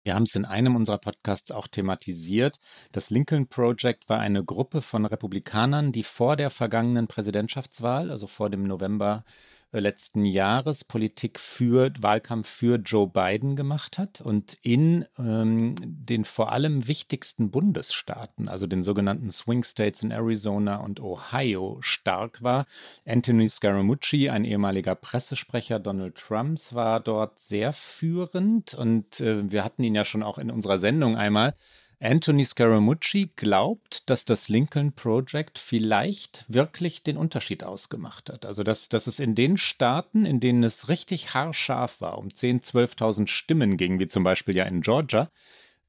Wir 0.02 0.14
haben 0.14 0.24
es 0.24 0.34
in 0.34 0.44
einem 0.44 0.76
unserer 0.76 0.98
Podcasts 0.98 1.50
auch 1.52 1.68
thematisiert. 1.68 2.58
Das 2.92 3.08
Lincoln 3.08 3.48
Project 3.48 4.10
war 4.10 4.18
eine 4.18 4.44
Gruppe 4.44 4.82
von 4.82 5.06
Republikanern, 5.06 5.90
die 5.90 6.02
vor 6.02 6.36
der 6.36 6.50
vergangenen 6.50 7.08
Präsidentschaftswahl, 7.08 8.10
also 8.10 8.26
vor 8.26 8.50
dem 8.50 8.64
November 8.64 9.24
letzten 9.72 10.24
Jahres 10.24 10.84
Politik 10.84 11.38
für 11.38 11.92
Wahlkampf 12.00 12.48
für 12.48 12.76
Joe 12.76 13.06
Biden 13.06 13.54
gemacht 13.54 13.98
hat 13.98 14.20
und 14.20 14.56
in 14.62 15.04
ähm, 15.18 15.74
den 15.78 16.24
vor 16.24 16.52
allem 16.52 16.86
wichtigsten 16.88 17.50
Bundesstaaten, 17.50 18.48
also 18.48 18.66
den 18.66 18.82
sogenannten 18.82 19.30
Swing 19.30 19.62
States 19.64 20.02
in 20.02 20.10
Arizona 20.10 20.76
und 20.76 21.00
Ohio, 21.00 21.78
stark 21.80 22.42
war. 22.42 22.66
Anthony 23.06 23.48
Scaramucci, 23.48 24.30
ein 24.30 24.44
ehemaliger 24.44 24.94
Pressesprecher 24.94 25.78
Donald 25.78 26.16
Trumps, 26.16 26.74
war 26.74 27.00
dort 27.00 27.38
sehr 27.38 27.72
führend 27.72 28.74
und 28.74 29.20
äh, 29.20 29.50
wir 29.50 29.64
hatten 29.64 29.84
ihn 29.84 29.94
ja 29.94 30.04
schon 30.04 30.22
auch 30.22 30.38
in 30.38 30.50
unserer 30.50 30.78
Sendung 30.78 31.16
einmal. 31.16 31.54
Anthony 32.00 32.44
Scaramucci 32.44 33.30
glaubt, 33.34 34.08
dass 34.08 34.24
das 34.24 34.48
Lincoln 34.48 34.92
Project 34.92 35.58
vielleicht 35.58 36.44
wirklich 36.46 37.02
den 37.02 37.16
Unterschied 37.16 37.64
ausgemacht 37.64 38.30
hat. 38.30 38.46
Also, 38.46 38.62
dass, 38.62 38.88
dass 38.88 39.08
es 39.08 39.18
in 39.18 39.34
den 39.34 39.58
Staaten, 39.58 40.24
in 40.24 40.38
denen 40.38 40.62
es 40.62 40.88
richtig 40.88 41.34
haarscharf 41.34 42.00
war, 42.00 42.18
um 42.18 42.28
10.000, 42.28 42.96
12.000 42.96 43.26
Stimmen 43.26 43.76
ging, 43.76 43.98
wie 43.98 44.06
zum 44.06 44.22
Beispiel 44.22 44.54
ja 44.54 44.64
in 44.64 44.80
Georgia, 44.80 45.28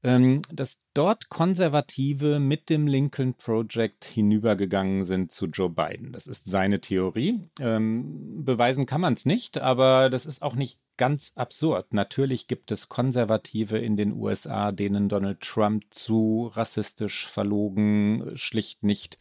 ähm, 0.02 0.42
dass 0.50 0.80
dort 0.94 1.28
Konservative 1.28 2.40
mit 2.40 2.70
dem 2.70 2.86
Lincoln 2.86 3.34
Project 3.34 4.04
hinübergegangen 4.04 5.06
sind 5.06 5.30
zu 5.30 5.46
Joe 5.46 5.70
Biden. 5.70 6.12
Das 6.12 6.26
ist 6.26 6.46
seine 6.46 6.80
Theorie. 6.80 7.38
Ähm, 7.60 8.44
beweisen 8.44 8.86
kann 8.86 9.00
man 9.00 9.14
es 9.14 9.26
nicht, 9.26 9.58
aber 9.58 10.10
das 10.10 10.26
ist 10.26 10.42
auch 10.42 10.54
nicht 10.54 10.80
ganz 11.00 11.32
absurd. 11.34 11.94
Natürlich 11.94 12.46
gibt 12.46 12.70
es 12.70 12.90
Konservative 12.90 13.78
in 13.78 13.96
den 13.96 14.12
USA, 14.12 14.70
denen 14.70 15.08
Donald 15.08 15.40
Trump 15.40 15.84
zu 15.88 16.50
rassistisch, 16.52 17.26
verlogen, 17.26 18.32
schlicht 18.34 18.82
nicht, 18.82 19.18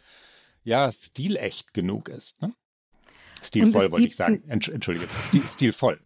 ja, 0.66 0.92
stilecht 0.92 1.74
genug 1.74 2.10
ist. 2.10 2.42
Ne? 2.42 2.54
Stilvoll 3.42 3.92
wollte 3.92 4.08
ich 4.08 4.18
sagen. 4.18 4.44
Entschuldige, 4.50 5.08
stil, 5.28 5.44
stilvoll. 5.44 6.02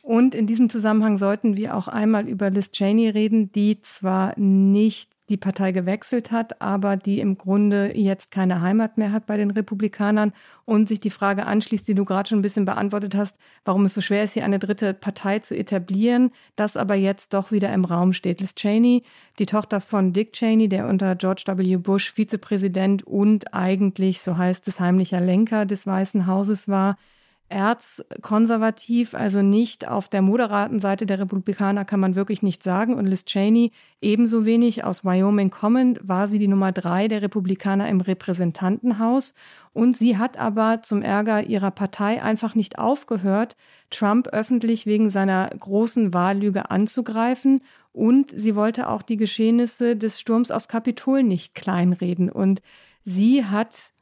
Und 0.00 0.34
in 0.34 0.46
diesem 0.46 0.70
Zusammenhang 0.70 1.18
sollten 1.18 1.54
wir 1.58 1.76
auch 1.76 1.86
einmal 1.86 2.26
über 2.26 2.48
Liz 2.48 2.70
Cheney 2.70 3.10
reden, 3.10 3.52
die 3.52 3.82
zwar 3.82 4.38
nicht 4.38 5.11
die 5.28 5.36
Partei 5.36 5.72
gewechselt 5.72 6.30
hat, 6.30 6.60
aber 6.60 6.96
die 6.96 7.20
im 7.20 7.38
Grunde 7.38 7.96
jetzt 7.96 8.30
keine 8.30 8.60
Heimat 8.60 8.98
mehr 8.98 9.12
hat 9.12 9.26
bei 9.26 9.36
den 9.36 9.50
Republikanern 9.50 10.32
und 10.64 10.88
sich 10.88 11.00
die 11.00 11.10
Frage 11.10 11.46
anschließt, 11.46 11.86
die 11.86 11.94
du 11.94 12.04
gerade 12.04 12.28
schon 12.28 12.40
ein 12.40 12.42
bisschen 12.42 12.64
beantwortet 12.64 13.14
hast, 13.14 13.38
warum 13.64 13.84
es 13.84 13.94
so 13.94 14.00
schwer 14.00 14.24
ist, 14.24 14.32
hier 14.32 14.44
eine 14.44 14.58
dritte 14.58 14.94
Partei 14.94 15.38
zu 15.38 15.56
etablieren, 15.56 16.32
das 16.56 16.76
aber 16.76 16.94
jetzt 16.94 17.32
doch 17.34 17.52
wieder 17.52 17.72
im 17.72 17.84
Raum 17.84 18.12
steht. 18.12 18.40
Liz 18.40 18.54
Cheney, 18.54 19.04
die 19.38 19.46
Tochter 19.46 19.80
von 19.80 20.12
Dick 20.12 20.32
Cheney, 20.32 20.68
der 20.68 20.88
unter 20.88 21.14
George 21.14 21.44
W. 21.46 21.76
Bush 21.76 22.12
Vizepräsident 22.12 23.04
und 23.04 23.54
eigentlich, 23.54 24.20
so 24.20 24.36
heißt 24.36 24.66
es, 24.68 24.80
heimlicher 24.80 25.20
Lenker 25.20 25.66
des 25.66 25.86
Weißen 25.86 26.26
Hauses 26.26 26.68
war, 26.68 26.96
erzkonservativ, 27.52 29.14
also 29.14 29.42
nicht 29.42 29.86
auf 29.86 30.08
der 30.08 30.22
moderaten 30.22 30.78
Seite 30.78 31.06
der 31.06 31.18
Republikaner 31.18 31.84
kann 31.84 32.00
man 32.00 32.14
wirklich 32.14 32.42
nicht 32.42 32.62
sagen. 32.62 32.94
Und 32.94 33.06
Liz 33.06 33.24
Cheney 33.24 33.72
ebenso 34.00 34.44
wenig 34.44 34.84
aus 34.84 35.04
Wyoming 35.04 35.50
kommend 35.50 36.00
war 36.02 36.26
sie 36.26 36.38
die 36.38 36.48
Nummer 36.48 36.72
drei 36.72 37.08
der 37.08 37.22
Republikaner 37.22 37.88
im 37.88 38.00
Repräsentantenhaus. 38.00 39.34
Und 39.74 39.96
sie 39.96 40.18
hat 40.18 40.38
aber 40.38 40.82
zum 40.82 41.02
Ärger 41.02 41.44
ihrer 41.44 41.70
Partei 41.70 42.22
einfach 42.22 42.54
nicht 42.54 42.78
aufgehört, 42.78 43.56
Trump 43.90 44.28
öffentlich 44.28 44.86
wegen 44.86 45.10
seiner 45.10 45.50
großen 45.50 46.14
Wahllüge 46.14 46.70
anzugreifen. 46.70 47.60
Und 47.92 48.32
sie 48.34 48.56
wollte 48.56 48.88
auch 48.88 49.02
die 49.02 49.18
Geschehnisse 49.18 49.96
des 49.96 50.18
Sturms 50.18 50.50
aus 50.50 50.66
Kapitol 50.66 51.22
nicht 51.22 51.54
kleinreden. 51.54 52.30
Und 52.30 52.62
sie 53.04 53.44
hat 53.44 53.92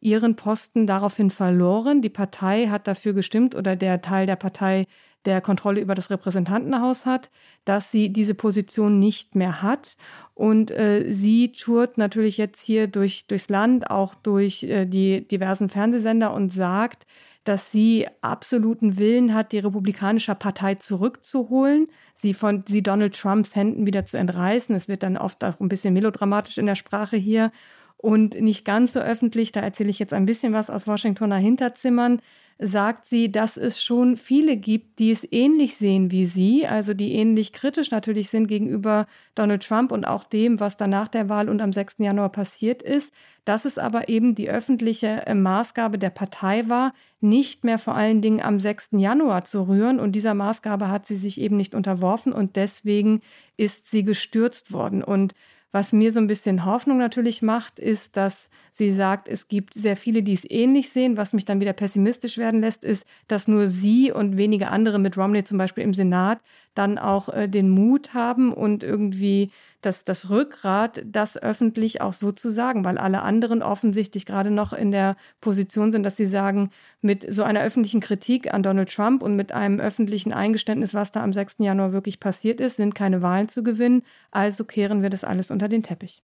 ihren 0.00 0.36
Posten 0.36 0.86
daraufhin 0.86 1.30
verloren. 1.30 2.02
Die 2.02 2.08
Partei 2.08 2.68
hat 2.68 2.86
dafür 2.86 3.12
gestimmt 3.12 3.54
oder 3.54 3.76
der 3.76 4.00
Teil 4.00 4.26
der 4.26 4.36
Partei, 4.36 4.86
der 5.24 5.40
Kontrolle 5.40 5.80
über 5.80 5.94
das 5.94 6.10
Repräsentantenhaus 6.10 7.04
hat, 7.04 7.30
dass 7.64 7.90
sie 7.90 8.12
diese 8.12 8.34
Position 8.34 8.98
nicht 8.98 9.34
mehr 9.34 9.62
hat. 9.62 9.96
Und 10.34 10.70
äh, 10.70 11.12
sie 11.12 11.52
tourt 11.52 11.98
natürlich 11.98 12.38
jetzt 12.38 12.62
hier 12.62 12.86
durch, 12.86 13.26
durchs 13.26 13.48
Land, 13.48 13.90
auch 13.90 14.14
durch 14.14 14.62
äh, 14.62 14.86
die 14.86 15.26
diversen 15.26 15.68
Fernsehsender 15.68 16.32
und 16.32 16.52
sagt, 16.52 17.06
dass 17.48 17.72
sie 17.72 18.06
absoluten 18.20 18.98
Willen 18.98 19.34
hat, 19.34 19.52
die 19.52 19.58
Republikanische 19.58 20.34
Partei 20.34 20.74
zurückzuholen, 20.74 21.88
sie 22.14 22.34
von 22.34 22.62
sie 22.66 22.82
Donald 22.82 23.18
Trumps 23.18 23.56
Händen 23.56 23.86
wieder 23.86 24.04
zu 24.04 24.18
entreißen. 24.18 24.74
Es 24.76 24.86
wird 24.86 25.02
dann 25.02 25.16
oft 25.16 25.42
auch 25.42 25.58
ein 25.58 25.68
bisschen 25.68 25.94
melodramatisch 25.94 26.58
in 26.58 26.66
der 26.66 26.74
Sprache 26.74 27.16
hier 27.16 27.50
und 27.98 28.40
nicht 28.40 28.64
ganz 28.64 28.92
so 28.92 29.00
öffentlich, 29.00 29.52
da 29.52 29.60
erzähle 29.60 29.90
ich 29.90 29.98
jetzt 29.98 30.14
ein 30.14 30.26
bisschen 30.26 30.52
was 30.52 30.70
aus 30.70 30.86
Washingtoner 30.86 31.36
Hinterzimmern, 31.36 32.20
sagt 32.60 33.04
sie, 33.04 33.30
dass 33.30 33.56
es 33.56 33.82
schon 33.82 34.16
viele 34.16 34.56
gibt, 34.56 34.98
die 34.98 35.12
es 35.12 35.26
ähnlich 35.30 35.76
sehen 35.76 36.10
wie 36.10 36.24
sie, 36.24 36.66
also 36.66 36.92
die 36.92 37.12
ähnlich 37.12 37.52
kritisch 37.52 37.92
natürlich 37.92 38.30
sind 38.30 38.48
gegenüber 38.48 39.06
Donald 39.36 39.62
Trump 39.62 39.92
und 39.92 40.04
auch 40.04 40.24
dem, 40.24 40.58
was 40.58 40.76
dann 40.76 40.90
nach 40.90 41.06
der 41.06 41.28
Wahl 41.28 41.48
und 41.48 41.60
am 41.60 41.72
6. 41.72 41.96
Januar 41.98 42.30
passiert 42.30 42.82
ist, 42.82 43.12
dass 43.44 43.64
es 43.64 43.78
aber 43.78 44.08
eben 44.08 44.34
die 44.34 44.50
öffentliche 44.50 45.26
äh, 45.26 45.34
Maßgabe 45.34 45.98
der 45.98 46.10
Partei 46.10 46.68
war, 46.68 46.94
nicht 47.20 47.64
mehr 47.64 47.78
vor 47.78 47.94
allen 47.94 48.20
Dingen 48.20 48.42
am 48.42 48.60
6. 48.60 48.90
Januar 48.92 49.44
zu 49.44 49.62
rühren. 49.66 49.98
Und 50.00 50.12
dieser 50.12 50.34
Maßgabe 50.34 50.88
hat 50.88 51.06
sie 51.06 51.16
sich 51.16 51.40
eben 51.40 51.56
nicht 51.56 51.74
unterworfen 51.74 52.32
und 52.32 52.56
deswegen 52.56 53.22
ist 53.56 53.90
sie 53.90 54.04
gestürzt 54.04 54.72
worden. 54.72 55.02
Und 55.02 55.34
was 55.70 55.92
mir 55.92 56.12
so 56.12 56.20
ein 56.20 56.26
bisschen 56.26 56.64
Hoffnung 56.64 56.98
natürlich 56.98 57.42
macht, 57.42 57.78
ist, 57.78 58.16
dass 58.16 58.48
sie 58.72 58.90
sagt, 58.90 59.28
es 59.28 59.48
gibt 59.48 59.74
sehr 59.74 59.96
viele, 59.96 60.22
die 60.22 60.32
es 60.32 60.50
ähnlich 60.50 60.90
sehen. 60.90 61.16
Was 61.16 61.34
mich 61.34 61.44
dann 61.44 61.60
wieder 61.60 61.74
pessimistisch 61.74 62.38
werden 62.38 62.60
lässt, 62.60 62.84
ist, 62.84 63.04
dass 63.26 63.48
nur 63.48 63.68
sie 63.68 64.10
und 64.10 64.38
wenige 64.38 64.68
andere 64.68 64.98
mit 64.98 65.18
Romney 65.18 65.44
zum 65.44 65.58
Beispiel 65.58 65.84
im 65.84 65.92
Senat 65.92 66.40
dann 66.74 66.96
auch 66.96 67.28
äh, 67.28 67.48
den 67.48 67.68
Mut 67.68 68.14
haben 68.14 68.52
und 68.52 68.82
irgendwie 68.82 69.50
das, 69.80 70.04
das 70.04 70.28
Rückgrat, 70.28 71.02
das 71.06 71.40
öffentlich 71.40 72.00
auch 72.00 72.12
so 72.12 72.32
zu 72.32 72.50
sagen, 72.50 72.84
weil 72.84 72.98
alle 72.98 73.22
anderen 73.22 73.62
offensichtlich 73.62 74.26
gerade 74.26 74.50
noch 74.50 74.72
in 74.72 74.90
der 74.90 75.16
Position 75.40 75.92
sind, 75.92 76.02
dass 76.02 76.16
sie 76.16 76.26
sagen, 76.26 76.70
mit 77.00 77.32
so 77.32 77.44
einer 77.44 77.60
öffentlichen 77.60 78.00
Kritik 78.00 78.52
an 78.52 78.62
Donald 78.62 78.92
Trump 78.92 79.22
und 79.22 79.36
mit 79.36 79.52
einem 79.52 79.78
öffentlichen 79.78 80.32
Eingeständnis, 80.32 80.94
was 80.94 81.12
da 81.12 81.22
am 81.22 81.32
6. 81.32 81.56
Januar 81.58 81.92
wirklich 81.92 82.18
passiert 82.18 82.60
ist, 82.60 82.76
sind 82.76 82.94
keine 82.94 83.22
Wahlen 83.22 83.48
zu 83.48 83.62
gewinnen. 83.62 84.02
Also 84.32 84.64
kehren 84.64 85.02
wir 85.02 85.10
das 85.10 85.22
alles 85.22 85.50
unter 85.50 85.68
den 85.68 85.82
Teppich. 85.82 86.22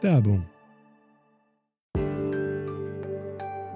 Werbung. 0.00 0.46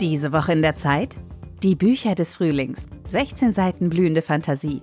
Diese 0.01 0.33
Woche 0.33 0.53
in 0.53 0.63
der 0.63 0.77
Zeit? 0.77 1.17
Die 1.63 1.75
Bücher 1.75 2.15
des 2.15 2.35
Frühlings. 2.35 2.87
16 3.09 3.55
Seiten 3.55 3.89
blühende 3.89 4.23
Fantasie 4.23 4.83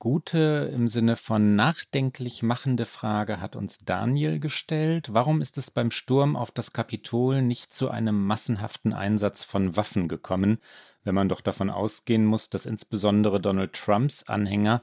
gute, 0.00 0.72
im 0.74 0.88
Sinne 0.88 1.14
von 1.14 1.54
nachdenklich 1.54 2.42
machende 2.42 2.86
Frage 2.86 3.40
hat 3.40 3.54
uns 3.54 3.78
Daniel 3.84 4.40
gestellt. 4.40 5.12
Warum 5.12 5.40
ist 5.40 5.58
es 5.58 5.70
beim 5.70 5.92
Sturm 5.92 6.34
auf 6.34 6.50
das 6.50 6.72
Kapitol 6.72 7.42
nicht 7.42 7.72
zu 7.72 7.90
einem 7.90 8.26
massenhaften 8.26 8.92
Einsatz 8.92 9.44
von 9.44 9.76
Waffen 9.76 10.08
gekommen, 10.08 10.58
wenn 11.04 11.14
man 11.14 11.28
doch 11.28 11.42
davon 11.42 11.70
ausgehen 11.70 12.24
muss, 12.24 12.50
dass 12.50 12.66
insbesondere 12.66 13.40
Donald 13.40 13.74
Trumps 13.74 14.24
Anhänger 14.24 14.82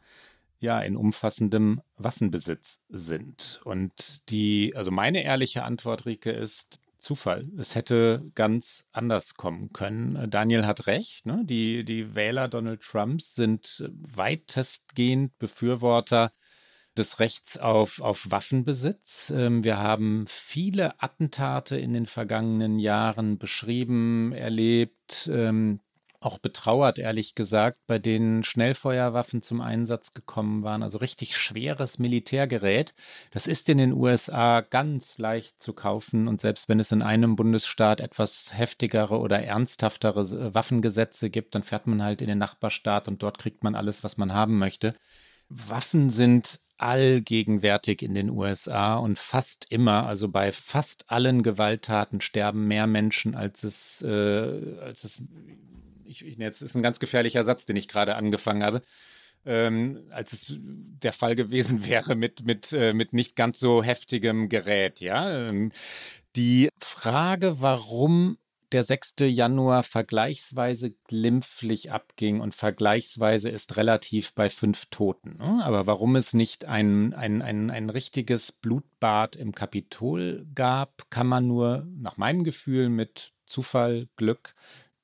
ja 0.59 0.79
in 0.79 0.95
umfassendem 0.95 1.81
Waffenbesitz 1.97 2.79
sind. 2.89 3.59
Und 3.65 4.21
die, 4.29 4.73
also 4.75 4.91
meine 4.91 5.23
ehrliche 5.23 5.63
Antwort, 5.63 6.05
Rike, 6.05 6.31
ist 6.31 6.79
Zufall. 7.07 7.47
Es 7.57 7.73
hätte 7.73 8.29
ganz 8.35 8.85
anders 8.91 9.35
kommen 9.35 9.71
können. 9.71 10.29
Daniel 10.29 10.65
hat 10.65 10.87
recht. 10.87 11.25
Ne? 11.25 11.39
Die, 11.45 11.85
die 11.85 12.15
Wähler 12.15 12.49
Donald 12.49 12.81
Trumps 12.81 13.33
sind 13.33 13.89
weitestgehend 14.01 15.37
Befürworter 15.37 16.33
des 16.97 17.21
Rechts 17.21 17.57
auf, 17.57 18.01
auf 18.01 18.29
Waffenbesitz. 18.29 19.31
Ähm, 19.33 19.63
wir 19.63 19.77
haben 19.77 20.25
viele 20.27 21.01
Attentate 21.01 21.77
in 21.77 21.93
den 21.93 22.07
vergangenen 22.07 22.77
Jahren 22.77 23.37
beschrieben, 23.37 24.33
erlebt, 24.33 25.29
ähm, 25.31 25.79
auch 26.27 26.39
betrauert, 26.39 26.99
ehrlich 26.99 27.35
gesagt, 27.35 27.79
bei 27.87 27.99
denen 27.99 28.43
Schnellfeuerwaffen 28.43 29.41
zum 29.41 29.61
Einsatz 29.61 30.13
gekommen 30.13 30.61
waren, 30.61 30.83
also 30.83 30.97
richtig 30.97 31.37
schweres 31.37 31.99
Militärgerät. 31.99 32.93
Das 33.31 33.47
ist 33.47 33.69
in 33.69 33.77
den 33.77 33.93
USA 33.93 34.59
ganz 34.59 35.17
leicht 35.19 35.63
zu 35.63 35.71
kaufen 35.71 36.27
und 36.27 36.41
selbst 36.41 36.67
wenn 36.67 36.81
es 36.81 36.91
in 36.91 37.01
einem 37.01 37.37
Bundesstaat 37.37 38.01
etwas 38.01 38.49
heftigere 38.53 39.19
oder 39.19 39.41
ernsthaftere 39.41 40.19
äh, 40.19 40.53
Waffengesetze 40.53 41.29
gibt, 41.29 41.55
dann 41.55 41.63
fährt 41.63 41.87
man 41.87 42.03
halt 42.03 42.21
in 42.21 42.27
den 42.27 42.39
Nachbarstaat 42.39 43.07
und 43.07 43.23
dort 43.23 43.37
kriegt 43.37 43.63
man 43.63 43.75
alles, 43.75 44.03
was 44.03 44.17
man 44.17 44.33
haben 44.33 44.57
möchte. 44.57 44.95
Waffen 45.47 46.09
sind 46.09 46.59
allgegenwärtig 46.77 48.03
in 48.03 48.13
den 48.13 48.29
USA 48.29 48.97
und 48.97 49.17
fast 49.17 49.65
immer, 49.69 50.05
also 50.05 50.27
bei 50.27 50.51
fast 50.51 51.09
allen 51.09 51.41
Gewalttaten 51.41 52.19
sterben 52.19 52.67
mehr 52.67 52.85
Menschen, 52.85 53.33
als 53.33 53.63
es, 53.63 54.01
äh, 54.01 54.77
als 54.81 55.05
es 55.05 55.23
ich, 56.07 56.25
ich, 56.25 56.37
jetzt 56.37 56.61
ist 56.61 56.75
ein 56.75 56.83
ganz 56.83 56.99
gefährlicher 56.99 57.43
Satz, 57.43 57.65
den 57.65 57.75
ich 57.75 57.87
gerade 57.87 58.15
angefangen 58.15 58.63
habe, 58.63 58.81
ähm, 59.45 60.07
als 60.11 60.33
es 60.33 60.45
der 60.57 61.13
Fall 61.13 61.35
gewesen 61.35 61.85
wäre 61.87 62.15
mit, 62.15 62.45
mit, 62.45 62.73
äh, 62.73 62.93
mit 62.93 63.13
nicht 63.13 63.35
ganz 63.35 63.59
so 63.59 63.83
heftigem 63.83 64.49
Gerät, 64.49 64.99
ja. 64.99 65.47
Ähm, 65.47 65.71
die 66.35 66.69
Frage, 66.77 67.61
warum 67.61 68.37
der 68.71 68.83
6. 68.83 69.15
Januar 69.21 69.83
vergleichsweise 69.83 70.91
glimpflich 71.07 71.91
abging 71.91 72.41
und 72.41 72.53
vergleichsweise 72.53 73.49
ist 73.49 73.77
relativ 73.77 74.33
bei 74.33 74.49
fünf 74.49 74.87
Toten. 74.87 75.37
Ne? 75.37 75.63
Aber 75.63 75.87
warum 75.87 76.15
es 76.15 76.33
nicht 76.33 76.65
ein, 76.65 77.13
ein, 77.13 77.41
ein, 77.41 77.71
ein 77.71 77.89
richtiges 77.89 78.51
Blutbad 78.51 79.35
im 79.35 79.53
Kapitol 79.53 80.45
gab, 80.53 81.09
kann 81.09 81.27
man 81.27 81.47
nur 81.47 81.87
nach 81.95 82.17
meinem 82.17 82.43
Gefühl 82.43 82.89
mit 82.89 83.31
Zufall, 83.45 84.09
Glück, 84.17 84.53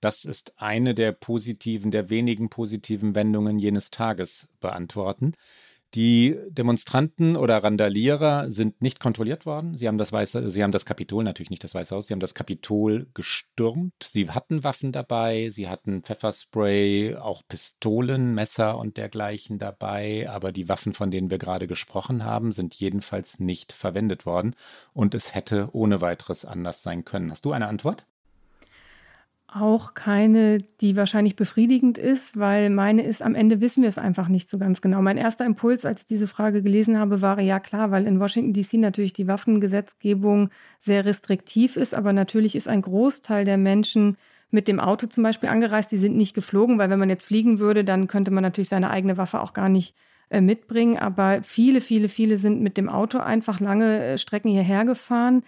das 0.04 0.26
ist 0.26 0.54
eine 0.58 0.93
der 0.93 1.12
positiven, 1.12 1.91
der 1.91 2.10
wenigen 2.10 2.49
positiven 2.49 3.16
Wendungen 3.16 3.60
jenes 3.60 3.89
Tages 3.89 4.49
beantworten. 4.60 5.34
Die 5.95 6.36
Demonstranten 6.49 7.38
oder 7.38 7.64
Randalierer 7.64 8.49
sind 8.49 8.82
nicht 8.82 8.99
kontrolliert 8.99 9.45
worden. 9.45 9.78
Sie 9.78 9.88
haben 9.88 9.99
das 9.99 10.12
Weiße, 10.12 10.49
sie 10.49 10.64
haben 10.64 10.72
das 10.72 10.86
Kapitol 10.86 11.24
natürlich 11.24 11.51
nicht 11.51 11.64
das 11.64 11.76
Weiße 11.76 11.95
Haus. 11.95 12.08
Sie 12.08 12.14
haben 12.14 12.20
das 12.20 12.34
Kapitol 12.34 13.08
gestürmt. 13.14 13.93
Sie 14.04 14.28
hatten 14.32 14.64
Waffen 14.64 14.91
dabei. 14.91 15.49
Sie 15.51 15.70
hatten 15.70 16.01
Pfefferspray, 16.01 17.16
auch 17.16 17.43
Pistolen, 17.47 18.34
Messer 18.34 18.80
und 18.80 18.97
dergleichen 18.97 19.60
dabei. 19.60 20.28
Aber 20.32 20.51
die 20.51 20.68
Waffen, 20.68 20.95
von 20.95 21.12
denen 21.12 21.30
wir 21.30 21.38
gerade 21.38 21.68
gesprochen 21.68 22.26
haben, 22.26 22.54
sind 22.54 22.74
jedenfalls 22.74 23.39
nicht 23.39 23.72
verwendet 23.72 24.26
worden. 24.26 24.56
Und 24.93 25.14
es 25.14 25.36
hätte 25.36 25.70
ohne 25.74 26.01
weiteres 26.01 26.43
anders 26.43 26.82
sein 26.82 27.06
können. 27.06 27.30
Hast 27.30 27.45
du 27.45 27.51
eine 27.51 27.68
Antwort? 27.68 28.08
Auch 29.56 29.93
keine, 29.93 30.60
die 30.82 30.95
wahrscheinlich 30.95 31.36
befriedigend 31.36 31.97
ist, 31.97 32.38
weil 32.38 32.70
meine 32.70 33.04
ist, 33.04 33.22
am 33.22 33.36
Ende 33.36 33.62
wissen 33.62 33.82
wir 33.82 33.89
es 33.89 33.97
einfach 33.97 34.30
nicht 34.30 34.49
so 34.49 34.58
ganz 34.58 34.82
genau. 34.82 35.01
Mein 35.01 35.18
erster 35.18 35.45
Impuls, 35.45 35.86
als 35.86 36.01
ich 36.01 36.08
diese 36.08 36.28
Frage 36.28 36.62
gelesen 36.62 36.99
habe, 36.99 37.22
war 37.22 37.39
ja 37.39 37.60
klar, 37.60 37.91
weil 37.91 38.08
in 38.08 38.20
Washington 38.20 38.54
DC 38.54 38.74
natürlich 38.74 39.14
die 39.14 39.28
Waffengesetzgebung 39.28 40.49
sehr 40.80 41.06
restriktiv 41.06 41.78
ist, 41.78 41.93
aber 41.93 42.14
natürlich 42.14 42.56
ist 42.56 42.68
ein 42.68 42.82
Großteil 42.82 43.45
der 43.45 43.58
Menschen 43.58 44.18
mit 44.51 44.68
dem 44.68 44.80
Auto 44.80 45.08
zum 45.08 45.24
Beispiel 45.24 45.49
angereist, 45.49 45.91
die 45.91 45.97
sind 45.97 46.16
nicht 46.16 46.36
geflogen, 46.36 46.78
weil 46.78 46.89
wenn 46.89 46.99
man 46.99 47.10
jetzt 47.10 47.26
fliegen 47.26 47.60
würde, 47.60 47.84
dann 47.84 48.08
könnte 48.08 48.32
man 48.32 48.43
natürlich 48.43 48.70
seine 48.70 48.91
eigene 48.91 49.18
Waffe 49.18 49.41
auch 49.41 49.54
gar 49.54 49.68
nicht 49.68 49.95
äh, 50.30 50.41
mitbringen. 50.41 50.97
Aber 50.97 51.41
viele, 51.43 51.82
viele, 51.82 52.08
viele 52.08 52.38
sind 52.38 52.62
mit 52.62 52.78
dem 52.78 52.88
Auto 52.89 53.18
einfach 53.20 53.60
lange 53.60 54.04
äh, 54.04 54.18
Strecken 54.18 54.49
hierher 54.51 54.86
gefahren. 54.86 55.43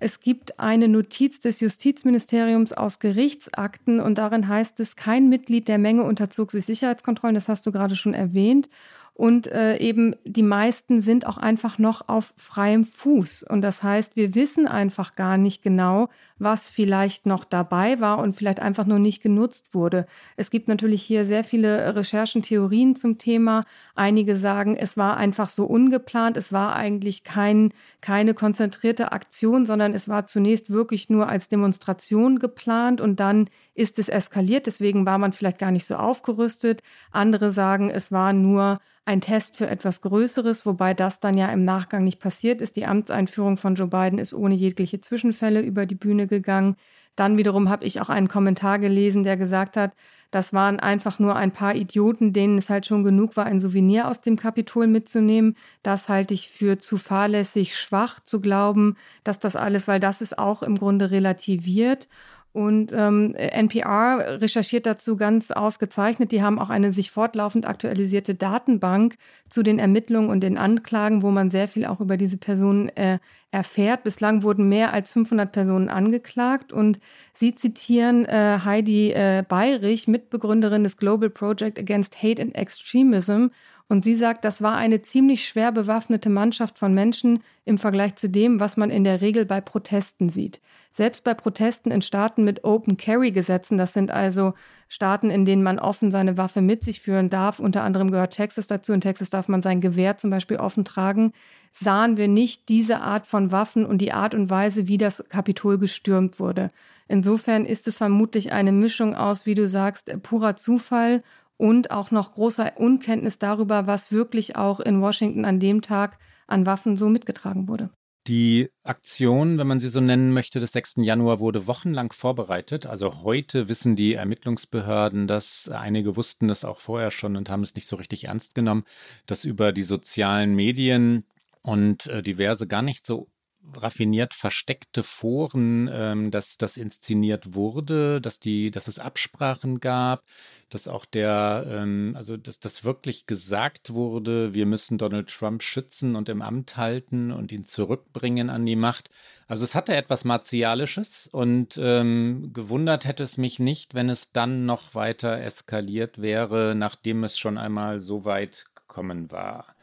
Es 0.00 0.20
gibt 0.20 0.60
eine 0.60 0.86
Notiz 0.86 1.40
des 1.40 1.58
Justizministeriums 1.58 2.72
aus 2.72 3.00
Gerichtsakten 3.00 3.98
und 3.98 4.16
darin 4.16 4.46
heißt 4.46 4.78
es, 4.78 4.94
kein 4.94 5.28
Mitglied 5.28 5.66
der 5.66 5.78
Menge 5.78 6.04
unterzog 6.04 6.52
sich 6.52 6.64
Sicherheitskontrollen, 6.64 7.34
das 7.34 7.48
hast 7.48 7.66
du 7.66 7.72
gerade 7.72 7.96
schon 7.96 8.14
erwähnt. 8.14 8.70
Und 9.18 9.48
äh, 9.48 9.78
eben 9.78 10.14
die 10.24 10.44
meisten 10.44 11.00
sind 11.00 11.26
auch 11.26 11.38
einfach 11.38 11.76
noch 11.78 12.08
auf 12.08 12.32
freiem 12.36 12.84
Fuß. 12.84 13.42
Und 13.42 13.62
das 13.62 13.82
heißt, 13.82 14.14
wir 14.14 14.36
wissen 14.36 14.68
einfach 14.68 15.16
gar 15.16 15.36
nicht 15.36 15.60
genau, 15.60 16.08
was 16.38 16.68
vielleicht 16.68 17.26
noch 17.26 17.42
dabei 17.42 17.98
war 17.98 18.18
und 18.18 18.36
vielleicht 18.36 18.60
einfach 18.60 18.86
nur 18.86 19.00
nicht 19.00 19.20
genutzt 19.20 19.74
wurde. 19.74 20.06
Es 20.36 20.50
gibt 20.50 20.68
natürlich 20.68 21.02
hier 21.02 21.26
sehr 21.26 21.42
viele 21.42 21.96
Recherchen, 21.96 22.42
Theorien 22.42 22.94
zum 22.94 23.18
Thema. 23.18 23.64
Einige 23.96 24.36
sagen, 24.36 24.76
es 24.76 24.96
war 24.96 25.16
einfach 25.16 25.48
so 25.48 25.64
ungeplant. 25.64 26.36
Es 26.36 26.52
war 26.52 26.76
eigentlich 26.76 27.24
kein, 27.24 27.72
keine 28.00 28.34
konzentrierte 28.34 29.12
Aktion, 29.12 29.66
sondern 29.66 29.92
es 29.92 30.08
war 30.08 30.26
zunächst 30.26 30.70
wirklich 30.70 31.10
nur 31.10 31.28
als 31.28 31.48
Demonstration 31.48 32.38
geplant 32.38 33.00
und 33.00 33.18
dann 33.18 33.48
ist 33.74 33.98
es 33.98 34.08
eskaliert. 34.08 34.66
Deswegen 34.66 35.04
war 35.04 35.18
man 35.18 35.32
vielleicht 35.32 35.58
gar 35.58 35.70
nicht 35.72 35.84
so 35.84 35.96
aufgerüstet. 35.96 36.82
Andere 37.10 37.50
sagen, 37.50 37.90
es 37.90 38.12
war 38.12 38.32
nur 38.32 38.78
ein 39.04 39.20
Test 39.20 39.56
für 39.56 39.66
etwas 39.68 40.02
Größeres, 40.02 40.66
wobei 40.66 40.94
das 40.94 41.18
dann 41.18 41.36
ja 41.36 41.48
im 41.48 41.64
Nachgang 41.64 42.04
nicht 42.04 42.20
passiert 42.20 42.60
ist. 42.60 42.76
Die 42.76 42.86
Amtseinführung 42.86 43.56
von 43.56 43.74
Joe 43.74 43.88
Biden 43.88 44.18
ist 44.18 44.34
ohne 44.34 44.54
jegliche 44.54 45.00
Zwischenfälle 45.00 45.60
über 45.60 45.86
die 45.86 45.94
Bühne 45.94 46.26
gegangen. 46.26 46.76
Dann 47.16 47.36
wiederum 47.36 47.68
habe 47.68 47.84
ich 47.84 48.00
auch 48.00 48.10
einen 48.10 48.28
Kommentar 48.28 48.78
gelesen, 48.78 49.24
der 49.24 49.36
gesagt 49.36 49.76
hat, 49.76 49.92
das 50.30 50.52
waren 50.52 50.78
einfach 50.78 51.18
nur 51.18 51.36
ein 51.36 51.52
paar 51.52 51.74
Idioten, 51.74 52.32
denen 52.32 52.58
es 52.58 52.68
halt 52.68 52.84
schon 52.84 53.02
genug 53.02 53.36
war, 53.36 53.46
ein 53.46 53.60
Souvenir 53.60 54.08
aus 54.08 54.20
dem 54.20 54.36
Kapitol 54.36 54.86
mitzunehmen. 54.86 55.56
Das 55.82 56.08
halte 56.08 56.34
ich 56.34 56.50
für 56.50 56.78
zu 56.78 56.98
fahrlässig 56.98 57.78
schwach 57.78 58.20
zu 58.20 58.40
glauben, 58.40 58.96
dass 59.24 59.38
das 59.38 59.56
alles, 59.56 59.88
weil 59.88 60.00
das 60.00 60.20
ist 60.20 60.38
auch 60.38 60.62
im 60.62 60.76
Grunde 60.76 61.10
relativiert. 61.10 62.08
Und 62.52 62.92
ähm, 62.92 63.34
NPR 63.34 64.40
recherchiert 64.40 64.86
dazu 64.86 65.16
ganz 65.16 65.50
ausgezeichnet. 65.50 66.32
Die 66.32 66.42
haben 66.42 66.58
auch 66.58 66.70
eine 66.70 66.92
sich 66.92 67.10
fortlaufend 67.10 67.66
aktualisierte 67.66 68.34
Datenbank 68.34 69.16
zu 69.48 69.62
den 69.62 69.78
Ermittlungen 69.78 70.30
und 70.30 70.40
den 70.40 70.58
Anklagen, 70.58 71.22
wo 71.22 71.30
man 71.30 71.50
sehr 71.50 71.68
viel 71.68 71.84
auch 71.86 72.00
über 72.00 72.16
diese 72.16 72.38
Personen 72.38 72.88
äh, 72.96 73.18
erfährt. 73.50 74.02
Bislang 74.02 74.42
wurden 74.42 74.68
mehr 74.68 74.92
als 74.92 75.12
500 75.12 75.52
Personen 75.52 75.88
angeklagt 75.88 76.72
und 76.72 76.98
sie 77.34 77.54
zitieren 77.54 78.24
äh, 78.24 78.58
Heidi 78.64 79.12
äh, 79.12 79.44
Bayrich, 79.46 80.08
Mitbegründerin 80.08 80.82
des 80.82 80.96
Global 80.96 81.30
Project 81.30 81.78
Against 81.78 82.22
Hate 82.22 82.42
and 82.42 82.54
Extremism 82.54 83.48
und 83.88 84.04
sie 84.04 84.14
sagt, 84.14 84.44
das 84.44 84.60
war 84.60 84.76
eine 84.76 85.00
ziemlich 85.00 85.48
schwer 85.48 85.72
bewaffnete 85.72 86.28
Mannschaft 86.28 86.78
von 86.78 86.92
Menschen 86.92 87.42
im 87.64 87.78
Vergleich 87.78 88.16
zu 88.16 88.28
dem, 88.28 88.60
was 88.60 88.76
man 88.76 88.90
in 88.90 89.02
der 89.02 89.22
Regel 89.22 89.46
bei 89.46 89.62
Protesten 89.62 90.28
sieht. 90.28 90.60
Selbst 90.90 91.22
bei 91.22 91.34
Protesten 91.34 91.90
in 91.90 92.02
Staaten 92.02 92.44
mit 92.44 92.64
Open 92.64 92.96
Carry 92.96 93.30
Gesetzen, 93.30 93.78
das 93.78 93.92
sind 93.92 94.10
also 94.10 94.54
Staaten, 94.88 95.30
in 95.30 95.44
denen 95.44 95.62
man 95.62 95.78
offen 95.78 96.10
seine 96.10 96.36
Waffe 96.36 96.60
mit 96.60 96.82
sich 96.82 97.00
führen 97.00 97.30
darf, 97.30 97.60
unter 97.60 97.82
anderem 97.84 98.10
gehört 98.10 98.32
Texas 98.32 98.66
dazu, 98.66 98.92
in 98.92 99.00
Texas 99.00 99.30
darf 99.30 99.48
man 99.48 99.62
sein 99.62 99.80
Gewehr 99.80 100.16
zum 100.16 100.30
Beispiel 100.30 100.56
offen 100.56 100.84
tragen, 100.84 101.32
sahen 101.72 102.16
wir 102.16 102.26
nicht 102.26 102.68
diese 102.68 103.00
Art 103.00 103.26
von 103.26 103.52
Waffen 103.52 103.84
und 103.84 103.98
die 103.98 104.12
Art 104.12 104.34
und 104.34 104.50
Weise, 104.50 104.88
wie 104.88 104.98
das 104.98 105.24
Kapitol 105.28 105.78
gestürmt 105.78 106.40
wurde. 106.40 106.70
Insofern 107.06 107.64
ist 107.64 107.86
es 107.86 107.96
vermutlich 107.96 108.52
eine 108.52 108.72
Mischung 108.72 109.14
aus, 109.14 109.46
wie 109.46 109.54
du 109.54 109.68
sagst, 109.68 110.10
purer 110.22 110.56
Zufall 110.56 111.22
und 111.56 111.90
auch 111.90 112.10
noch 112.10 112.34
großer 112.34 112.72
Unkenntnis 112.76 113.38
darüber, 113.38 113.86
was 113.86 114.10
wirklich 114.10 114.56
auch 114.56 114.80
in 114.80 115.00
Washington 115.00 115.44
an 115.44 115.60
dem 115.60 115.82
Tag 115.82 116.18
an 116.46 116.66
Waffen 116.66 116.96
so 116.96 117.08
mitgetragen 117.08 117.68
wurde. 117.68 117.90
Die 118.28 118.68
Aktion, 118.82 119.56
wenn 119.56 119.66
man 119.66 119.80
sie 119.80 119.88
so 119.88 120.00
nennen 120.00 120.34
möchte, 120.34 120.60
des 120.60 120.72
6. 120.72 120.96
Januar 120.98 121.40
wurde 121.40 121.66
wochenlang 121.66 122.12
vorbereitet. 122.12 122.84
Also 122.84 123.22
heute 123.22 123.70
wissen 123.70 123.96
die 123.96 124.14
Ermittlungsbehörden 124.14 125.26
dass 125.26 125.70
Einige 125.70 126.14
wussten 126.14 126.46
das 126.46 126.62
auch 126.62 126.78
vorher 126.78 127.10
schon 127.10 127.36
und 127.36 127.48
haben 127.48 127.62
es 127.62 127.74
nicht 127.74 127.86
so 127.86 127.96
richtig 127.96 128.24
ernst 128.24 128.54
genommen, 128.54 128.84
dass 129.24 129.44
über 129.44 129.72
die 129.72 129.82
sozialen 129.82 130.54
Medien 130.54 131.24
und 131.62 132.06
äh, 132.08 132.22
diverse 132.22 132.66
gar 132.66 132.82
nicht 132.82 133.06
so 133.06 133.30
raffiniert 133.76 134.34
versteckte 134.34 135.02
Foren, 135.02 135.88
ähm, 135.92 136.30
dass 136.30 136.56
das 136.56 136.76
inszeniert 136.76 137.54
wurde, 137.54 138.20
dass 138.20 138.40
die, 138.40 138.70
dass 138.70 138.88
es 138.88 138.98
Absprachen 138.98 139.80
gab, 139.80 140.24
dass 140.70 140.88
auch 140.88 141.04
der, 141.04 141.66
ähm, 141.68 142.14
also 142.16 142.36
dass 142.36 142.60
das 142.60 142.84
wirklich 142.84 143.26
gesagt 143.26 143.90
wurde, 143.92 144.54
wir 144.54 144.66
müssen 144.66 144.98
Donald 144.98 145.28
Trump 145.28 145.62
schützen 145.62 146.16
und 146.16 146.28
im 146.28 146.42
Amt 146.42 146.76
halten 146.76 147.32
und 147.32 147.52
ihn 147.52 147.64
zurückbringen 147.64 148.50
an 148.50 148.66
die 148.66 148.76
Macht. 148.76 149.10
Also 149.46 149.64
es 149.64 149.74
hatte 149.74 149.94
etwas 149.94 150.24
Martialisches 150.24 151.26
und 151.26 151.78
ähm, 151.82 152.50
gewundert 152.52 153.04
hätte 153.04 153.22
es 153.22 153.38
mich 153.38 153.58
nicht, 153.58 153.94
wenn 153.94 154.08
es 154.08 154.32
dann 154.32 154.66
noch 154.66 154.94
weiter 154.94 155.40
eskaliert 155.40 156.20
wäre, 156.20 156.74
nachdem 156.76 157.24
es 157.24 157.38
schon 157.38 157.58
einmal 157.58 158.00
so 158.00 158.24
weit 158.24 158.66
gekommen 158.74 159.30
war. 159.30 159.74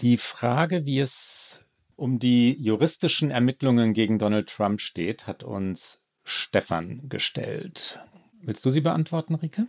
Die 0.00 0.16
Frage, 0.16 0.86
wie 0.86 1.00
es 1.00 1.64
um 1.98 2.20
die 2.20 2.52
juristischen 2.52 3.30
Ermittlungen 3.30 3.92
gegen 3.92 4.18
Donald 4.18 4.48
Trump 4.48 4.80
steht, 4.80 5.26
hat 5.26 5.42
uns 5.42 6.00
Stefan 6.22 7.08
gestellt. 7.08 7.98
Willst 8.40 8.64
du 8.64 8.70
sie 8.70 8.80
beantworten, 8.80 9.34
Rike? 9.34 9.66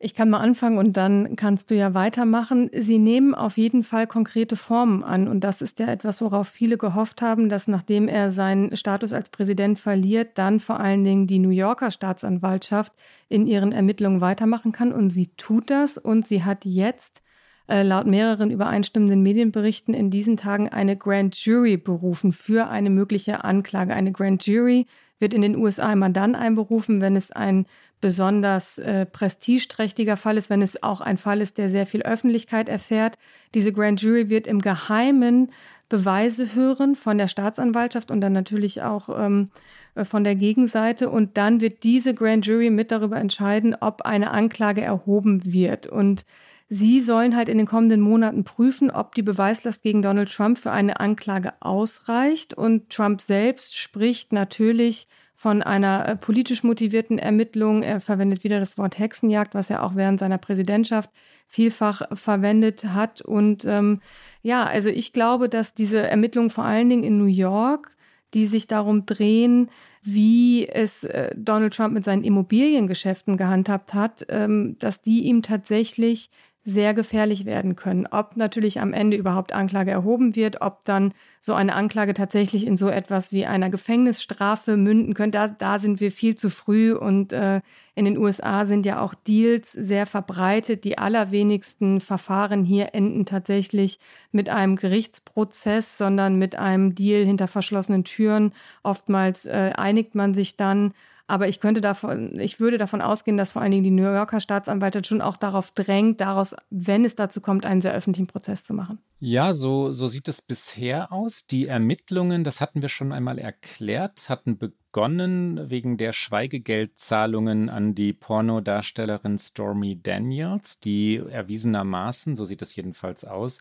Ich 0.00 0.14
kann 0.14 0.30
mal 0.30 0.38
anfangen 0.38 0.78
und 0.78 0.96
dann 0.96 1.36
kannst 1.36 1.70
du 1.70 1.76
ja 1.76 1.94
weitermachen. 1.94 2.70
Sie 2.72 2.98
nehmen 2.98 3.34
auf 3.34 3.56
jeden 3.56 3.82
Fall 3.82 4.06
konkrete 4.06 4.56
Formen 4.56 5.02
an. 5.02 5.28
Und 5.28 5.40
das 5.40 5.62
ist 5.62 5.78
ja 5.78 5.86
etwas, 5.86 6.20
worauf 6.20 6.48
viele 6.48 6.78
gehofft 6.78 7.22
haben, 7.22 7.48
dass 7.48 7.68
nachdem 7.68 8.06
er 8.06 8.30
seinen 8.30 8.76
Status 8.76 9.12
als 9.12 9.30
Präsident 9.30 9.78
verliert, 9.78 10.38
dann 10.38 10.60
vor 10.60 10.78
allen 10.78 11.02
Dingen 11.02 11.26
die 11.26 11.40
New 11.40 11.50
Yorker 11.50 11.90
Staatsanwaltschaft 11.90 12.92
in 13.28 13.46
ihren 13.46 13.72
Ermittlungen 13.72 14.20
weitermachen 14.20 14.72
kann. 14.72 14.92
Und 14.92 15.08
sie 15.08 15.30
tut 15.36 15.70
das. 15.70 15.98
Und 15.98 16.26
sie 16.26 16.44
hat 16.44 16.64
jetzt 16.64 17.22
äh, 17.68 17.82
laut 17.82 18.06
mehreren 18.06 18.50
übereinstimmenden 18.50 19.22
Medienberichten 19.22 19.94
in 19.94 20.10
diesen 20.10 20.36
Tagen 20.36 20.68
eine 20.68 20.96
Grand 20.96 21.36
Jury 21.36 21.76
berufen 21.76 22.32
für 22.32 22.68
eine 22.68 22.90
mögliche 22.90 23.44
Anklage. 23.44 23.94
Eine 23.94 24.12
Grand 24.12 24.46
Jury 24.46 24.86
wird 25.18 25.34
in 25.34 25.42
den 25.42 25.56
USA 25.56 25.92
immer 25.92 26.08
dann 26.10 26.34
einberufen, 26.34 27.00
wenn 27.00 27.16
es 27.16 27.30
ein 27.30 27.66
besonders 28.00 28.78
äh, 28.78 29.06
prestigeträchtiger 29.06 30.16
Fall 30.16 30.38
ist, 30.38 30.50
wenn 30.50 30.62
es 30.62 30.82
auch 30.82 31.00
ein 31.00 31.18
Fall 31.18 31.40
ist, 31.40 31.58
der 31.58 31.68
sehr 31.68 31.86
viel 31.86 32.02
Öffentlichkeit 32.02 32.68
erfährt. 32.68 33.18
Diese 33.54 33.72
Grand 33.72 34.00
Jury 34.00 34.28
wird 34.28 34.46
im 34.46 34.60
Geheimen 34.60 35.50
Beweise 35.88 36.54
hören 36.54 36.94
von 36.94 37.18
der 37.18 37.28
Staatsanwaltschaft 37.28 38.10
und 38.10 38.20
dann 38.20 38.32
natürlich 38.32 38.82
auch 38.82 39.08
ähm, 39.18 39.50
äh, 39.94 40.04
von 40.04 40.22
der 40.22 40.34
Gegenseite. 40.34 41.10
Und 41.10 41.36
dann 41.36 41.60
wird 41.60 41.82
diese 41.82 42.14
Grand 42.14 42.46
Jury 42.46 42.70
mit 42.70 42.92
darüber 42.92 43.16
entscheiden, 43.16 43.74
ob 43.78 44.02
eine 44.02 44.30
Anklage 44.30 44.82
erhoben 44.82 45.50
wird. 45.52 45.86
Und 45.86 46.24
sie 46.68 47.00
sollen 47.00 47.34
halt 47.34 47.48
in 47.48 47.58
den 47.58 47.66
kommenden 47.66 48.00
Monaten 48.00 48.44
prüfen, 48.44 48.90
ob 48.90 49.14
die 49.14 49.22
Beweislast 49.22 49.82
gegen 49.82 50.02
Donald 50.02 50.32
Trump 50.32 50.58
für 50.58 50.70
eine 50.70 51.00
Anklage 51.00 51.54
ausreicht. 51.60 52.54
Und 52.54 52.90
Trump 52.90 53.20
selbst 53.20 53.76
spricht 53.76 54.32
natürlich 54.32 55.08
von 55.34 55.62
einer 55.62 56.08
äh, 56.08 56.16
politisch 56.16 56.64
motivierten 56.64 57.18
Ermittlung. 57.18 57.82
Er 57.82 58.00
verwendet 58.00 58.42
wieder 58.42 58.58
das 58.58 58.76
Wort 58.76 58.98
Hexenjagd, 58.98 59.54
was 59.54 59.70
er 59.70 59.84
auch 59.84 59.94
während 59.94 60.18
seiner 60.18 60.38
Präsidentschaft 60.38 61.10
vielfach 61.46 62.02
verwendet 62.12 62.84
hat. 62.84 63.22
Und 63.22 63.64
ähm, 63.64 64.00
ja, 64.42 64.64
also 64.64 64.88
ich 64.88 65.12
glaube, 65.12 65.48
dass 65.48 65.74
diese 65.74 66.08
Ermittlungen 66.08 66.50
vor 66.50 66.64
allen 66.64 66.90
Dingen 66.90 67.04
in 67.04 67.18
New 67.18 67.26
York, 67.26 67.96
die 68.34 68.46
sich 68.46 68.66
darum 68.66 69.06
drehen, 69.06 69.70
wie 70.02 70.68
es 70.68 71.04
äh, 71.04 71.34
Donald 71.36 71.74
Trump 71.74 71.94
mit 71.94 72.04
seinen 72.04 72.24
Immobiliengeschäften 72.24 73.36
gehandhabt 73.36 73.94
hat, 73.94 74.26
ähm, 74.28 74.76
dass 74.78 75.02
die 75.02 75.24
ihm 75.24 75.42
tatsächlich 75.42 76.30
sehr 76.64 76.92
gefährlich 76.92 77.46
werden 77.46 77.76
können. 77.76 78.06
Ob 78.06 78.36
natürlich 78.36 78.80
am 78.80 78.92
Ende 78.92 79.16
überhaupt 79.16 79.52
Anklage 79.52 79.90
erhoben 79.90 80.36
wird, 80.36 80.60
ob 80.60 80.84
dann 80.84 81.14
so 81.40 81.54
eine 81.54 81.74
Anklage 81.74 82.12
tatsächlich 82.12 82.66
in 82.66 82.76
so 82.76 82.88
etwas 82.88 83.32
wie 83.32 83.46
einer 83.46 83.70
Gefängnisstrafe 83.70 84.76
münden 84.76 85.14
könnte, 85.14 85.38
da, 85.38 85.48
da 85.48 85.78
sind 85.78 86.00
wir 86.00 86.12
viel 86.12 86.34
zu 86.36 86.50
früh. 86.50 86.92
Und 86.92 87.32
äh, 87.32 87.62
in 87.94 88.04
den 88.04 88.18
USA 88.18 88.66
sind 88.66 88.84
ja 88.84 89.00
auch 89.00 89.14
Deals 89.14 89.72
sehr 89.72 90.04
verbreitet. 90.04 90.84
Die 90.84 90.98
allerwenigsten 90.98 92.00
Verfahren 92.00 92.64
hier 92.64 92.94
enden 92.94 93.24
tatsächlich 93.24 93.98
mit 94.30 94.50
einem 94.50 94.76
Gerichtsprozess, 94.76 95.96
sondern 95.96 96.36
mit 96.36 96.56
einem 96.56 96.94
Deal 96.94 97.24
hinter 97.24 97.48
verschlossenen 97.48 98.04
Türen. 98.04 98.52
Oftmals 98.82 99.46
äh, 99.46 99.72
einigt 99.74 100.14
man 100.14 100.34
sich 100.34 100.56
dann 100.56 100.92
aber 101.28 101.46
ich 101.46 101.60
könnte 101.60 101.82
davon, 101.82 102.40
ich 102.40 102.58
würde 102.58 102.78
davon 102.78 103.02
ausgehen, 103.02 103.36
dass 103.36 103.52
vor 103.52 103.60
allen 103.60 103.70
Dingen 103.70 103.84
die 103.84 103.90
New 103.90 104.02
Yorker 104.02 104.40
Staatsanwaltschaft 104.40 105.06
schon 105.06 105.20
auch 105.20 105.36
darauf 105.36 105.70
drängt, 105.70 106.22
daraus, 106.22 106.56
wenn 106.70 107.04
es 107.04 107.16
dazu 107.16 107.42
kommt, 107.42 107.66
einen 107.66 107.82
sehr 107.82 107.92
öffentlichen 107.92 108.26
Prozess 108.26 108.64
zu 108.64 108.72
machen. 108.72 108.98
Ja, 109.20 109.52
so, 109.52 109.92
so 109.92 110.08
sieht 110.08 110.26
es 110.26 110.40
bisher 110.40 111.12
aus. 111.12 111.46
Die 111.46 111.66
Ermittlungen, 111.66 112.44
das 112.44 112.62
hatten 112.62 112.80
wir 112.80 112.88
schon 112.88 113.12
einmal 113.12 113.38
erklärt, 113.38 114.30
hatten 114.30 114.56
begonnen 114.56 115.68
wegen 115.68 115.98
der 115.98 116.12
Schweigegeldzahlungen 116.12 117.68
an 117.68 117.94
die 117.94 118.14
Pornodarstellerin 118.14 119.38
Stormy 119.38 120.00
Daniels, 120.02 120.80
die 120.80 121.16
erwiesenermaßen, 121.16 122.36
so 122.36 122.46
sieht 122.46 122.62
es 122.62 122.74
jedenfalls 122.74 123.26
aus, 123.26 123.60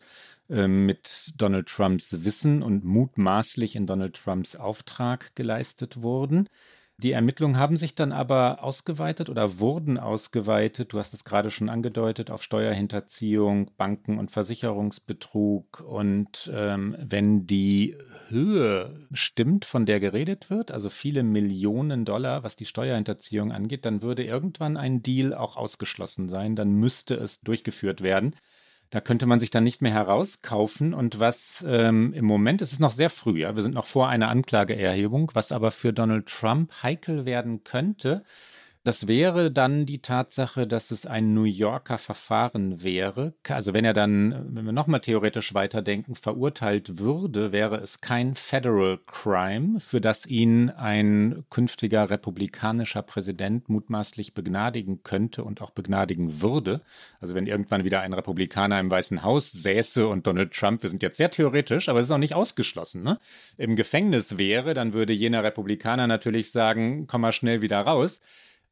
ähm, 0.49 0.86
mit 0.86 1.34
Donald 1.36 1.68
Trumps 1.68 2.24
Wissen 2.24 2.63
und 2.63 2.86
mutmaßlich 2.86 3.76
in 3.76 3.88
Donald 3.88 4.15
Trumps 4.15 4.55
Auftrag 4.55 5.36
geleistet 5.36 6.01
wurden. 6.01 6.47
Die 7.00 7.12
Ermittlungen 7.12 7.58
haben 7.58 7.78
sich 7.78 7.93
dann 7.93 8.12
aber 8.12 8.64
ausgeweitet 8.64 9.30
oder 9.30 9.60
wurden 9.60 10.00
ausgeweitet, 10.00 10.93
du 10.93 10.98
hast 10.98 11.14
es 11.14 11.24
gerade 11.24 11.52
schon 11.52 11.70
angedeutet, 11.70 12.32
auf 12.32 12.41
Steuerhinterziehung, 12.41 13.70
Banken- 13.78 14.18
und 14.18 14.32
Versicherungsbetrug. 14.32 15.82
Und 15.82 16.52
ähm, 16.52 16.98
wenn 17.00 17.45
die 17.45 17.95
Höhe 18.30 19.08
stimmt, 19.12 19.66
von 19.66 19.86
der 19.86 20.00
geredet 20.00 20.50
wird, 20.50 20.72
also 20.72 20.89
viele 20.89 21.22
Millionen 21.22 22.04
Dollar, 22.04 22.41
was 22.41 22.56
die 22.56 22.66
Steuerhinterziehung 22.66 23.52
angeht, 23.52 23.86
dann 23.86 24.02
würde 24.02 24.24
irgendwann 24.24 24.76
ein 24.76 25.04
Deal 25.04 25.36
auch 25.36 25.56
ausgeschlossen 25.56 26.30
sein, 26.30 26.56
dann 26.56 26.72
müsste 26.72 27.14
es 27.14 27.41
durchgeführt 27.41 28.02
werden. 28.02 28.34
Da 28.89 29.01
könnte 29.01 29.25
man 29.25 29.39
sich 29.39 29.49
dann 29.49 29.63
nicht 29.63 29.81
mehr 29.81 29.91
herauskaufen. 29.93 30.93
Und 30.93 31.19
was 31.19 31.65
ähm, 31.67 32.13
im 32.13 32.25
Moment, 32.25 32.61
es 32.61 32.71
ist 32.71 32.79
noch 32.79 32.91
sehr 32.91 33.09
früh, 33.09 33.41
ja, 33.41 33.55
wir 33.55 33.63
sind 33.63 33.75
noch 33.75 33.85
vor 33.85 34.07
einer 34.07 34.29
Anklageerhebung, 34.29 35.31
was 35.33 35.51
aber 35.51 35.71
für 35.71 35.91
Donald 35.91 36.27
Trump 36.27 36.71
heikel 36.83 37.25
werden 37.25 37.63
könnte, 37.63 38.23
das 38.88 39.05
wäre 39.05 39.51
dann 39.51 39.85
die 39.85 39.99
Tatsache, 40.01 40.65
dass 40.65 40.91
es 40.91 41.05
ein 41.05 41.33
New 41.33 41.43
Yorker 41.43 41.97
Verfahren 41.97 42.81
wäre. 42.81 43.33
Also 43.49 43.73
wenn 43.73 43.83
er 43.83 43.91
dann, 43.91 44.55
wenn 44.55 44.63
wir 44.63 44.71
nochmal 44.71 45.01
theoretisch 45.01 45.53
weiterdenken, 45.53 46.15
verurteilt 46.15 46.97
würde, 46.97 47.51
wäre 47.51 47.81
es 47.81 47.99
kein 47.99 48.35
Federal 48.35 48.97
Crime, 49.05 49.81
für 49.81 49.99
das 49.99 50.25
ihn 50.25 50.69
ein 50.69 51.43
künftiger 51.49 52.09
republikanischer 52.09 53.01
Präsident 53.01 53.67
mutmaßlich 53.67 54.33
begnadigen 54.33 55.03
könnte 55.03 55.43
und 55.43 55.61
auch 55.61 55.71
begnadigen 55.71 56.41
würde. 56.41 56.79
Also 57.19 57.35
wenn 57.35 57.45
irgendwann 57.45 57.83
wieder 57.83 57.99
ein 57.99 58.13
Republikaner 58.13 58.79
im 58.79 58.89
Weißen 58.89 59.21
Haus 59.21 59.51
säße 59.51 60.07
und 60.07 60.25
Donald 60.27 60.53
Trump, 60.53 60.81
wir 60.81 60.89
sind 60.89 61.03
jetzt 61.03 61.17
sehr 61.17 61.29
theoretisch, 61.29 61.89
aber 61.89 61.99
es 61.99 62.05
ist 62.05 62.11
auch 62.11 62.17
nicht 62.17 62.35
ausgeschlossen, 62.35 63.03
ne? 63.03 63.19
im 63.57 63.75
Gefängnis 63.75 64.38
wäre, 64.38 64.73
dann 64.73 64.93
würde 64.93 65.11
jener 65.11 65.43
Republikaner 65.43 66.07
natürlich 66.07 66.53
sagen, 66.53 67.05
komm 67.07 67.19
mal 67.19 67.33
schnell 67.33 67.61
wieder 67.61 67.81
raus. 67.81 68.21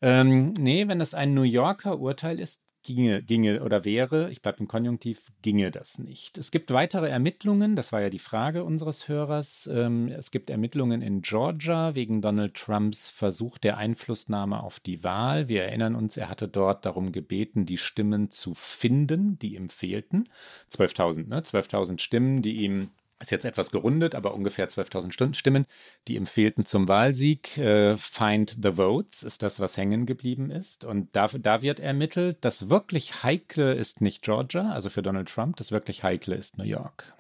Ähm, 0.06 0.54
nee, 0.60 0.88
wenn 0.88 1.00
das 1.00 1.16
ein 1.16 1.34
New 1.34 1.42
Yorker 1.42 2.00
Urteil 2.00 2.40
ist, 2.40 2.62
ginge, 2.84 3.24
ginge 3.24 3.64
oder 3.64 3.86
wäre, 3.86 4.30
ich 4.30 4.44
bleibe 4.44 4.60
im 4.60 4.68
Konjunktiv, 4.68 5.32
ginge 5.42 5.72
das 5.72 5.98
nicht. 5.98 6.38
Es 6.38 6.52
gibt 6.52 6.70
weitere 6.70 7.10
Ermittlungen, 7.10 7.76
das 7.76 7.92
war 7.92 8.02
ja 8.02 8.12
die 8.12 8.20
Frage 8.20 8.64
unseres 8.64 9.08
Hörers. 9.08 9.68
Ähm, 9.74 10.10
es 10.10 10.30
gibt 10.30 10.52
Ermittlungen 10.52 11.02
in 11.02 11.24
Georgia 11.24 11.96
wegen 11.96 12.22
Donald 12.22 12.54
Trumps 12.54 13.10
Versuch 13.10 13.58
der 13.58 13.78
Einflussnahme 13.78 14.62
auf 14.62 14.80
die 14.80 15.04
Wahl. 15.04 15.48
Wir 15.48 15.64
erinnern 15.64 15.96
uns, 15.96 16.18
er 16.18 16.30
hatte 16.30 16.48
dort 16.48 16.86
darum 16.86 17.12
gebeten, 17.12 17.66
die 17.66 17.80
Stimmen 17.80 18.30
zu 18.30 18.54
finden, 18.54 19.40
die 19.40 19.56
ihm 19.56 19.70
fehlten. 19.70 20.30
12.000, 20.72 21.28
ne? 21.28 21.42
12.000 21.42 21.98
Stimmen, 21.98 22.44
die 22.44 22.58
ihm 22.58 22.92
ist 23.20 23.32
jetzt 23.32 23.46
etwas 23.46 23.72
gerundet, 23.72 24.14
aber 24.16 24.34
ungefähr 24.34 24.70
12.000 24.70 25.36
Stimmen, 25.36 25.66
die 26.08 26.16
ihm 26.16 26.26
fehlten 26.26 26.66
zum 26.66 26.88
Wahlsieg. 26.88 27.58
Äh, 27.58 27.98
Find 27.98 28.58
the 28.62 28.74
Votes 28.74 29.24
ist 29.24 29.42
das, 29.42 29.60
was 29.60 29.78
hängen 29.78 30.06
geblieben 30.06 30.52
ist. 30.52 30.84
Und 30.84 31.16
da, 31.16 31.28
da 31.28 31.62
wird 31.62 31.80
ermittelt, 31.80 32.38
das 32.42 32.70
wirklich 32.70 33.24
Heikle 33.24 33.74
ist 33.74 34.02
nicht 34.02 34.22
Georgia, 34.22 34.72
also 34.72 34.90
für 34.90 35.02
Donald 35.02 35.30
Trump, 35.30 35.56
das 35.58 35.72
wirklich 35.72 36.04
Heikle 36.04 36.36
ist 36.36 36.58
New 36.58 36.66
York. 36.66 37.14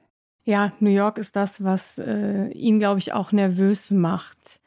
Ja, 0.44 0.74
New 0.80 0.92
York 0.92 1.18
ist 1.18 1.36
das, 1.36 1.64
was 1.64 1.98
äh, 1.98 2.50
ihn, 2.50 2.78
glaube 2.78 3.00
ich, 3.00 3.14
auch 3.14 3.32
nervös 3.32 3.90
macht. 3.90 4.62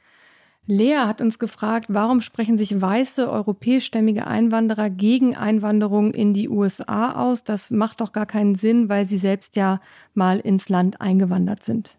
Lea 0.70 0.98
hat 0.98 1.22
uns 1.22 1.38
gefragt, 1.38 1.86
warum 1.88 2.20
sprechen 2.20 2.58
sich 2.58 2.78
weiße 2.78 3.30
europäischstämmige 3.30 4.26
Einwanderer 4.26 4.90
gegen 4.90 5.34
Einwanderung 5.34 6.12
in 6.12 6.34
die 6.34 6.50
USA 6.50 7.12
aus? 7.12 7.42
Das 7.42 7.70
macht 7.70 8.02
doch 8.02 8.12
gar 8.12 8.26
keinen 8.26 8.54
Sinn, 8.54 8.90
weil 8.90 9.06
sie 9.06 9.16
selbst 9.16 9.56
ja 9.56 9.80
mal 10.12 10.38
ins 10.38 10.68
Land 10.68 11.00
eingewandert 11.00 11.62
sind. 11.62 11.96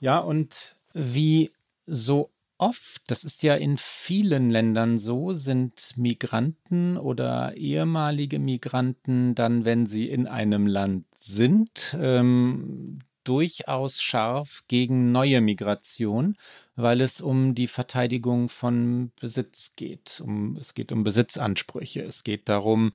Ja, 0.00 0.18
und 0.18 0.76
wie 0.94 1.50
so 1.84 2.30
oft, 2.58 3.02
das 3.08 3.24
ist 3.24 3.42
ja 3.42 3.56
in 3.56 3.76
vielen 3.76 4.50
Ländern 4.50 5.00
so, 5.00 5.32
sind 5.32 5.94
Migranten 5.96 6.96
oder 6.96 7.56
ehemalige 7.56 8.38
Migranten 8.38 9.34
dann, 9.34 9.64
wenn 9.64 9.86
sie 9.86 10.08
in 10.08 10.28
einem 10.28 10.68
Land 10.68 11.06
sind, 11.16 11.96
ähm, 12.00 13.00
durchaus 13.24 14.00
scharf 14.00 14.62
gegen 14.68 15.12
neue 15.12 15.40
Migration, 15.40 16.36
weil 16.76 17.00
es 17.00 17.20
um 17.20 17.54
die 17.54 17.66
Verteidigung 17.66 18.48
von 18.48 19.12
Besitz 19.20 19.74
geht. 19.76 20.20
Um, 20.24 20.56
es 20.56 20.74
geht 20.74 20.92
um 20.92 21.04
Besitzansprüche. 21.04 22.02
Es 22.02 22.24
geht 22.24 22.48
darum, 22.48 22.92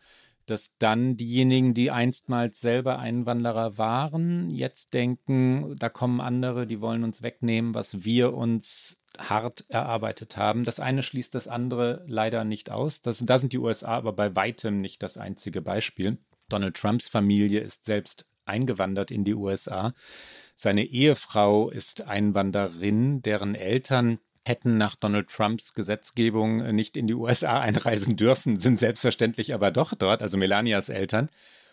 dass 0.48 0.72
dann 0.80 1.18
diejenigen, 1.18 1.74
die 1.74 1.92
einstmals 1.92 2.60
selber 2.62 3.00
Einwanderer 3.00 3.78
waren, 3.78 4.50
jetzt 4.50 4.94
denken, 4.94 5.76
da 5.78 5.90
kommen 5.90 6.22
andere, 6.22 6.66
die 6.66 6.82
wollen 6.82 7.04
uns 7.04 7.22
wegnehmen, 7.22 7.74
was 7.74 8.06
wir 8.06 8.34
uns 8.34 8.98
hart 9.18 9.66
erarbeitet 9.68 10.38
haben. 10.38 10.64
Das 10.64 10.80
eine 10.80 11.04
schließt 11.04 11.36
das 11.36 11.48
andere 11.48 12.04
leider 12.08 12.44
nicht 12.44 12.70
aus. 12.70 13.02
Das, 13.02 13.20
da 13.20 13.38
sind 13.38 13.54
die 13.54 13.58
USA 13.58 13.98
aber 13.98 14.14
bei 14.14 14.36
weitem 14.36 14.80
nicht 14.80 15.04
das 15.04 15.18
einzige 15.18 15.62
Beispiel. 15.62 16.18
Donald 16.50 16.78
Trumps 16.78 17.10
Familie 17.10 17.60
ist 17.60 17.86
selbst 17.86 18.26
eingewandert 18.48 19.12
in 19.12 19.24
die 19.24 19.34
USA. 19.34 19.94
Seine 20.56 20.86
Ehefrau 20.86 21.70
ist 21.70 22.08
Einwanderin, 22.08 23.22
deren 23.22 23.56
Eltern 23.56 24.20
hätten 24.46 24.78
nach 24.78 24.96
Donald 24.96 25.30
Trumps 25.30 25.74
Gesetzgebung 25.74 26.74
nicht 26.74 26.98
in 26.98 27.06
die 27.06 27.14
USA 27.14 27.60
einreisen 27.60 28.16
dürfen, 28.16 28.60
sind 28.60 28.80
selbstverständlich 28.80 29.54
aber 29.54 29.72
doch 29.72 29.94
dort, 29.94 30.22
also 30.22 30.38
Melanias 30.38 30.90
Eltern 30.90 31.30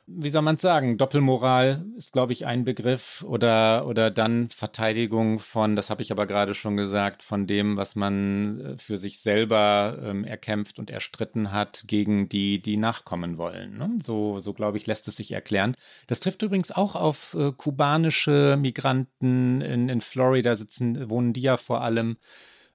wie 0.07 0.29
soll 0.29 0.43
man 0.43 0.57
es 0.57 0.61
sagen, 0.61 0.99
Doppelmoral 0.99 1.87
ist, 1.97 2.13
glaube 2.13 2.33
ich, 2.35 2.45
ein 2.45 2.65
Begriff 2.65 3.25
oder, 3.27 3.87
oder 3.87 4.11
dann 4.11 4.51
Verteidigung 4.51 5.39
von, 5.39 5.77
das 5.77 5.89
habe 5.89 6.03
ich 6.03 6.13
aber 6.13 6.27
gerade 6.27 6.55
schon 6.55 6.77
gesagt, 6.77 7.23
von 7.23 7.47
dem, 7.47 7.77
was 7.77 7.97
man 7.97 8.61
äh, 8.61 8.79
für 8.79 8.99
sich 8.99 9.21
selber 9.21 9.99
ähm, 10.03 10.25
erkämpft 10.25 10.79
und 10.79 10.91
erstritten 10.91 11.53
hat 11.53 11.85
gegen 11.87 12.29
die, 12.29 12.61
die 12.61 12.77
nachkommen 12.77 13.39
wollen. 13.39 13.79
Ne? 13.79 13.99
So, 14.05 14.41
so 14.41 14.53
glaube 14.53 14.77
ich, 14.77 14.87
lässt 14.87 15.09
es 15.09 15.17
sich 15.17 15.33
erklären. 15.33 15.75
Das 16.07 16.21
trifft 16.21 16.43
übrigens 16.43 16.71
auch 16.71 16.97
auf 16.97 17.35
äh, 17.35 17.53
kubanische 17.53 18.59
Migranten 18.61 19.63
in, 19.63 19.89
in 19.89 20.01
Florida 20.03 20.55
sitzen, 20.57 21.09
wohnen 21.09 21.33
die 21.33 21.43
ja 21.43 21.57
vor 21.57 21.81
allem 21.81 22.19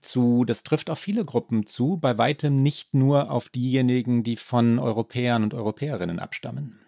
zu, 0.02 0.46
das 0.46 0.64
trifft 0.64 0.90
auf 0.90 0.98
viele 0.98 1.26
Gruppen 1.26 1.68
zu, 1.68 1.98
bei 1.98 2.18
weitem 2.18 2.64
nicht 2.64 2.94
nur 2.94 3.30
auf 3.30 3.50
diejenigen, 3.50 4.24
die 4.24 4.38
von 4.38 4.80
Europäern 4.80 5.44
und 5.44 5.54
Europäerinnen 5.54 6.20
abstammen. 6.20 6.80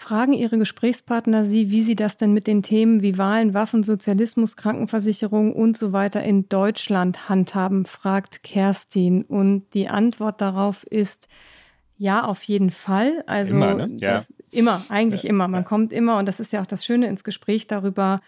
Fragen 0.00 0.32
Ihre 0.32 0.58
Gesprächspartner 0.58 1.42
Sie, 1.42 1.72
wie 1.72 1.82
Sie 1.82 1.96
das 1.96 2.16
denn 2.16 2.32
mit 2.32 2.46
den 2.46 2.62
Themen 2.62 3.02
wie 3.02 3.18
Wahlen, 3.18 3.52
Waffen, 3.52 3.82
Sozialismus, 3.82 4.56
Krankenversicherung 4.56 5.52
und 5.52 5.76
so 5.76 5.92
weiter 5.92 6.22
in 6.22 6.48
Deutschland 6.48 7.28
handhaben, 7.28 7.84
fragt 7.84 8.44
Kerstin. 8.44 9.24
Und 9.24 9.64
die 9.74 9.88
Antwort 9.88 10.40
darauf 10.40 10.84
ist, 10.84 11.26
ja, 11.96 12.24
auf 12.24 12.44
jeden 12.44 12.70
Fall. 12.70 13.24
Also 13.26 13.56
immer, 13.56 13.74
ne? 13.74 13.96
ja. 13.98 14.12
das, 14.12 14.32
immer 14.52 14.84
eigentlich 14.88 15.24
ja, 15.24 15.30
immer. 15.30 15.48
Man 15.48 15.62
ja. 15.62 15.68
kommt 15.68 15.92
immer, 15.92 16.18
und 16.18 16.26
das 16.26 16.38
ist 16.38 16.52
ja 16.52 16.60
auch 16.60 16.66
das 16.66 16.84
Schöne 16.84 17.08
ins 17.08 17.24
Gespräch 17.24 17.66
darüber, 17.66 18.20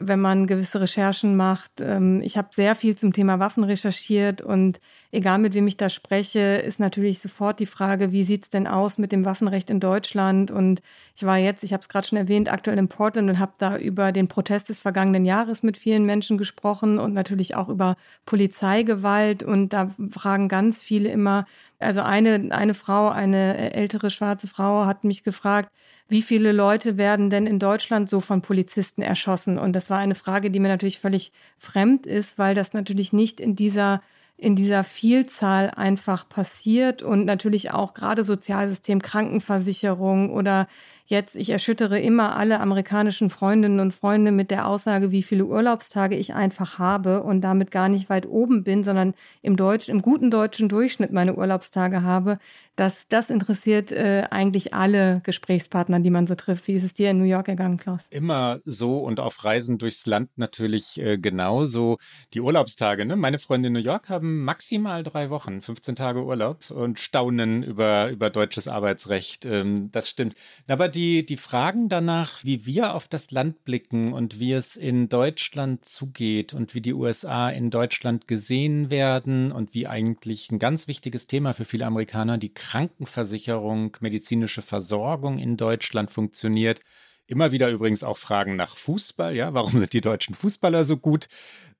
wenn 0.00 0.20
man 0.20 0.46
gewisse 0.46 0.80
Recherchen 0.80 1.36
macht. 1.36 1.80
Ähm, 1.80 2.20
ich 2.22 2.36
habe 2.36 2.48
sehr 2.52 2.74
viel 2.74 2.96
zum 2.96 3.12
Thema 3.12 3.38
Waffen 3.38 3.64
recherchiert 3.64 4.40
und 4.42 4.80
egal 5.12 5.38
mit 5.38 5.54
wem 5.54 5.66
ich 5.66 5.76
da 5.76 5.88
spreche, 5.88 6.56
ist 6.56 6.80
natürlich 6.80 7.20
sofort 7.20 7.60
die 7.60 7.66
Frage, 7.66 8.12
wie 8.12 8.24
sieht's 8.24 8.50
denn 8.50 8.66
aus 8.66 8.98
mit 8.98 9.12
dem 9.12 9.24
Waffenrecht 9.24 9.70
in 9.70 9.80
Deutschland? 9.80 10.50
Und 10.50 10.82
ich 11.14 11.24
war 11.24 11.38
jetzt, 11.38 11.64
ich 11.64 11.72
habe 11.72 11.80
es 11.80 11.88
gerade 11.88 12.06
schon 12.06 12.18
erwähnt, 12.18 12.52
aktuell 12.52 12.78
in 12.78 12.88
Portland 12.88 13.30
und 13.30 13.38
habe 13.38 13.52
da 13.58 13.78
über 13.78 14.12
den 14.12 14.28
Protest 14.28 14.68
des 14.68 14.80
vergangenen 14.80 15.24
Jahres 15.24 15.62
mit 15.62 15.78
vielen 15.78 16.04
Menschen 16.04 16.38
gesprochen 16.38 16.98
und 16.98 17.14
natürlich 17.14 17.54
auch 17.54 17.68
über 17.68 17.96
Polizeigewalt. 18.26 19.42
Und 19.42 19.72
da 19.72 19.88
fragen 20.10 20.48
ganz 20.48 20.80
viele 20.80 21.08
immer, 21.08 21.46
also 21.78 22.02
eine, 22.02 22.48
eine 22.50 22.74
Frau, 22.74 23.08
eine 23.08 23.72
ältere 23.74 24.10
schwarze 24.10 24.46
Frau 24.46 24.86
hat 24.86 25.04
mich 25.04 25.24
gefragt, 25.24 25.70
wie 26.08 26.22
viele 26.22 26.52
Leute 26.52 26.96
werden 26.96 27.30
denn 27.30 27.46
in 27.46 27.58
Deutschland 27.58 28.08
so 28.08 28.20
von 28.20 28.42
Polizisten 28.42 29.02
erschossen? 29.02 29.58
Und 29.58 29.72
das 29.72 29.90
war 29.90 29.98
eine 29.98 30.14
Frage, 30.14 30.50
die 30.50 30.60
mir 30.60 30.68
natürlich 30.68 31.00
völlig 31.00 31.32
fremd 31.58 32.06
ist, 32.06 32.38
weil 32.38 32.54
das 32.54 32.72
natürlich 32.72 33.12
nicht 33.12 33.40
in 33.40 33.56
dieser 33.56 34.02
in 34.38 34.54
dieser 34.54 34.84
Vielzahl 34.84 35.70
einfach 35.70 36.28
passiert 36.28 37.02
und 37.02 37.24
natürlich 37.24 37.70
auch 37.70 37.94
gerade 37.94 38.22
Sozialsystem, 38.22 39.00
Krankenversicherung 39.00 40.30
oder 40.30 40.68
jetzt, 41.06 41.36
ich 41.36 41.50
erschüttere 41.50 41.98
immer 41.98 42.36
alle 42.36 42.60
amerikanischen 42.60 43.30
Freundinnen 43.30 43.80
und 43.80 43.92
Freunde 43.92 44.32
mit 44.32 44.50
der 44.50 44.66
Aussage, 44.66 45.10
wie 45.10 45.22
viele 45.22 45.46
Urlaubstage 45.46 46.16
ich 46.16 46.34
einfach 46.34 46.78
habe 46.78 47.22
und 47.22 47.40
damit 47.40 47.70
gar 47.70 47.88
nicht 47.88 48.10
weit 48.10 48.26
oben 48.26 48.64
bin, 48.64 48.84
sondern 48.84 49.14
im 49.42 49.56
Deutsch, 49.56 49.88
im 49.88 50.02
guten 50.02 50.30
deutschen 50.30 50.68
Durchschnitt 50.68 51.12
meine 51.12 51.34
Urlaubstage 51.34 52.02
habe. 52.02 52.38
Das, 52.76 53.08
das 53.08 53.30
interessiert 53.30 53.90
äh, 53.90 54.24
eigentlich 54.30 54.74
alle 54.74 55.22
Gesprächspartner, 55.24 56.00
die 56.00 56.10
man 56.10 56.26
so 56.26 56.34
trifft. 56.34 56.68
Wie 56.68 56.74
ist 56.74 56.84
es 56.84 56.92
dir 56.92 57.10
in 57.10 57.18
New 57.18 57.24
York 57.24 57.48
ergangen, 57.48 57.78
Klaus? 57.78 58.06
Immer 58.10 58.60
so 58.64 58.98
und 58.98 59.18
auf 59.18 59.44
Reisen 59.44 59.78
durchs 59.78 60.04
Land 60.04 60.36
natürlich 60.36 61.00
äh, 61.00 61.16
genauso. 61.16 61.96
Die 62.34 62.40
Urlaubstage, 62.42 63.06
ne? 63.06 63.16
Meine 63.16 63.38
Freunde 63.38 63.68
in 63.68 63.72
New 63.72 63.80
York 63.80 64.10
haben 64.10 64.44
maximal 64.44 65.02
drei 65.02 65.30
Wochen, 65.30 65.62
15 65.62 65.96
Tage 65.96 66.22
Urlaub 66.22 66.70
und 66.70 67.00
staunen 67.00 67.62
über, 67.62 68.10
über 68.10 68.28
deutsches 68.28 68.68
Arbeitsrecht. 68.68 69.46
Ähm, 69.46 69.90
das 69.90 70.10
stimmt. 70.10 70.34
Aber 70.68 70.88
die, 70.96 71.26
die 71.26 71.36
Fragen 71.36 71.88
danach, 71.90 72.42
wie 72.42 72.64
wir 72.64 72.94
auf 72.94 73.06
das 73.06 73.30
Land 73.30 73.64
blicken 73.64 74.14
und 74.14 74.40
wie 74.40 74.52
es 74.52 74.76
in 74.76 75.08
Deutschland 75.10 75.84
zugeht 75.84 76.54
und 76.54 76.74
wie 76.74 76.80
die 76.80 76.94
USA 76.94 77.50
in 77.50 77.70
Deutschland 77.70 78.26
gesehen 78.26 78.90
werden 78.90 79.52
und 79.52 79.74
wie 79.74 79.86
eigentlich 79.86 80.50
ein 80.50 80.58
ganz 80.58 80.88
wichtiges 80.88 81.26
Thema 81.26 81.52
für 81.52 81.66
viele 81.66 81.84
Amerikaner 81.84 82.38
die 82.38 82.54
Krankenversicherung, 82.54 83.96
medizinische 84.00 84.62
Versorgung 84.62 85.38
in 85.38 85.58
Deutschland 85.58 86.10
funktioniert. 86.10 86.80
Immer 87.28 87.50
wieder 87.50 87.70
übrigens 87.70 88.04
auch 88.04 88.18
Fragen 88.18 88.54
nach 88.54 88.76
Fußball, 88.76 89.34
ja, 89.34 89.52
warum 89.52 89.78
sind 89.78 89.92
die 89.92 90.00
deutschen 90.00 90.34
Fußballer 90.34 90.84
so 90.84 90.96
gut? 90.96 91.28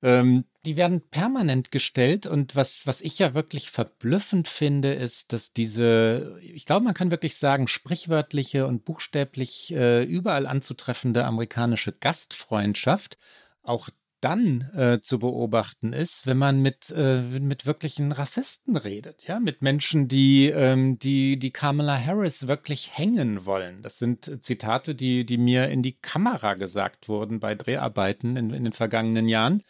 Ähm, 0.03 0.43
die 0.65 0.75
werden 0.75 1.01
permanent 1.01 1.71
gestellt 1.71 2.25
und 2.25 2.55
was, 2.55 2.85
was 2.85 2.99
ich 2.99 3.17
ja 3.17 3.33
wirklich 3.33 3.71
verblüffend 3.71 4.49
finde, 4.49 4.93
ist, 4.93 5.31
dass 5.31 5.53
diese, 5.53 6.37
ich 6.41 6.65
glaube, 6.65 6.83
man 6.83 6.93
kann 6.93 7.11
wirklich 7.11 7.37
sagen, 7.37 7.69
sprichwörtliche 7.69 8.67
und 8.67 8.83
buchstäblich 8.83 9.73
äh, 9.73 10.03
überall 10.03 10.47
anzutreffende 10.47 11.23
amerikanische 11.23 11.93
Gastfreundschaft 11.93 13.17
auch 13.63 13.89
dann 14.27 14.69
äh, 14.75 14.99
zu 15.01 15.19
beobachten 15.19 15.93
ist, 15.93 16.27
wenn 16.27 16.37
man 16.37 16.61
mit, 16.61 16.89
äh, 16.89 17.21
mit 17.21 17.65
wirklichen 17.65 18.11
Rassisten 18.11 18.75
redet, 18.75 19.25
ja, 19.25 19.39
mit 19.39 19.61
Menschen, 19.61 20.09
die, 20.09 20.47
ähm, 20.49 20.99
die, 20.99 21.39
die 21.39 21.51
Kamala 21.51 21.97
Harris 21.97 22.45
wirklich 22.45 22.97
hängen 22.97 23.45
wollen. 23.45 23.81
Das 23.83 23.99
sind 23.99 24.43
Zitate, 24.43 24.95
die, 24.95 25.25
die 25.25 25.37
mir 25.37 25.69
in 25.69 25.81
die 25.81 25.97
Kamera 25.97 26.55
gesagt 26.55 27.07
wurden 27.07 27.39
bei 27.39 27.55
Dreharbeiten 27.55 28.35
in, 28.35 28.49
in 28.49 28.65
den 28.65 28.73
vergangenen 28.73 29.29
Jahren. 29.29 29.63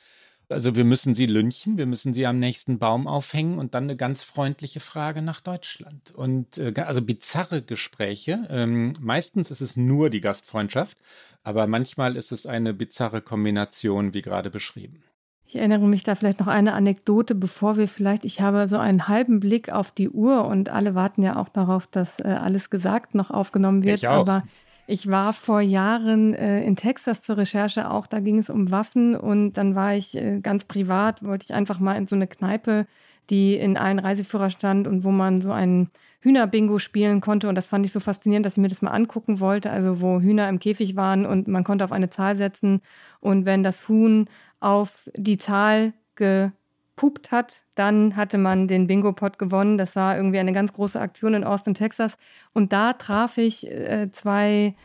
Also 0.50 0.76
wir 0.76 0.86
müssen 0.86 1.14
sie 1.14 1.26
lynchen, 1.26 1.78
wir 1.78 1.86
müssen 1.86 2.14
sie 2.14 2.26
am 2.26 2.40
nächsten 2.40 2.80
Baum 2.80 3.06
aufhängen 3.06 3.60
und 3.60 3.74
dann 3.74 3.84
eine 3.84 3.98
ganz 3.98 4.24
freundliche 4.24 4.80
Frage 4.80 5.22
nach 5.22 5.42
Deutschland. 5.42 6.16
Und 6.16 6.58
äh, 6.58 6.74
also 6.78 7.02
bizarre 7.02 7.62
Gespräche. 7.62 8.48
Ähm, 8.50 8.94
meistens 9.02 9.52
ist 9.52 9.60
es 9.60 9.76
nur 9.76 10.10
die 10.10 10.22
Gastfreundschaft, 10.22 10.98
aber 11.44 11.68
manchmal 11.68 12.16
ist 12.16 12.32
es 12.32 12.46
eine 12.46 12.74
bizarre 12.74 13.22
Kombination, 13.22 14.14
wie 14.14 14.22
gerade 14.22 14.50
beschrieben. 14.50 15.04
Ich 15.46 15.56
erinnere 15.56 15.86
mich 15.88 16.04
da 16.04 16.16
vielleicht 16.16 16.42
noch 16.42 16.48
eine 16.48 16.74
Anekdote, 16.74 17.34
bevor 17.34 17.78
wir 17.78 17.88
vielleicht, 17.88 18.26
ich 18.26 18.42
habe 18.42 18.68
so 18.68 18.78
einen 18.78 19.08
halben 19.08 19.40
Blick 19.40 19.72
auf 19.72 19.92
die 19.92 20.10
Uhr 20.10 20.46
und 20.46 20.68
alle 20.70 20.94
warten 20.94 21.24
ja 21.24 21.38
auch 21.38 21.48
darauf, 21.48 21.88
dass 21.88 22.20
äh, 22.20 22.24
alles 22.24 22.70
gesagt 22.70 23.16
noch 23.16 23.32
aufgenommen 23.32 23.84
wird. 23.84 24.00
Ich 24.00 24.08
auch. 24.10 24.20
Aber 24.20 24.44
ich 24.88 25.10
war 25.10 25.34
vor 25.34 25.60
Jahren 25.60 26.34
äh, 26.34 26.64
in 26.64 26.78
Texas 26.78 27.22
zur 27.22 27.38
Recherche 27.38 27.92
auch, 27.92 28.08
da 28.08 28.22
ging 28.22 28.40
es 28.40 28.50
um 28.50 28.72
Waffen 28.72 29.16
und 29.16 29.54
dann 29.54 29.76
war 29.76 29.96
ich 29.96 30.16
äh, 30.16 30.40
ganz 30.40 30.66
privat, 30.66 31.24
wollte 31.24 31.44
ich 31.44 31.54
einfach 31.54 31.80
mal 31.80 31.96
in 31.96 32.08
so 32.08 32.16
eine 32.16 32.28
Kneipe, 32.28 32.88
die 33.30 33.56
in 33.56 33.78
allen 33.78 34.00
Reiseführer 34.00 34.50
stand 34.50 34.88
und 34.88 35.04
wo 35.04 35.12
man 35.12 35.42
so 35.42 35.52
ein 35.52 35.90
Hühnerbingo 36.22 36.80
spielen 36.80 37.20
konnte. 37.20 37.50
Und 37.50 37.56
das 37.56 37.68
fand 37.68 37.86
ich 37.86 37.92
so 37.92 38.00
faszinierend, 38.00 38.46
dass 38.46 38.54
ich 38.54 38.62
mir 38.62 38.70
das 38.70 38.82
mal 38.82 38.92
angucken 38.92 39.42
wollte, 39.42 39.70
also 39.72 40.02
wo 40.02 40.22
Hühner 40.22 40.48
im 40.48 40.60
Käfig 40.60 40.96
waren 40.96 41.26
und 41.26 41.50
man 41.50 41.66
konnte 41.66 41.84
auf 41.84 41.92
eine 41.92 42.10
Zahl 42.10 42.38
setzen. 42.38 42.82
Und 43.20 43.46
wenn 43.46 43.64
das 43.64 43.90
Huhn 43.90 44.30
auf 44.62 45.10
die 45.16 45.38
Zahl 45.38 45.94
ge 46.16 46.52
gepupt 46.98 47.32
hat, 47.32 47.64
dann 47.76 48.16
hatte 48.16 48.40
man 48.40 48.68
den 48.68 48.88
Bingo-Pot 48.88 49.38
gewonnen. 49.38 49.78
Das 49.78 49.96
war 49.96 50.18
irgendwie 50.18 50.40
eine 50.40 50.52
ganz 50.52 50.74
große 50.74 51.00
Aktion 51.00 51.36
in 51.36 51.44
Austin, 51.44 51.76
Texas. 51.76 52.18
Und 52.54 52.74
da 52.74 52.94
traf 52.94 53.38
ich 53.38 53.70
äh, 53.72 54.12
zwei 54.12 54.76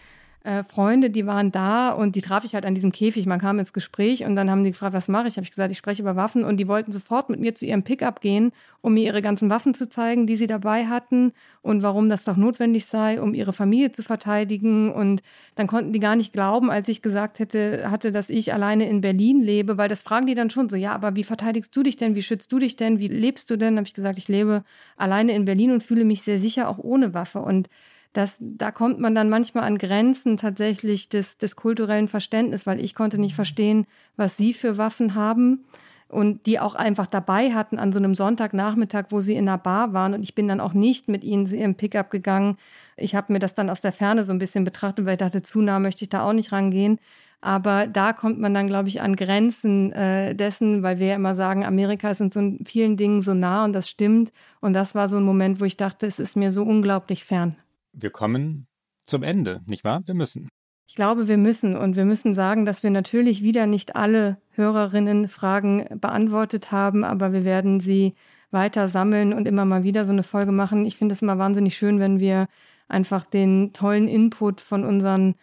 äh, 0.44 0.64
Freunde, 0.64 1.10
die 1.10 1.26
waren 1.26 1.52
da 1.52 1.90
und 1.90 2.16
die 2.16 2.20
traf 2.20 2.44
ich 2.44 2.54
halt 2.54 2.66
an 2.66 2.74
diesem 2.74 2.90
Käfig. 2.90 3.26
Man 3.26 3.40
kam 3.40 3.58
ins 3.60 3.72
Gespräch 3.72 4.24
und 4.24 4.34
dann 4.34 4.50
haben 4.50 4.64
die 4.64 4.72
gefragt, 4.72 4.92
was 4.92 5.06
mache 5.06 5.28
ich? 5.28 5.36
Habe 5.36 5.44
ich 5.44 5.50
gesagt, 5.50 5.70
ich 5.70 5.78
spreche 5.78 6.02
über 6.02 6.16
Waffen 6.16 6.44
und 6.44 6.56
die 6.56 6.66
wollten 6.66 6.90
sofort 6.90 7.30
mit 7.30 7.38
mir 7.38 7.54
zu 7.54 7.64
ihrem 7.64 7.84
Pickup 7.84 8.20
gehen, 8.20 8.50
um 8.80 8.94
mir 8.94 9.04
ihre 9.04 9.22
ganzen 9.22 9.50
Waffen 9.50 9.72
zu 9.74 9.88
zeigen, 9.88 10.26
die 10.26 10.36
sie 10.36 10.48
dabei 10.48 10.86
hatten 10.86 11.32
und 11.62 11.82
warum 11.82 12.08
das 12.08 12.24
doch 12.24 12.36
notwendig 12.36 12.86
sei, 12.86 13.22
um 13.22 13.34
ihre 13.34 13.52
Familie 13.52 13.92
zu 13.92 14.02
verteidigen. 14.02 14.92
Und 14.92 15.22
dann 15.54 15.68
konnten 15.68 15.92
die 15.92 16.00
gar 16.00 16.16
nicht 16.16 16.32
glauben, 16.32 16.70
als 16.70 16.88
ich 16.88 17.02
gesagt 17.02 17.38
hätte, 17.38 17.90
hatte, 17.90 18.10
dass 18.10 18.28
ich 18.28 18.52
alleine 18.52 18.88
in 18.88 19.00
Berlin 19.00 19.42
lebe, 19.42 19.78
weil 19.78 19.88
das 19.88 20.00
fragen 20.00 20.26
die 20.26 20.34
dann 20.34 20.50
schon 20.50 20.68
so, 20.68 20.76
ja, 20.76 20.92
aber 20.92 21.14
wie 21.14 21.24
verteidigst 21.24 21.74
du 21.76 21.84
dich 21.84 21.96
denn? 21.96 22.16
Wie 22.16 22.22
schützt 22.22 22.50
du 22.50 22.58
dich 22.58 22.74
denn? 22.74 22.98
Wie 22.98 23.08
lebst 23.08 23.48
du 23.48 23.56
denn? 23.56 23.76
Habe 23.76 23.86
ich 23.86 23.94
gesagt, 23.94 24.18
ich 24.18 24.26
lebe 24.26 24.64
alleine 24.96 25.34
in 25.36 25.44
Berlin 25.44 25.70
und 25.70 25.84
fühle 25.84 26.04
mich 26.04 26.22
sehr 26.22 26.40
sicher 26.40 26.68
auch 26.68 26.78
ohne 26.78 27.14
Waffe. 27.14 27.38
Und 27.38 27.68
das, 28.12 28.36
da 28.40 28.70
kommt 28.70 29.00
man 29.00 29.14
dann 29.14 29.30
manchmal 29.30 29.64
an 29.64 29.78
Grenzen 29.78 30.36
tatsächlich 30.36 31.08
des, 31.08 31.38
des 31.38 31.56
kulturellen 31.56 32.08
Verständnisses, 32.08 32.66
weil 32.66 32.80
ich 32.80 32.94
konnte 32.94 33.18
nicht 33.18 33.34
verstehen, 33.34 33.86
was 34.16 34.36
sie 34.36 34.52
für 34.52 34.76
Waffen 34.76 35.14
haben 35.14 35.64
und 36.08 36.44
die 36.44 36.60
auch 36.60 36.74
einfach 36.74 37.06
dabei 37.06 37.54
hatten 37.54 37.78
an 37.78 37.90
so 37.90 37.98
einem 37.98 38.14
Sonntagnachmittag, 38.14 39.06
wo 39.08 39.22
sie 39.22 39.34
in 39.34 39.48
einer 39.48 39.56
Bar 39.56 39.94
waren 39.94 40.12
und 40.12 40.22
ich 40.22 40.34
bin 40.34 40.46
dann 40.46 40.60
auch 40.60 40.74
nicht 40.74 41.08
mit 41.08 41.24
ihnen 41.24 41.46
zu 41.46 41.56
ihrem 41.56 41.74
Pickup 41.74 42.10
gegangen. 42.10 42.58
Ich 42.98 43.14
habe 43.14 43.32
mir 43.32 43.38
das 43.38 43.54
dann 43.54 43.70
aus 43.70 43.80
der 43.80 43.92
Ferne 43.92 44.24
so 44.24 44.32
ein 44.32 44.38
bisschen 44.38 44.64
betrachtet, 44.64 45.06
weil 45.06 45.14
ich 45.14 45.18
dachte, 45.18 45.40
zu 45.40 45.62
nah 45.62 45.78
möchte 45.78 46.04
ich 46.04 46.10
da 46.10 46.24
auch 46.24 46.34
nicht 46.34 46.52
rangehen. 46.52 46.98
Aber 47.40 47.86
da 47.88 48.12
kommt 48.12 48.38
man 48.38 48.54
dann, 48.54 48.68
glaube 48.68 48.88
ich, 48.88 49.00
an 49.00 49.16
Grenzen 49.16 49.90
äh, 49.92 50.34
dessen, 50.34 50.82
weil 50.82 51.00
wir 51.00 51.08
ja 51.08 51.16
immer 51.16 51.34
sagen, 51.34 51.64
Amerika 51.64 52.10
ist 52.10 52.20
in 52.20 52.30
so 52.30 52.52
vielen 52.64 52.96
Dingen 52.96 53.20
so 53.20 53.34
nah 53.34 53.64
und 53.64 53.72
das 53.72 53.88
stimmt. 53.88 54.32
Und 54.60 54.74
das 54.74 54.94
war 54.94 55.08
so 55.08 55.16
ein 55.16 55.24
Moment, 55.24 55.60
wo 55.60 55.64
ich 55.64 55.76
dachte, 55.76 56.06
es 56.06 56.20
ist 56.20 56.36
mir 56.36 56.52
so 56.52 56.62
unglaublich 56.62 57.24
fern. 57.24 57.56
Wir 57.92 58.10
kommen 58.10 58.66
zum 59.06 59.22
Ende, 59.22 59.60
nicht 59.66 59.84
wahr? 59.84 60.02
Wir 60.06 60.14
müssen. 60.14 60.48
Ich 60.86 60.94
glaube, 60.94 61.28
wir 61.28 61.38
müssen 61.38 61.76
und 61.76 61.96
wir 61.96 62.04
müssen 62.04 62.34
sagen, 62.34 62.66
dass 62.66 62.82
wir 62.82 62.90
natürlich 62.90 63.42
wieder 63.42 63.66
nicht 63.66 63.96
alle 63.96 64.38
Hörerinnen 64.50 65.28
Fragen 65.28 65.86
beantwortet 66.00 66.70
haben, 66.70 67.04
aber 67.04 67.32
wir 67.32 67.44
werden 67.44 67.80
sie 67.80 68.14
weiter 68.50 68.88
sammeln 68.88 69.32
und 69.32 69.48
immer 69.48 69.64
mal 69.64 69.84
wieder 69.84 70.04
so 70.04 70.12
eine 70.12 70.22
Folge 70.22 70.52
machen. 70.52 70.84
Ich 70.84 70.96
finde 70.96 71.14
es 71.14 71.22
immer 71.22 71.38
wahnsinnig 71.38 71.76
schön, 71.76 71.98
wenn 71.98 72.20
wir 72.20 72.46
einfach 72.88 73.24
den 73.24 73.72
tollen 73.72 74.08
Input 74.08 74.60
von 74.60 74.84
unseren 74.84 75.34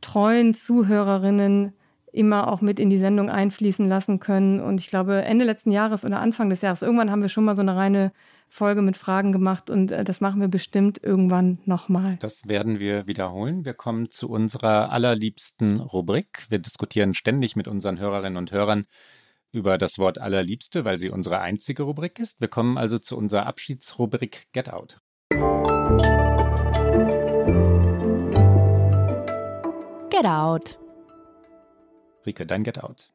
treuen 0.00 0.52
Zuhörerinnen 0.54 1.72
immer 2.12 2.52
auch 2.52 2.60
mit 2.60 2.78
in 2.78 2.90
die 2.90 2.98
Sendung 2.98 3.30
einfließen 3.30 3.88
lassen 3.88 4.18
können. 4.18 4.60
Und 4.60 4.80
ich 4.80 4.88
glaube, 4.88 5.22
Ende 5.22 5.44
letzten 5.44 5.70
Jahres 5.70 6.04
oder 6.04 6.20
Anfang 6.20 6.50
des 6.50 6.60
Jahres, 6.60 6.82
irgendwann 6.82 7.10
haben 7.10 7.22
wir 7.22 7.28
schon 7.28 7.44
mal 7.44 7.56
so 7.56 7.62
eine 7.62 7.76
reine 7.76 8.12
Folge 8.48 8.82
mit 8.82 8.96
Fragen 8.96 9.32
gemacht 9.32 9.70
und 9.70 9.92
äh, 9.92 10.04
das 10.04 10.20
machen 10.20 10.40
wir 10.40 10.48
bestimmt 10.48 11.02
irgendwann 11.02 11.58
nochmal. 11.64 12.16
Das 12.20 12.48
werden 12.48 12.78
wir 12.78 13.06
wiederholen. 13.06 13.64
Wir 13.64 13.74
kommen 13.74 14.10
zu 14.10 14.28
unserer 14.28 14.90
allerliebsten 14.90 15.80
Rubrik. 15.80 16.46
Wir 16.48 16.58
diskutieren 16.58 17.14
ständig 17.14 17.56
mit 17.56 17.68
unseren 17.68 17.98
Hörerinnen 17.98 18.36
und 18.36 18.52
Hörern 18.52 18.86
über 19.50 19.78
das 19.78 19.98
Wort 19.98 20.18
allerliebste, 20.18 20.84
weil 20.84 20.98
sie 20.98 21.10
unsere 21.10 21.40
einzige 21.40 21.82
Rubrik 21.82 22.18
ist. 22.18 22.40
Wir 22.40 22.48
kommen 22.48 22.78
also 22.78 22.98
zu 22.98 23.16
unserer 23.16 23.46
Abschiedsrubrik 23.46 24.46
Get 24.52 24.72
Out. 24.72 25.00
Get 30.10 30.26
Out. 30.26 30.78
Rike, 32.26 32.46
dein 32.46 32.64
Get 32.64 32.82
Out. 32.82 33.12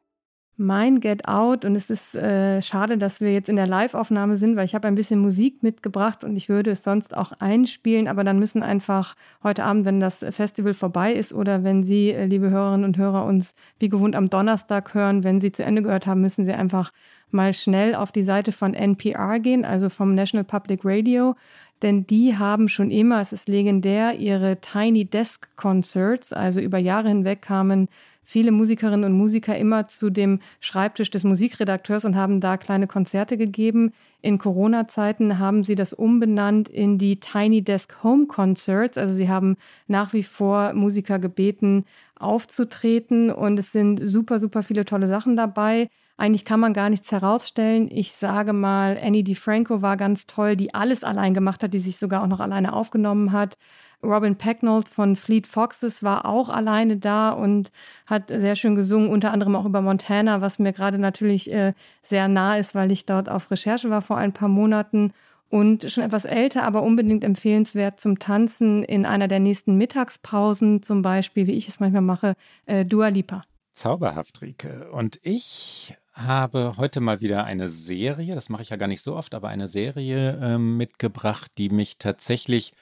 Mein 0.56 1.00
Get 1.00 1.26
Out, 1.26 1.64
und 1.64 1.74
es 1.74 1.90
ist 1.90 2.14
äh, 2.14 2.62
schade, 2.62 2.96
dass 2.96 3.20
wir 3.20 3.32
jetzt 3.32 3.48
in 3.48 3.56
der 3.56 3.66
Live-Aufnahme 3.66 4.36
sind, 4.36 4.54
weil 4.54 4.66
ich 4.66 4.76
habe 4.76 4.86
ein 4.86 4.94
bisschen 4.94 5.18
Musik 5.18 5.64
mitgebracht 5.64 6.22
und 6.22 6.36
ich 6.36 6.48
würde 6.48 6.70
es 6.70 6.84
sonst 6.84 7.16
auch 7.16 7.32
einspielen, 7.40 8.06
aber 8.06 8.22
dann 8.22 8.38
müssen 8.38 8.62
einfach 8.62 9.16
heute 9.42 9.64
Abend, 9.64 9.84
wenn 9.84 9.98
das 9.98 10.24
Festival 10.30 10.72
vorbei 10.72 11.12
ist 11.12 11.32
oder 11.32 11.64
wenn 11.64 11.82
Sie, 11.82 12.10
äh, 12.10 12.26
liebe 12.26 12.50
Hörerinnen 12.50 12.84
und 12.84 12.96
Hörer, 12.96 13.24
uns 13.24 13.56
wie 13.80 13.88
gewohnt 13.88 14.14
am 14.14 14.30
Donnerstag 14.30 14.94
hören, 14.94 15.24
wenn 15.24 15.40
Sie 15.40 15.50
zu 15.50 15.64
Ende 15.64 15.82
gehört 15.82 16.06
haben, 16.06 16.20
müssen 16.20 16.44
Sie 16.44 16.52
einfach 16.52 16.92
mal 17.32 17.52
schnell 17.52 17.96
auf 17.96 18.12
die 18.12 18.22
Seite 18.22 18.52
von 18.52 18.74
NPR 18.74 19.40
gehen, 19.40 19.64
also 19.64 19.88
vom 19.88 20.14
National 20.14 20.44
Public 20.44 20.82
Radio. 20.84 21.34
Denn 21.82 22.06
die 22.06 22.38
haben 22.38 22.68
schon 22.68 22.92
immer, 22.92 23.20
es 23.20 23.32
ist 23.32 23.48
legendär, 23.48 24.14
ihre 24.20 24.60
Tiny 24.60 25.04
Desk 25.04 25.48
Concerts, 25.56 26.32
also 26.32 26.60
über 26.60 26.78
Jahre 26.78 27.08
hinweg 27.08 27.42
kamen 27.42 27.88
viele 28.24 28.50
Musikerinnen 28.50 29.04
und 29.04 29.16
Musiker 29.16 29.56
immer 29.56 29.86
zu 29.86 30.10
dem 30.10 30.40
Schreibtisch 30.60 31.10
des 31.10 31.24
Musikredakteurs 31.24 32.04
und 32.04 32.16
haben 32.16 32.40
da 32.40 32.56
kleine 32.56 32.86
Konzerte 32.86 33.36
gegeben. 33.36 33.92
In 34.22 34.38
Corona-Zeiten 34.38 35.38
haben 35.38 35.62
sie 35.62 35.74
das 35.74 35.92
umbenannt 35.92 36.68
in 36.68 36.98
die 36.98 37.20
Tiny 37.20 37.62
Desk 37.62 38.02
Home 38.02 38.26
Concerts. 38.26 38.98
Also 38.98 39.14
sie 39.14 39.28
haben 39.28 39.56
nach 39.86 40.12
wie 40.12 40.22
vor 40.22 40.72
Musiker 40.72 41.18
gebeten, 41.18 41.84
aufzutreten 42.18 43.30
und 43.30 43.58
es 43.58 43.72
sind 43.72 44.00
super, 44.08 44.38
super 44.38 44.62
viele 44.62 44.84
tolle 44.84 45.06
Sachen 45.06 45.36
dabei. 45.36 45.88
Eigentlich 46.16 46.44
kann 46.44 46.60
man 46.60 46.74
gar 46.74 46.90
nichts 46.90 47.10
herausstellen. 47.10 47.88
Ich 47.90 48.12
sage 48.12 48.52
mal, 48.52 48.98
Annie 49.02 49.24
DiFranco 49.24 49.82
war 49.82 49.96
ganz 49.96 50.26
toll, 50.26 50.54
die 50.56 50.72
alles 50.72 51.02
allein 51.02 51.34
gemacht 51.34 51.62
hat, 51.62 51.74
die 51.74 51.80
sich 51.80 51.96
sogar 51.98 52.22
auch 52.22 52.28
noch 52.28 52.38
alleine 52.38 52.72
aufgenommen 52.72 53.32
hat. 53.32 53.58
Robin 54.04 54.36
Pecknold 54.36 54.88
von 54.88 55.16
Fleet 55.16 55.46
Foxes 55.46 56.02
war 56.02 56.26
auch 56.26 56.48
alleine 56.48 56.96
da 56.96 57.30
und 57.30 57.72
hat 58.06 58.28
sehr 58.28 58.56
schön 58.56 58.74
gesungen, 58.74 59.08
unter 59.08 59.32
anderem 59.32 59.56
auch 59.56 59.64
über 59.64 59.80
Montana, 59.80 60.40
was 60.40 60.58
mir 60.58 60.72
gerade 60.72 60.98
natürlich 60.98 61.52
äh, 61.52 61.72
sehr 62.02 62.28
nah 62.28 62.56
ist, 62.58 62.74
weil 62.74 62.92
ich 62.92 63.06
dort 63.06 63.28
auf 63.28 63.50
Recherche 63.50 63.90
war 63.90 64.02
vor 64.02 64.16
ein 64.16 64.32
paar 64.32 64.48
Monaten 64.48 65.12
und 65.48 65.90
schon 65.90 66.04
etwas 66.04 66.24
älter, 66.24 66.64
aber 66.64 66.82
unbedingt 66.82 67.24
empfehlenswert 67.24 68.00
zum 68.00 68.18
Tanzen 68.18 68.82
in 68.82 69.06
einer 69.06 69.28
der 69.28 69.40
nächsten 69.40 69.76
Mittagspausen, 69.76 70.82
zum 70.82 71.02
Beispiel, 71.02 71.46
wie 71.46 71.52
ich 71.52 71.68
es 71.68 71.80
manchmal 71.80 72.02
mache, 72.02 72.34
äh, 72.66 72.84
Dua 72.84 73.08
Lipa. 73.08 73.44
Zauberhaft, 73.72 74.42
Rike. 74.42 74.90
Und 74.92 75.18
ich 75.22 75.94
habe 76.12 76.74
heute 76.76 77.00
mal 77.00 77.20
wieder 77.20 77.44
eine 77.44 77.68
Serie, 77.68 78.34
das 78.34 78.48
mache 78.48 78.62
ich 78.62 78.70
ja 78.70 78.76
gar 78.76 78.86
nicht 78.86 79.02
so 79.02 79.16
oft, 79.16 79.34
aber 79.34 79.48
eine 79.48 79.68
Serie 79.68 80.38
äh, 80.40 80.58
mitgebracht, 80.58 81.52
die 81.58 81.70
mich 81.70 81.98
tatsächlich 81.98 82.72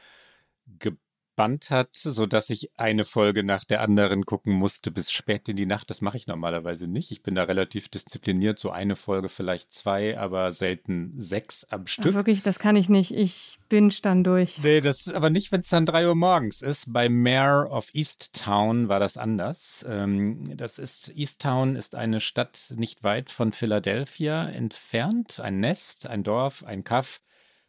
Band 1.35 1.71
hat, 1.71 1.91
sodass 1.95 2.51
ich 2.51 2.71
eine 2.77 3.05
Folge 3.05 3.45
nach 3.45 3.65
der 3.65 3.81
anderen 3.81 4.25
gucken 4.27 4.53
musste 4.53 4.91
bis 4.91 5.11
spät 5.11 5.49
in 5.49 5.57
die 5.57 5.67
Nacht. 5.67 5.91
Das 5.91 6.01
mache 6.01 6.17
ich 6.17 6.27
normalerweise 6.27 6.87
nicht. 6.87 7.11
Ich 7.11 7.23
bin 7.23 7.35
da 7.35 7.45
relativ 7.45 7.89
diszipliniert, 7.89 8.59
so 8.59 8.71
eine 8.71 8.97
Folge, 8.97 9.29
vielleicht 9.29 9.73
zwei, 9.73 10.19
aber 10.19 10.53
selten 10.53 11.15
sechs 11.17 11.65
am 11.71 11.87
Stück. 11.87 12.13
Ach, 12.13 12.15
wirklich, 12.15 12.43
das 12.43 12.59
kann 12.59 12.77
ich 12.77 12.89
nicht. 12.89 13.15
Ich 13.15 13.59
binge 13.69 13.95
dann 14.03 14.25
durch. 14.25 14.59
Nee, 14.63 14.81
das 14.81 15.09
aber 15.09 15.31
nicht, 15.31 15.53
wenn 15.53 15.61
es 15.61 15.69
dann 15.69 15.87
drei 15.87 16.07
Uhr 16.07 16.15
morgens 16.15 16.63
ist. 16.63 16.93
Bei 16.93 17.09
Mayor 17.09 17.71
of 17.71 17.89
Easttown 17.95 18.89
war 18.89 19.01
das 19.01 19.17
anders. 19.17 19.85
Ähm, 19.89 20.45
das 20.57 20.79
ist, 20.79 21.13
Easttown 21.17 21.77
ist 21.77 21.95
eine 21.95 22.21
Stadt 22.21 22.73
nicht 22.77 23.03
weit 23.03 23.31
von 23.31 23.53
Philadelphia 23.53 24.49
entfernt. 24.49 25.41
Ein 25.41 25.61
Nest, 25.61 26.07
ein 26.07 26.25
Dorf, 26.25 26.65
ein 26.65 26.85
Kaff 26.85 27.21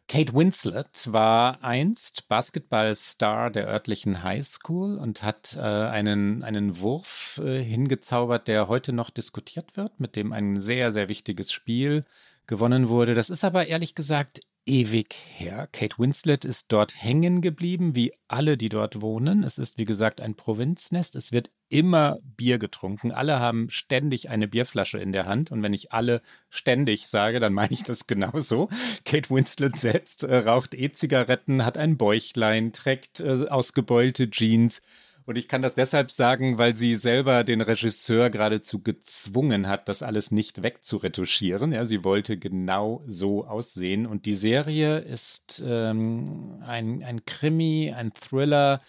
Kate 0.06 0.34
Winslet 0.34 1.12
war 1.12 1.64
einst 1.64 2.28
Basketballstar 2.28 3.50
der 3.50 3.66
örtlichen 3.66 4.22
Highschool 4.22 4.98
und 4.98 5.22
hat 5.22 5.56
äh, 5.56 5.60
einen, 5.60 6.42
einen 6.42 6.78
Wurf 6.80 7.40
äh, 7.42 7.62
hingezaubert, 7.62 8.46
der 8.46 8.68
heute 8.68 8.92
noch 8.92 9.10
diskutiert 9.10 9.76
wird, 9.76 9.98
mit 10.00 10.14
dem 10.14 10.32
ein 10.32 10.60
sehr, 10.60 10.92
sehr 10.92 11.08
wichtiges 11.08 11.52
Spiel 11.52 12.04
gewonnen 12.46 12.90
wurde. 12.90 13.14
Das 13.14 13.30
ist 13.30 13.44
aber 13.44 13.66
ehrlich 13.66 13.94
gesagt 13.94 14.40
ewig 14.66 15.14
her. 15.14 15.68
Kate 15.72 15.98
Winslet 15.98 16.44
ist 16.44 16.72
dort 16.72 16.94
hängen 16.96 17.40
geblieben, 17.40 17.94
wie 17.94 18.12
alle, 18.28 18.56
die 18.56 18.68
dort 18.68 19.00
wohnen. 19.00 19.44
Es 19.44 19.58
ist, 19.58 19.78
wie 19.78 19.84
gesagt, 19.84 20.20
ein 20.20 20.34
Provinznest. 20.34 21.16
Es 21.16 21.32
wird 21.32 21.50
immer 21.68 22.18
Bier 22.22 22.58
getrunken. 22.58 23.12
Alle 23.12 23.40
haben 23.40 23.68
ständig 23.70 24.30
eine 24.30 24.48
Bierflasche 24.48 24.98
in 24.98 25.12
der 25.12 25.26
Hand. 25.26 25.50
Und 25.50 25.62
wenn 25.62 25.72
ich 25.72 25.92
alle 25.92 26.22
ständig 26.48 27.08
sage, 27.08 27.40
dann 27.40 27.52
meine 27.52 27.72
ich 27.72 27.82
das 27.82 28.06
genauso. 28.06 28.68
Kate 29.04 29.30
Winslet 29.30 29.76
selbst 29.76 30.22
äh, 30.22 30.36
raucht 30.36 30.74
E-Zigaretten, 30.74 31.64
hat 31.64 31.76
ein 31.76 31.96
Bäuchlein, 31.96 32.72
trägt 32.72 33.20
äh, 33.20 33.46
ausgebeulte 33.48 34.30
Jeans 34.30 34.82
und 35.26 35.38
ich 35.38 35.48
kann 35.48 35.62
das 35.62 35.74
deshalb 35.74 36.10
sagen, 36.10 36.58
weil 36.58 36.76
sie 36.76 36.96
selber 36.96 37.44
den 37.44 37.62
Regisseur 37.62 38.28
geradezu 38.28 38.82
gezwungen 38.82 39.68
hat, 39.68 39.88
das 39.88 40.02
alles 40.02 40.30
nicht 40.30 40.62
wegzuretuschieren. 40.62 41.72
Ja, 41.72 41.86
sie 41.86 42.04
wollte 42.04 42.36
genau 42.36 43.02
so 43.06 43.46
aussehen. 43.46 44.06
Und 44.06 44.26
die 44.26 44.34
Serie 44.34 44.98
ist 44.98 45.62
ähm, 45.64 46.62
ein, 46.66 47.02
ein 47.02 47.24
Krimi, 47.24 47.94
ein 47.96 48.12
Thriller, 48.12 48.82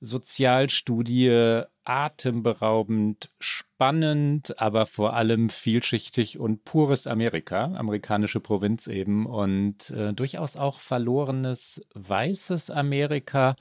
Sozialstudie, 0.00 1.64
atemberaubend, 1.84 3.30
spannend, 3.38 4.58
aber 4.58 4.86
vor 4.86 5.14
allem 5.14 5.50
vielschichtig 5.50 6.38
und 6.38 6.64
pures 6.64 7.06
Amerika, 7.06 7.64
amerikanische 7.74 8.40
Provinz 8.40 8.86
eben 8.86 9.26
und 9.26 9.90
äh, 9.90 10.14
durchaus 10.14 10.56
auch 10.56 10.80
verlorenes 10.80 11.82
weißes 11.94 12.70
Amerika, 12.70 13.56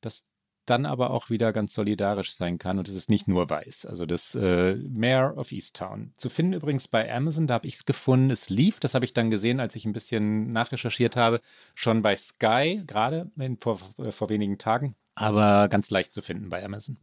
das 0.00 0.24
dann 0.70 0.86
aber 0.86 1.10
auch 1.10 1.28
wieder 1.30 1.52
ganz 1.52 1.74
solidarisch 1.74 2.34
sein 2.34 2.58
kann 2.58 2.78
und 2.78 2.88
es 2.88 2.94
ist 2.94 3.10
nicht 3.10 3.28
nur 3.28 3.50
weiß. 3.50 3.86
Also 3.86 4.06
das 4.06 4.34
äh, 4.34 4.76
Mayor 4.76 5.36
of 5.36 5.52
Easttown. 5.52 6.12
Zu 6.16 6.30
finden 6.30 6.52
übrigens 6.52 6.88
bei 6.88 7.12
Amazon, 7.12 7.46
da 7.46 7.54
habe 7.54 7.66
ich 7.66 7.74
es 7.74 7.84
gefunden. 7.84 8.30
Es 8.30 8.48
lief, 8.48 8.80
das 8.80 8.94
habe 8.94 9.04
ich 9.04 9.12
dann 9.12 9.30
gesehen, 9.30 9.60
als 9.60 9.74
ich 9.76 9.84
ein 9.84 9.92
bisschen 9.92 10.52
nachrecherchiert 10.52 11.16
habe, 11.16 11.40
schon 11.74 12.02
bei 12.02 12.14
Sky, 12.16 12.82
gerade 12.86 13.30
vor, 13.58 13.80
äh, 13.98 14.12
vor 14.12 14.30
wenigen 14.30 14.58
Tagen, 14.58 14.94
aber 15.14 15.68
ganz 15.68 15.90
leicht 15.90 16.14
zu 16.14 16.22
finden 16.22 16.48
bei 16.48 16.64
Amazon. 16.64 16.96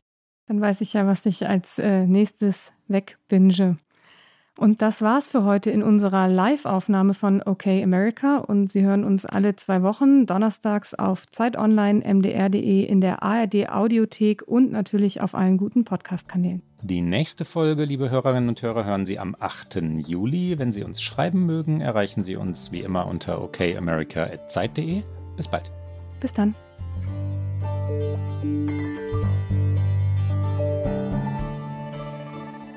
Dann 0.48 0.62
weiß 0.62 0.82
ich 0.82 0.94
ja, 0.94 1.06
was 1.06 1.26
ich 1.26 1.46
als 1.48 1.78
äh, 1.78 2.06
nächstes 2.06 2.72
wegbinge. 2.88 3.78
Und 4.58 4.82
das 4.82 5.02
war's 5.02 5.28
für 5.28 5.44
heute 5.44 5.70
in 5.70 5.84
unserer 5.84 6.28
Live-Aufnahme 6.28 7.14
von 7.14 7.44
OK 7.44 7.68
America. 7.68 8.38
Und 8.38 8.72
Sie 8.72 8.84
hören 8.84 9.04
uns 9.04 9.26
alle 9.26 9.56
zwei 9.56 9.84
Wochen 9.84 10.26
donnerstags 10.26 10.96
auf 10.96 11.28
Zeit 11.28 11.58
Online, 11.58 12.02
mdr.de, 12.14 12.84
in 12.84 13.00
der 13.00 13.22
ARD 13.22 13.70
Audiothek 13.70 14.42
und 14.48 14.72
natürlich 14.72 15.22
auf 15.22 15.36
allen 15.36 15.58
guten 15.58 15.84
Podcast-Kanälen. 15.84 16.64
Die 16.82 17.02
nächste 17.02 17.46
Folge, 17.46 17.86
liebe 17.86 18.10
Hörerinnen 18.10 18.50
und 18.50 18.62
Hörer, 18.62 18.86
hören 18.86 19.06
Sie 19.06 19.20
am 19.20 19.36
8. 19.40 19.82
Juli. 19.98 20.58
Wenn 20.58 20.72
Sie 20.72 20.84
uns 20.84 21.02
schreiben 21.02 21.46
mögen, 21.46 21.82
erreichen 21.82 22.24
Sie 22.24 22.36
uns 22.36 22.72
wie 22.72 22.82
immer 22.82 23.08
unter 23.08 23.42
okamerica.zeit.de. 23.42 25.04
Bis 25.36 25.48
bald. 25.48 25.72
Bis 26.20 26.34
dann. 26.34 26.56